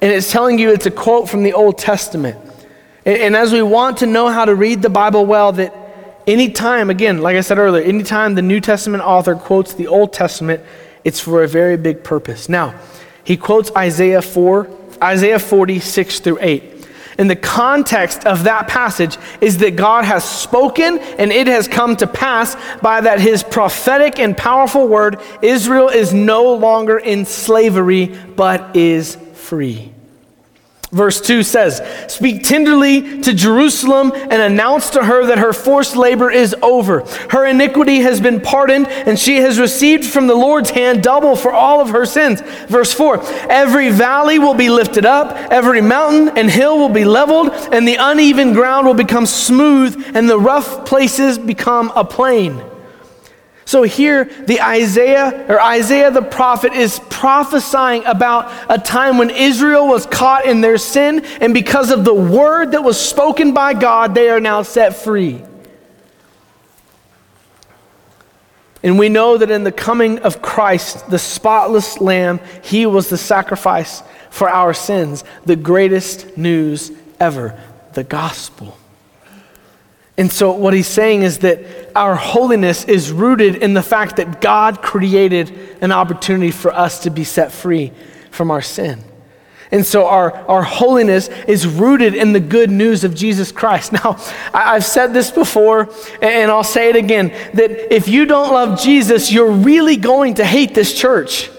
And 0.01 0.11
it's 0.11 0.33
telling 0.33 0.59
you 0.59 0.71
it's 0.71 0.87
a 0.87 0.91
quote 0.91 1.29
from 1.29 1.43
the 1.43 1.53
Old 1.53 1.79
Testament. 1.79 2.39
And, 3.05 3.19
and 3.19 3.37
as 3.37 3.53
we 3.53 3.63
want 3.63 3.99
to 3.99 4.07
know 4.07 4.29
how 4.29 4.45
to 4.45 4.55
read 4.55 4.83
the 4.83 4.91
Bible 4.91 5.27
well, 5.27 5.53
that 5.53 5.75
anytime, 6.27 6.91
again, 6.91 7.21
like 7.21 7.37
I 7.37 7.41
said 7.41 7.59
earlier, 7.59 7.85
anytime 7.85 8.35
the 8.35 8.43
New 8.43 8.61
Testament 8.61 9.03
author 9.03 9.35
quotes 9.35 9.75
the 9.75 9.87
Old 9.87 10.13
Testament, 10.13 10.63
it's 11.05 11.21
for 11.21 11.43
a 11.43 11.49
very 11.49 11.77
big 11.77 12.05
purpose. 12.05 12.49
Now, 12.49 12.75
he 13.25 13.37
quotes 13.37 13.71
Isaiah 13.77 14.23
4, 14.23 14.69
Isaiah 15.03 15.39
46 15.39 16.21
through 16.21 16.39
8. 16.41 16.72
And 17.19 17.29
the 17.29 17.37
context 17.37 18.25
of 18.27 18.45
that 18.45 18.69
passage 18.69 19.19
is 19.41 19.59
that 19.59 19.77
God 19.77 20.05
has 20.05 20.29
spoken 20.29 20.99
and 20.99 21.31
it 21.31 21.47
has 21.47 21.69
come 21.69 21.97
to 21.97 22.07
pass 22.07 22.57
by 22.81 23.01
that 23.03 23.21
his 23.21 23.43
prophetic 23.43 24.19
and 24.19 24.37
powerful 24.37 24.89
word, 24.89 25.21
Israel 25.43 25.89
is 25.89 26.13
no 26.13 26.55
longer 26.55 26.99
in 26.99 27.25
slavery, 27.25 28.07
but 28.37 28.77
is 28.77 29.17
free. 29.35 29.93
Verse 30.93 31.23
2 31.23 31.43
says, 31.43 31.81
Speak 32.13 32.45
tenderly 32.45 33.23
to 33.23 33.33
Jerusalem 33.33 34.13
and 34.15 34.43
announce 34.43 34.91
to 34.91 35.03
her 35.03 35.25
that 35.27 35.39
her 35.39 35.55
forced 35.55 35.97
labor 35.97 36.31
is 36.31 36.55
over. 36.61 37.01
Her 37.31 37.47
iniquity 37.47 38.01
has 38.01 38.21
been 38.21 38.43
pardoned, 38.43 38.89
and 38.89 39.19
she 39.19 39.39
has 39.39 39.59
received 39.59 40.05
from 40.05 40.27
the 40.27 40.35
Lord's 40.35 40.69
hand 40.69 41.03
double 41.03 41.35
for 41.35 41.51
all 41.51 41.81
of 41.81 41.89
her 41.91 42.05
sins. 42.05 42.43
Verse 42.69 42.93
4 42.93 43.21
Every 43.49 43.89
valley 43.89 44.39
will 44.39 44.53
be 44.53 44.69
lifted 44.69 45.07
up, 45.07 45.35
every 45.51 45.81
mountain 45.81 46.37
and 46.37 46.51
hill 46.51 46.79
will 46.79 46.91
be 46.91 47.07
leveled, 47.07 47.49
and 47.73 47.89
the 47.89 47.97
uneven 47.99 48.53
ground 48.53 48.87
will 48.87 48.93
become 48.93 49.25
smooth, 49.25 50.13
and 50.15 50.29
the 50.29 50.39
rough 50.39 50.85
places 50.85 51.39
become 51.39 51.91
a 51.97 52.05
plain. 52.05 52.63
So 53.65 53.85
here, 53.85 54.25
the 54.25 54.61
Isaiah 54.61 55.47
or 55.49 55.61
Isaiah 55.61 56.11
the 56.11 56.23
prophet 56.23 56.73
is 56.73 57.01
prophesying 57.11 58.05
about 58.05 58.53
a 58.69 58.79
time 58.79 59.19
when 59.19 59.31
Israel 59.31 59.87
was 59.87 60.05
caught 60.05 60.47
in 60.47 60.61
their 60.61 60.79
sin, 60.79 61.25
and 61.41 61.55
because 61.55 61.91
of 61.91 62.05
the 62.05 62.15
word 62.15 62.73
that 62.73 62.83
was 62.83 63.01
spoken 63.01 63.55
by 63.55 63.75
God, 63.75 64.15
they 64.15 64.29
are 64.29 64.41
now 64.41 64.63
set 64.63 64.97
free. 64.97 65.43
And 68.83 68.99
we 68.99 69.09
know 69.09 69.39
that 69.39 69.51
in 69.51 69.63
the 69.63 69.73
coming 69.73 70.19
of 70.21 70.43
Christ, 70.43 71.09
the 71.09 71.19
spotless 71.19 72.01
Lamb, 72.01 72.41
he 72.63 72.85
was 72.85 73.09
the 73.09 73.19
sacrifice 73.19 74.03
for 74.31 74.49
our 74.49 74.75
sins, 74.75 75.23
the 75.45 75.55
greatest 75.55 76.37
news 76.37 76.91
ever, 77.21 77.59
the 77.93 78.03
gospel. 78.03 78.77
And 80.19 80.31
so, 80.31 80.53
what 80.53 80.75
he's 80.75 80.87
saying 80.87 81.23
is 81.23 81.39
that 81.39 81.61
our 81.97 82.15
holiness 82.15 82.85
is 82.85 83.11
rooted 83.11 83.57
in 83.57 83.75
the 83.75 83.83
fact 83.83 84.17
that 84.17 84.41
God 84.41 84.83
created 84.83 85.51
an 85.81 85.91
opportunity 85.91 86.51
for 86.51 86.73
us 86.73 87.01
to 87.05 87.11
be 87.11 87.25
set 87.25 87.51
free 87.51 87.93
from 88.31 88.51
our 88.51 88.63
sin. 88.63 89.05
And 89.73 89.87
so 89.87 90.07
our, 90.07 90.35
our 90.49 90.63
holiness 90.63 91.29
is 91.49 91.67
rooted 91.67 92.15
in 92.15 92.35
the 92.35 92.41
good 92.41 92.71
news 92.71 93.05
of 93.05 93.15
Jesus 93.15 93.51
Christ. 93.51 93.93
Now, 94.05 94.19
I, 94.53 94.75
have 94.75 94.85
said 94.85 95.15
this 95.15 95.31
before, 95.31 95.89
and 96.21 96.51
I'll 96.51 96.63
say 96.63 96.91
it 96.91 96.97
again 96.97 97.29
that 97.55 97.95
if 97.95 98.07
you 98.07 98.27
don't 98.27 98.53
love 98.53 98.79
Jesus, 98.81 99.33
you're 99.33 99.51
really 99.51 99.97
going 99.97 100.35
to 100.35 100.45
hate 100.45 100.75
this 100.75 100.99
church. 100.99 101.51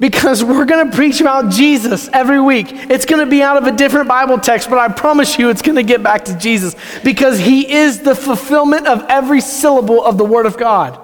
Because 0.00 0.42
we're 0.42 0.64
going 0.64 0.90
to 0.90 0.96
preach 0.96 1.20
about 1.20 1.52
Jesus 1.52 2.08
every 2.12 2.40
week. 2.40 2.68
It's 2.70 3.04
going 3.04 3.24
to 3.24 3.30
be 3.30 3.42
out 3.42 3.58
of 3.58 3.64
a 3.64 3.72
different 3.72 4.08
Bible 4.08 4.38
text, 4.38 4.68
but 4.70 4.78
I 4.78 4.88
promise 4.88 5.38
you 5.38 5.50
it's 5.50 5.62
going 5.62 5.76
to 5.76 5.82
get 5.82 6.02
back 6.02 6.24
to 6.24 6.36
Jesus 6.38 6.74
because 7.04 7.38
he 7.38 7.70
is 7.70 8.00
the 8.00 8.14
fulfillment 8.14 8.86
of 8.86 9.04
every 9.08 9.42
syllable 9.42 10.02
of 10.02 10.16
the 10.16 10.24
Word 10.24 10.46
of 10.46 10.56
God 10.56 10.98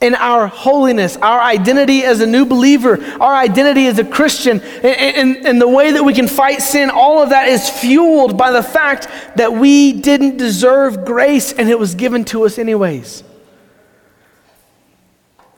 in 0.00 0.14
our 0.14 0.46
holiness, 0.46 1.16
our 1.16 1.40
identity 1.40 2.04
as 2.04 2.20
a 2.20 2.26
new 2.26 2.46
believer, 2.46 3.02
our 3.20 3.34
identity 3.34 3.86
as 3.86 3.98
a 3.98 4.04
Christian, 4.04 4.60
and, 4.60 4.86
and, 4.86 5.46
and, 5.46 5.60
the 5.60 5.68
way 5.68 5.92
that 5.92 6.04
we 6.04 6.14
can 6.14 6.28
fight 6.28 6.62
sin, 6.62 6.88
all 6.88 7.20
of 7.20 7.30
that 7.30 7.48
is 7.48 7.68
fueled 7.68 8.38
by 8.38 8.52
the 8.52 8.62
fact 8.62 9.08
that 9.36 9.52
we 9.52 9.92
didn't 9.92 10.36
deserve 10.36 11.04
grace 11.04 11.52
and 11.52 11.68
it 11.68 11.78
was 11.78 11.94
given 11.96 12.24
to 12.26 12.44
us 12.44 12.58
anyways. 12.58 13.24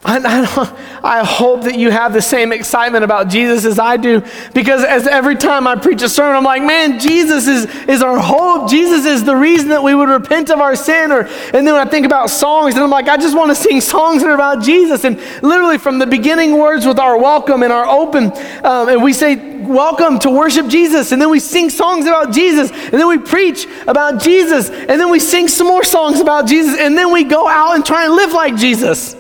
I, 0.03 0.81
I, 1.05 1.25
hope 1.27 1.65
that 1.65 1.79
you 1.79 1.91
have 1.91 2.15
the 2.15 2.23
same 2.23 2.53
excitement 2.53 3.05
about 3.05 3.29
Jesus 3.29 3.67
as 3.67 3.79
I 3.79 3.99
do 3.99 4.23
because 4.55 4.83
as 4.83 5.07
every 5.07 5.37
time 5.37 5.67
I 5.67 5.77
preach 5.77 6.01
a 6.01 6.09
sermon, 6.09 6.37
I'm 6.37 6.45
like, 6.45 6.63
man, 6.63 6.99
Jesus 6.99 7.47
is, 7.47 7.67
is 7.87 8.03
our 8.03 8.19
hope. 8.19 8.71
Jesus 8.71 9.05
is 9.05 9.25
the 9.25 9.37
reason 9.37 9.69
that 9.69 9.83
we 9.83 9.95
would 9.95 10.09
repent 10.09 10.49
of 10.49 10.59
our 10.59 10.75
sin. 10.75 11.13
Or, 11.13 11.21
and 11.25 11.67
then 11.67 11.75
when 11.75 11.87
I 11.87 11.91
think 11.91 12.07
about 12.07 12.31
songs, 12.31 12.77
and 12.77 12.83
I'm 12.83 12.89
like, 12.89 13.09
I 13.09 13.19
just 13.19 13.37
want 13.37 13.51
to 13.51 13.55
sing 13.55 13.83
songs 13.83 14.23
that 14.23 14.31
are 14.31 14.35
about 14.35 14.63
Jesus. 14.63 15.05
And 15.05 15.19
literally 15.43 15.77
from 15.77 15.99
the 15.99 16.07
beginning 16.07 16.57
words 16.57 16.87
with 16.87 16.99
our 16.99 17.19
welcome 17.19 17.63
and 17.63 17.73
our 17.73 17.85
open, 17.85 18.33
um, 18.65 18.89
and 18.89 19.03
we 19.03 19.13
say, 19.13 19.37
welcome 19.61 20.19
to 20.21 20.31
worship 20.31 20.67
Jesus. 20.69 21.13
And 21.13 21.21
then 21.21 21.29
we 21.29 21.41
sing 21.41 21.69
songs 21.69 22.07
about 22.07 22.33
Jesus. 22.33 22.71
And 22.71 22.95
then 22.95 23.07
we 23.07 23.19
preach 23.19 23.67
about 23.87 24.23
Jesus. 24.23 24.71
And 24.71 24.99
then 24.99 25.11
we 25.11 25.21
sing 25.21 25.47
some 25.47 25.67
more 25.67 25.85
songs 25.85 26.21
about 26.21 26.49
Jesus. 26.49 26.81
And 26.81 26.97
then 26.97 27.13
we 27.13 27.25
go 27.25 27.47
out 27.47 27.75
and 27.75 27.85
try 27.85 28.07
and 28.07 28.15
live 28.15 28.33
like 28.33 28.57
Jesus. 28.57 29.20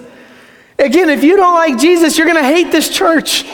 Again, 0.81 1.11
if 1.11 1.23
you 1.23 1.37
don't 1.37 1.55
like 1.55 1.79
Jesus, 1.79 2.17
you're 2.17 2.27
going 2.27 2.43
to 2.43 2.49
hate 2.49 2.73
this 2.73 2.89
church. 2.89 3.45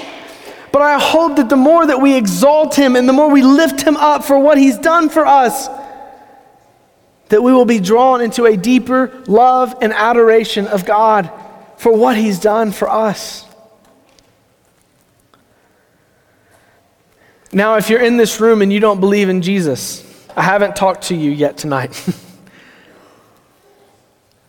But 0.71 0.83
I 0.83 0.99
hope 1.01 1.37
that 1.37 1.49
the 1.49 1.57
more 1.57 1.85
that 1.87 2.01
we 2.01 2.15
exalt 2.15 2.77
him 2.77 2.95
and 2.95 3.09
the 3.09 3.13
more 3.13 3.29
we 3.29 3.43
lift 3.43 3.81
him 3.81 3.97
up 3.97 4.25
for 4.25 4.39
what 4.39 4.59
he's 4.59 4.79
done 4.79 5.09
for 5.09 5.27
us, 5.27 5.69
that 7.29 7.43
we 7.43 7.53
will 7.53 7.65
be 7.65 7.81
drawn 7.81 8.21
into 8.21 8.45
a 8.45 8.57
deeper 8.57 9.25
love 9.27 9.75
and 9.81 9.93
adoration 9.93 10.69
of 10.69 10.85
God 10.85 11.31
for 11.79 11.93
what 11.93 12.17
he's 12.17 12.39
done 12.39 12.71
for 12.71 12.89
us. 12.89 13.45
Now, 17.53 17.77
if 17.77 17.91
you're 17.91 18.03
in 18.03 18.19
this 18.19 18.41
room 18.41 18.63
and 18.63 18.73
you 18.73 18.79
don't 18.79 19.01
believe 19.01 19.29
in 19.29 19.43
Jesus, 19.43 20.05
I 20.37 20.43
haven't 20.43 20.77
talked 20.77 21.05
to 21.05 21.17
you 21.17 21.33
yet 21.33 21.57
tonight. 21.57 21.91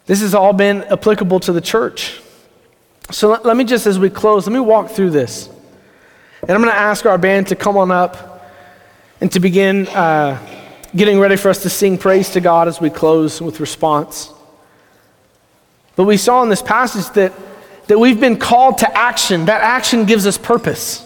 this 0.06 0.22
has 0.22 0.36
all 0.36 0.54
been 0.54 0.84
applicable 0.84 1.40
to 1.42 1.54
the 1.54 1.62
church. 1.62 2.22
So 3.12 3.30
let, 3.30 3.46
let, 3.46 3.58
me 3.58 3.64
just, 3.64 3.88
as 3.88 3.98
we 3.98 4.10
close, 4.10 4.48
let 4.48 4.54
me 4.54 4.60
walk 4.60 4.90
through 4.90 5.12
this. 5.12 5.50
And 6.42 6.52
I'm 6.52 6.62
going 6.62 6.74
to 6.74 6.80
ask 6.80 7.06
our 7.06 7.18
band 7.18 7.48
to 7.48 7.56
come 7.56 7.78
on 7.78 7.92
up 7.92 8.46
and 9.22 9.32
to 9.32 9.40
begin 9.40 9.88
uh, 9.88 10.40
getting 10.96 11.20
ready 11.20 11.36
for 11.36 11.50
us 11.50 11.64
to 11.64 11.70
sing 11.70 11.98
praise 11.98 12.32
to 12.32 12.42
God 12.42 12.68
as 12.68 12.80
we 12.80 12.90
close 12.90 13.42
with 13.42 13.60
response. 13.60 14.32
But 15.96 16.04
we 16.04 16.18
saw 16.18 16.44
in 16.44 16.50
this 16.50 16.62
passage 16.62 17.12
that, 17.16 17.34
that 17.88 17.98
we've 17.98 18.20
been 18.20 18.38
called 18.38 18.80
to 18.80 18.98
action. 18.98 19.46
That 19.46 19.62
action 19.62 20.06
gives 20.06 20.28
us 20.28 20.38
purpose. 20.38 21.04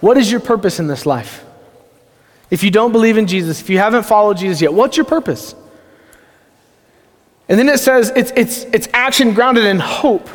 What 0.00 0.16
is 0.16 0.30
your 0.30 0.40
purpose 0.40 0.78
in 0.78 0.86
this 0.86 1.06
life? 1.06 1.44
If 2.50 2.62
you 2.62 2.70
don't 2.70 2.92
believe 2.92 3.16
in 3.16 3.26
Jesus, 3.26 3.60
if 3.60 3.70
you 3.70 3.78
haven't 3.78 4.04
followed 4.04 4.36
Jesus 4.36 4.60
yet, 4.60 4.72
what's 4.72 4.96
your 4.96 5.06
purpose? 5.06 5.54
And 7.48 7.58
then 7.58 7.68
it 7.68 7.78
says 7.78 8.12
it's, 8.14 8.32
it's, 8.36 8.64
it's 8.64 8.88
action 8.92 9.34
grounded 9.34 9.64
in 9.64 9.78
hope. 9.78 10.28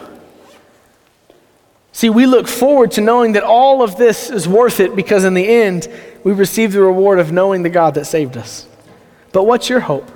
See, 1.95 2.09
we 2.09 2.25
look 2.25 2.49
forward 2.49 2.91
to 2.91 3.01
knowing 3.01 3.31
that 3.31 3.43
all 3.43 3.81
of 3.81 3.95
this 3.95 4.29
is 4.29 4.49
worth 4.49 4.81
it 4.81 4.97
because 4.97 5.23
in 5.23 5.33
the 5.33 5.47
end, 5.47 5.87
we 6.25 6.33
receive 6.33 6.73
the 6.73 6.81
reward 6.81 7.19
of 7.19 7.31
knowing 7.31 7.63
the 7.63 7.69
God 7.69 7.93
that 7.93 8.03
saved 8.03 8.35
us. 8.35 8.67
But 9.31 9.45
what's 9.45 9.69
your 9.69 9.79
hope? 9.79 10.11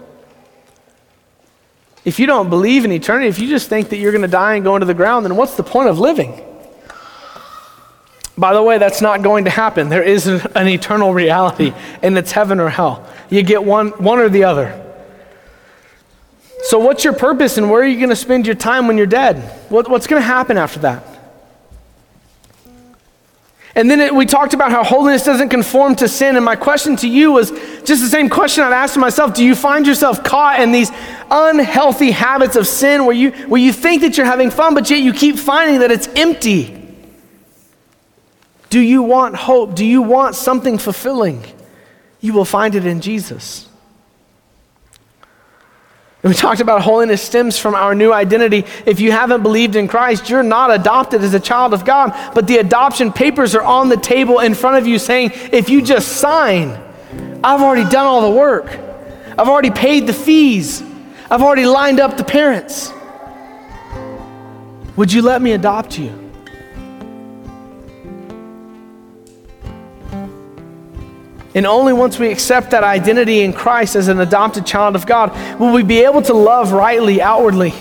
If 2.03 2.19
you 2.19 2.25
don't 2.25 2.49
believe 2.49 2.83
in 2.83 2.91
eternity, 2.91 3.29
if 3.29 3.39
you 3.39 3.47
just 3.47 3.69
think 3.69 3.87
that 3.91 3.95
you're 3.95 4.11
going 4.11 4.23
to 4.23 4.27
die 4.27 4.55
and 4.55 4.63
go 4.65 4.75
into 4.75 4.87
the 4.87 4.93
ground, 4.93 5.25
then 5.25 5.37
what's 5.37 5.55
the 5.55 5.63
point 5.63 5.87
of 5.87 5.99
living? 5.99 6.43
By 8.37 8.53
the 8.53 8.61
way, 8.61 8.77
that's 8.77 8.99
not 8.99 9.21
going 9.21 9.45
to 9.45 9.49
happen. 9.49 9.87
There 9.87 10.03
is 10.03 10.27
an 10.27 10.67
eternal 10.67 11.13
reality, 11.13 11.73
and 12.01 12.17
it's 12.17 12.33
heaven 12.33 12.59
or 12.59 12.67
hell. 12.67 13.07
You 13.29 13.41
get 13.41 13.63
one, 13.63 13.91
one 13.91 14.19
or 14.19 14.27
the 14.27 14.43
other. 14.43 14.85
So, 16.63 16.77
what's 16.77 17.05
your 17.05 17.13
purpose, 17.13 17.57
and 17.57 17.71
where 17.71 17.83
are 17.83 17.87
you 17.87 17.95
going 17.95 18.09
to 18.09 18.17
spend 18.17 18.45
your 18.45 18.55
time 18.55 18.87
when 18.87 18.97
you're 18.97 19.05
dead? 19.05 19.37
What, 19.69 19.89
what's 19.89 20.07
going 20.07 20.21
to 20.21 20.27
happen 20.27 20.57
after 20.57 20.79
that? 20.79 21.18
And 23.79 23.89
then 23.89 24.01
it, 24.01 24.13
we 24.13 24.25
talked 24.25 24.53
about 24.53 24.71
how 24.71 24.83
holiness 24.83 25.23
doesn't 25.23 25.47
conform 25.47 25.95
to 25.95 26.09
sin. 26.09 26.35
And 26.35 26.43
my 26.43 26.57
question 26.57 26.97
to 26.97 27.07
you 27.07 27.31
was 27.31 27.51
just 27.85 28.01
the 28.01 28.09
same 28.09 28.27
question 28.27 28.61
I've 28.61 28.73
asked 28.73 28.97
myself. 28.97 29.33
Do 29.33 29.45
you 29.45 29.55
find 29.55 29.87
yourself 29.87 30.21
caught 30.21 30.59
in 30.59 30.73
these 30.73 30.91
unhealthy 31.31 32.11
habits 32.11 32.57
of 32.57 32.67
sin 32.67 33.05
where 33.05 33.15
you, 33.15 33.31
where 33.47 33.61
you 33.61 33.71
think 33.71 34.01
that 34.01 34.17
you're 34.17 34.25
having 34.25 34.51
fun, 34.51 34.73
but 34.73 34.89
yet 34.89 34.97
you 34.97 35.13
keep 35.13 35.37
finding 35.37 35.79
that 35.79 35.91
it's 35.91 36.09
empty? 36.17 36.75
Do 38.69 38.81
you 38.81 39.01
want 39.01 39.37
hope? 39.37 39.75
Do 39.75 39.85
you 39.85 40.01
want 40.01 40.35
something 40.35 40.77
fulfilling? 40.77 41.45
You 42.19 42.33
will 42.33 42.43
find 42.43 42.75
it 42.75 42.85
in 42.85 42.99
Jesus. 42.99 43.68
We 46.21 46.33
talked 46.33 46.59
about 46.59 46.81
holiness 46.81 47.21
stems 47.21 47.57
from 47.57 47.75
our 47.75 47.95
new 47.95 48.11
identity. 48.11 48.65
If 48.85 48.99
you 48.99 49.11
haven't 49.11 49.41
believed 49.41 49.77
in 49.77 49.87
Christ, 49.87 50.29
you're 50.29 50.43
not 50.43 50.69
adopted 50.69 51.21
as 51.23 51.33
a 51.33 51.39
child 51.39 51.73
of 51.73 51.85
God, 51.85 52.11
but 52.35 52.45
the 52.45 52.57
adoption 52.57 53.13
papers 53.13 53.55
are 53.55 53.63
on 53.63 53.87
the 53.87 53.95
table 53.95 54.39
in 54.39 54.53
front 54.53 54.77
of 54.77 54.85
you 54.85 54.99
saying, 54.99 55.31
if 55.53 55.69
you 55.69 55.81
just 55.81 56.17
sign, 56.17 56.77
I've 57.41 57.61
already 57.61 57.89
done 57.89 58.05
all 58.05 58.29
the 58.29 58.37
work. 58.37 58.67
I've 59.37 59.47
already 59.47 59.71
paid 59.71 60.07
the 60.07 60.13
fees. 60.13 60.83
I've 61.31 61.41
already 61.41 61.65
lined 61.65 62.01
up 62.01 62.17
the 62.17 62.25
parents. 62.25 62.91
Would 64.97 65.13
you 65.13 65.21
let 65.21 65.41
me 65.41 65.53
adopt 65.53 65.97
you? 65.97 66.28
And 71.55 71.65
only 71.65 71.93
once 71.93 72.19
we 72.19 72.31
accept 72.31 72.71
that 72.71 72.83
identity 72.83 73.41
in 73.41 73.53
Christ 73.53 73.95
as 73.95 74.07
an 74.07 74.19
adopted 74.19 74.65
child 74.65 74.95
of 74.95 75.07
God 75.07 75.59
will 75.59 75.73
we 75.73 75.83
be 75.83 75.99
able 76.01 76.21
to 76.23 76.33
love 76.33 76.71
rightly 76.71 77.21
outwardly. 77.21 77.73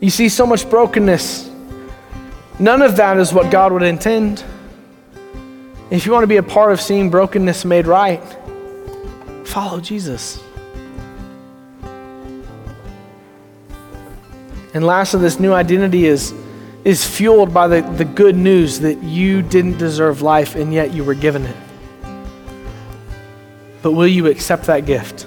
You 0.00 0.10
see 0.10 0.28
so 0.28 0.46
much 0.46 0.68
brokenness. 0.68 1.50
None 2.58 2.82
of 2.82 2.96
that 2.96 3.18
is 3.18 3.32
what 3.32 3.50
God 3.50 3.72
would 3.72 3.82
intend. 3.82 4.42
If 5.90 6.06
you 6.06 6.12
want 6.12 6.24
to 6.24 6.28
be 6.28 6.38
a 6.38 6.42
part 6.42 6.72
of 6.72 6.80
seeing 6.80 7.10
brokenness 7.10 7.64
made 7.64 7.86
right, 7.86 8.22
follow 9.44 9.80
Jesus. 9.80 10.42
And 14.72 14.86
lastly, 14.86 15.20
this 15.20 15.38
new 15.38 15.52
identity 15.52 16.06
is 16.06 16.32
is 16.84 17.06
fueled 17.06 17.52
by 17.52 17.68
the, 17.68 17.82
the 17.82 18.04
good 18.04 18.36
news 18.36 18.80
that 18.80 19.02
you 19.02 19.42
didn't 19.42 19.78
deserve 19.78 20.22
life 20.22 20.54
and 20.54 20.72
yet 20.72 20.92
you 20.92 21.04
were 21.04 21.14
given 21.14 21.44
it. 21.44 21.56
But 23.82 23.92
will 23.92 24.06
you 24.06 24.26
accept 24.26 24.64
that 24.64 24.86
gift? 24.86 25.26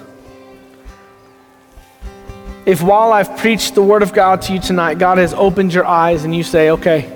If 2.66 2.82
while 2.82 3.12
I've 3.12 3.36
preached 3.36 3.74
the 3.74 3.82
Word 3.82 4.02
of 4.02 4.12
God 4.12 4.42
to 4.42 4.54
you 4.54 4.58
tonight, 4.58 4.98
God 4.98 5.18
has 5.18 5.34
opened 5.34 5.74
your 5.74 5.84
eyes 5.84 6.24
and 6.24 6.34
you 6.34 6.42
say, 6.42 6.70
okay, 6.70 7.12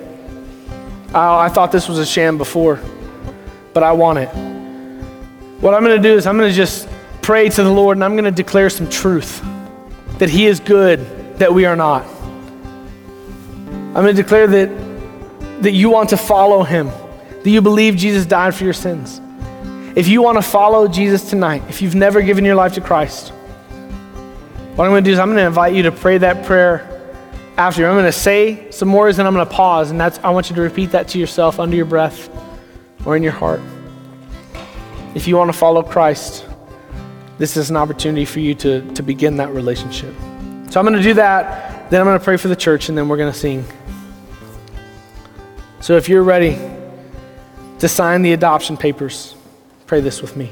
I, 1.13 1.45
I 1.45 1.49
thought 1.49 1.71
this 1.71 1.89
was 1.89 1.97
a 1.97 2.05
sham 2.05 2.37
before, 2.37 2.79
but 3.73 3.83
I 3.83 3.93
want 3.93 4.19
it. 4.19 4.29
What 5.59 5.73
I'm 5.73 5.83
going 5.83 6.01
to 6.01 6.07
do 6.07 6.15
is 6.15 6.27
I'm 6.27 6.37
going 6.37 6.49
to 6.49 6.55
just 6.55 6.87
pray 7.21 7.49
to 7.49 7.63
the 7.63 7.71
Lord 7.71 7.97
and 7.97 8.03
I'm 8.03 8.13
going 8.13 8.25
to 8.25 8.31
declare 8.31 8.69
some 8.69 8.89
truth 8.89 9.43
that 10.19 10.29
He 10.29 10.45
is 10.45 10.59
good, 10.59 11.37
that 11.39 11.53
we 11.53 11.65
are 11.65 11.75
not. 11.75 12.05
I'm 13.89 14.03
going 14.03 14.15
to 14.15 14.21
declare 14.21 14.47
that, 14.47 15.63
that 15.63 15.71
you 15.71 15.89
want 15.89 16.09
to 16.09 16.17
follow 16.17 16.63
him, 16.63 16.87
that 17.43 17.49
you 17.49 17.61
believe 17.61 17.95
Jesus 17.95 18.25
died 18.25 18.53
for 18.53 18.63
your 18.63 18.73
sins. 18.73 19.19
If 19.95 20.07
you 20.07 20.21
want 20.21 20.37
to 20.37 20.43
follow 20.43 20.87
Jesus 20.87 21.29
tonight, 21.29 21.63
if 21.69 21.81
you've 21.81 21.95
never 21.95 22.21
given 22.21 22.45
your 22.45 22.55
life 22.55 22.73
to 22.73 22.81
Christ, 22.81 23.29
what 24.75 24.85
I'm 24.85 24.91
going 24.91 25.03
to 25.03 25.09
do 25.09 25.13
is 25.13 25.19
I'm 25.19 25.27
going 25.29 25.39
to 25.39 25.47
invite 25.47 25.73
you 25.73 25.83
to 25.83 25.91
pray 25.91 26.19
that 26.19 26.45
prayer 26.45 26.85
after. 27.57 27.85
I'm 27.87 27.95
going 27.95 28.05
to 28.05 28.11
say 28.11 28.69
some 28.71 28.93
words 28.93 29.17
and 29.17 29.27
I'm 29.27 29.33
going 29.33 29.45
to 29.45 29.53
pause, 29.53 29.89
and 29.89 29.99
that's 29.99 30.19
I 30.19 30.29
want 30.29 30.49
you 30.49 30.55
to 30.55 30.61
repeat 30.61 30.91
that 30.91 31.07
to 31.09 31.19
yourself 31.19 31.59
under 31.59 31.75
your 31.75 31.85
breath 31.85 32.29
or 33.05 33.17
in 33.17 33.23
your 33.23 33.31
heart. 33.33 33.61
If 35.15 35.27
you 35.27 35.35
want 35.35 35.51
to 35.51 35.57
follow 35.57 35.81
Christ, 35.81 36.45
this 37.39 37.57
is 37.57 37.71
an 37.71 37.75
opportunity 37.75 38.25
for 38.25 38.39
you 38.39 38.53
to, 38.55 38.93
to 38.93 39.01
begin 39.01 39.37
that 39.37 39.49
relationship. 39.49 40.13
So 40.69 40.79
I'm 40.79 40.85
going 40.85 40.95
to 40.95 41.01
do 41.01 41.15
that 41.15 41.89
Then 41.89 42.01
I'm 42.01 42.05
going 42.05 42.19
to 42.19 42.23
pray 42.23 42.37
for 42.37 42.49
the 42.49 42.55
church 42.55 42.89
and 42.89 42.97
then 42.97 43.09
we're 43.09 43.17
going 43.17 43.33
to 43.33 43.37
sing. 43.37 43.65
So 45.81 45.95
if 45.95 46.09
you're 46.09 46.23
ready 46.23 46.59
to 47.79 47.87
sign 47.87 48.21
the 48.21 48.33
adoption 48.33 48.75
papers, 48.75 49.35
pray 49.87 50.01
this 50.01 50.21
with 50.21 50.35
me. 50.35 50.51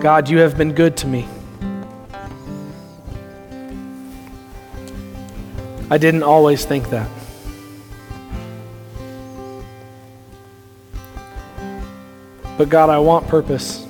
God, 0.00 0.28
you 0.28 0.38
have 0.38 0.58
been 0.58 0.72
good 0.72 0.96
to 0.98 1.06
me. 1.06 1.28
I 5.90 5.96
didn't 5.96 6.24
always 6.24 6.64
think 6.64 6.90
that. 6.90 7.08
But 12.58 12.68
God, 12.68 12.90
I 12.90 12.98
want 12.98 13.28
purpose. 13.28 13.86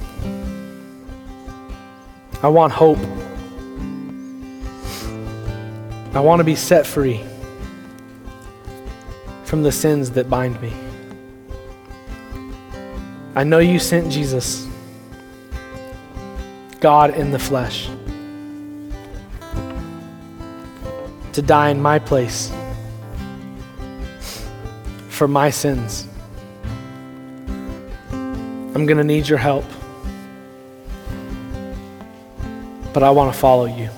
I 2.43 2.49
want 2.49 2.75
hope. 2.75 2.99
I 6.15 6.21
want 6.21 6.41
to 6.41 6.45
be 6.45 6.55
set 6.55 6.87
free 6.87 7.23
from 9.55 9.63
the 9.63 9.71
sins 9.71 10.11
that 10.11 10.29
bind 10.29 10.61
me. 10.61 10.73
I 13.37 13.45
know 13.45 13.61
you 13.61 13.79
sent 13.79 14.11
Jesus, 14.11 14.67
God 16.81 17.15
in 17.15 17.31
the 17.31 17.39
flesh, 17.39 17.89
to 21.35 21.41
die 21.41 21.69
in 21.69 21.81
my 21.81 22.01
place 22.01 22.51
for 25.09 25.29
my 25.29 25.51
sins. 25.51 26.09
I'm 28.11 28.87
going 28.87 28.99
to 28.99 29.05
need 29.05 29.29
your 29.29 29.39
help. 29.39 29.67
But 32.93 33.05
I 33.05 33.11
want 33.11 33.33
to 33.33 33.39
follow 33.39 33.67
you. 33.67 33.89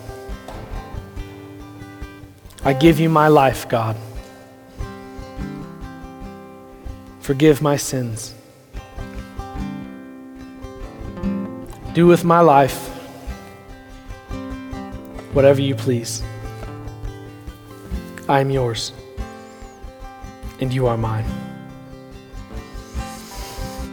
I 2.62 2.74
give 2.74 3.00
you 3.00 3.08
my 3.08 3.28
life, 3.28 3.66
God. 3.70 3.96
Forgive 7.26 7.60
my 7.60 7.76
sins. 7.76 8.32
Do 11.92 12.06
with 12.06 12.22
my 12.22 12.38
life 12.38 12.86
whatever 15.32 15.60
you 15.60 15.74
please. 15.74 16.22
I 18.28 18.38
am 18.38 18.48
yours, 18.50 18.92
and 20.60 20.72
you 20.72 20.86
are 20.86 20.96
mine. 20.96 21.24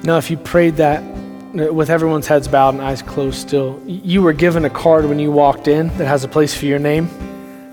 Now, 0.04 0.18
if 0.20 0.30
you 0.30 0.38
prayed 0.38 0.76
that 0.76 1.02
uh, 1.02 1.74
with 1.74 1.90
everyone's 1.90 2.28
heads 2.28 2.48
bowed 2.48 2.76
and 2.76 2.84
eyes 2.84 3.02
closed 3.02 3.40
still, 3.40 3.82
you 3.88 4.22
were 4.22 4.34
given 4.34 4.64
a 4.64 4.70
card 4.70 5.06
when 5.06 5.18
you 5.18 5.32
walked 5.32 5.68
in 5.68 5.88
that 5.98 6.06
has 6.06 6.24
a 6.24 6.28
place 6.28 6.54
for 6.54 6.68
your 6.68 6.78
name. 6.78 7.10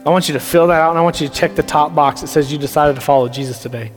I 0.07 0.09
want 0.09 0.27
you 0.27 0.33
to 0.33 0.41
fill 0.41 0.69
that 0.69 0.81
out 0.81 0.89
and 0.89 0.99
I 0.99 1.03
want 1.03 1.21
you 1.21 1.29
to 1.29 1.35
check 1.35 1.55
the 1.55 1.63
top 1.63 1.95
box 1.95 2.23
that 2.23 2.29
says 2.29 2.51
you 2.51 2.57
decided 2.57 2.95
to 2.95 3.03
follow 3.03 3.29
Jesus 3.29 3.61
today. 3.63 3.93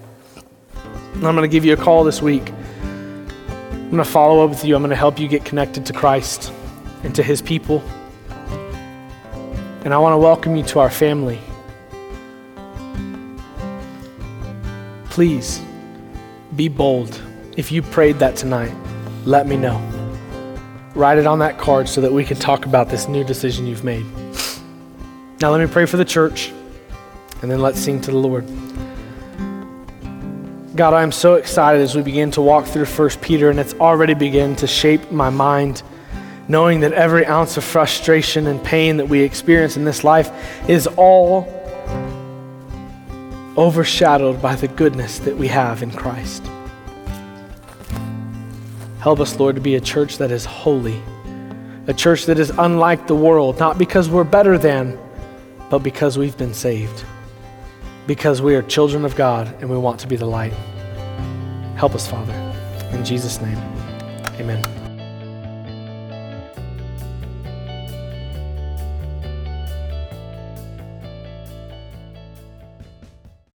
And 1.14 1.28
I'm 1.28 1.36
going 1.36 1.50
to 1.50 1.54
give 1.54 1.66
you 1.66 1.74
a 1.74 1.78
call 1.78 2.04
this 2.04 2.22
week. 2.22 2.52
I'm 2.82 3.90
going 3.90 3.98
to 3.98 4.04
follow 4.04 4.44
up 4.44 4.50
with 4.50 4.66
you. 4.66 4.76
I'm 4.76 4.82
going 4.82 4.90
to 4.90 4.96
help 4.96 5.20
you 5.20 5.28
get 5.28 5.46
connected 5.46 5.86
to 5.86 5.94
Christ 5.94 6.52
and 7.04 7.14
to 7.16 7.24
his 7.24 7.42
people. 7.42 7.84
And 9.84 9.94
I 9.94 9.98
want 9.98 10.14
to 10.14 10.18
welcome 10.18 10.56
you 10.56 10.64
to 10.64 10.80
our 10.80 10.90
family. 10.90 11.40
Please 15.10 15.62
be 16.56 16.68
bold. 16.68 17.22
If 17.56 17.72
you 17.72 17.82
prayed 17.84 18.20
that 18.20 18.36
tonight, 18.36 18.74
let 19.26 19.46
me 19.48 19.58
know. 19.58 19.80
Write 20.96 21.18
it 21.18 21.28
on 21.28 21.40
that 21.40 21.58
card 21.58 21.88
so 21.88 22.02
that 22.02 22.12
we 22.12 22.24
can 22.24 22.38
talk 22.38 22.66
about 22.66 22.90
this 22.90 23.08
new 23.08 23.24
decision 23.24 23.68
you've 23.68 23.84
made. 23.84 24.06
Now, 25.42 25.52
let 25.52 25.60
me 25.60 25.68
pray 25.68 25.86
for 25.86 25.98
the 25.98 26.06
church, 26.06 26.52
and 27.42 27.52
then 27.52 27.60
let's 27.62 27.80
sing 27.80 28.00
to 28.02 28.12
the 28.12 28.18
Lord. 28.18 28.48
God, 30.76 30.96
I 30.96 31.04
am 31.04 31.12
so 31.12 31.36
excited 31.36 31.84
as 31.84 31.96
we 31.96 32.02
begin 32.02 32.32
to 32.32 32.42
walk 32.42 32.66
through 32.66 32.86
1 32.86 33.10
Peter, 33.22 33.52
and 33.52 33.60
it's 33.60 33.76
already 33.76 34.16
begun 34.16 34.56
to 34.56 34.66
shape 34.66 35.12
my 35.12 35.30
mind, 35.30 35.84
knowing 36.48 36.80
that 36.80 36.94
every 36.94 37.28
ounce 37.28 37.58
of 37.58 37.64
frustration 37.64 38.48
and 38.48 38.64
pain 38.64 38.98
that 38.98 39.08
we 39.08 39.22
experience 39.22 39.78
in 39.78 39.86
this 39.86 40.04
life 40.04 40.32
is 40.68 40.88
all 40.98 41.48
overshadowed 43.56 44.42
by 44.42 44.56
the 44.56 44.68
goodness 44.68 45.20
that 45.20 45.38
we 45.38 45.48
have 45.48 45.84
in 45.84 45.92
Christ. 45.92 46.44
Help 49.00 49.20
us, 49.20 49.40
Lord, 49.40 49.54
to 49.54 49.62
be 49.62 49.76
a 49.76 49.82
church 49.82 50.18
that 50.18 50.32
is 50.32 50.44
holy, 50.44 51.00
a 51.86 51.94
church 51.94 52.26
that 52.26 52.40
is 52.40 52.50
unlike 52.50 53.06
the 53.06 53.16
world, 53.16 53.60
not 53.60 53.78
because 53.78 54.10
we're 54.10 54.24
better 54.24 54.58
than, 54.58 54.98
but 55.70 55.80
because 55.80 56.18
we've 56.18 56.38
been 56.38 56.56
saved. 56.56 57.06
Because 58.06 58.42
we 58.42 58.56
are 58.56 58.62
children 58.62 59.06
of 59.06 59.16
God 59.16 59.48
and 59.62 59.70
we 59.70 59.78
want 59.78 60.00
to 60.02 60.08
be 60.08 60.16
the 60.16 60.26
light. 60.26 60.54
Help 61.76 61.96
us, 61.96 62.08
Father. 62.08 62.34
In 62.92 63.04
Jesus' 63.06 63.42
name, 63.42 63.58
amen. 64.40 64.73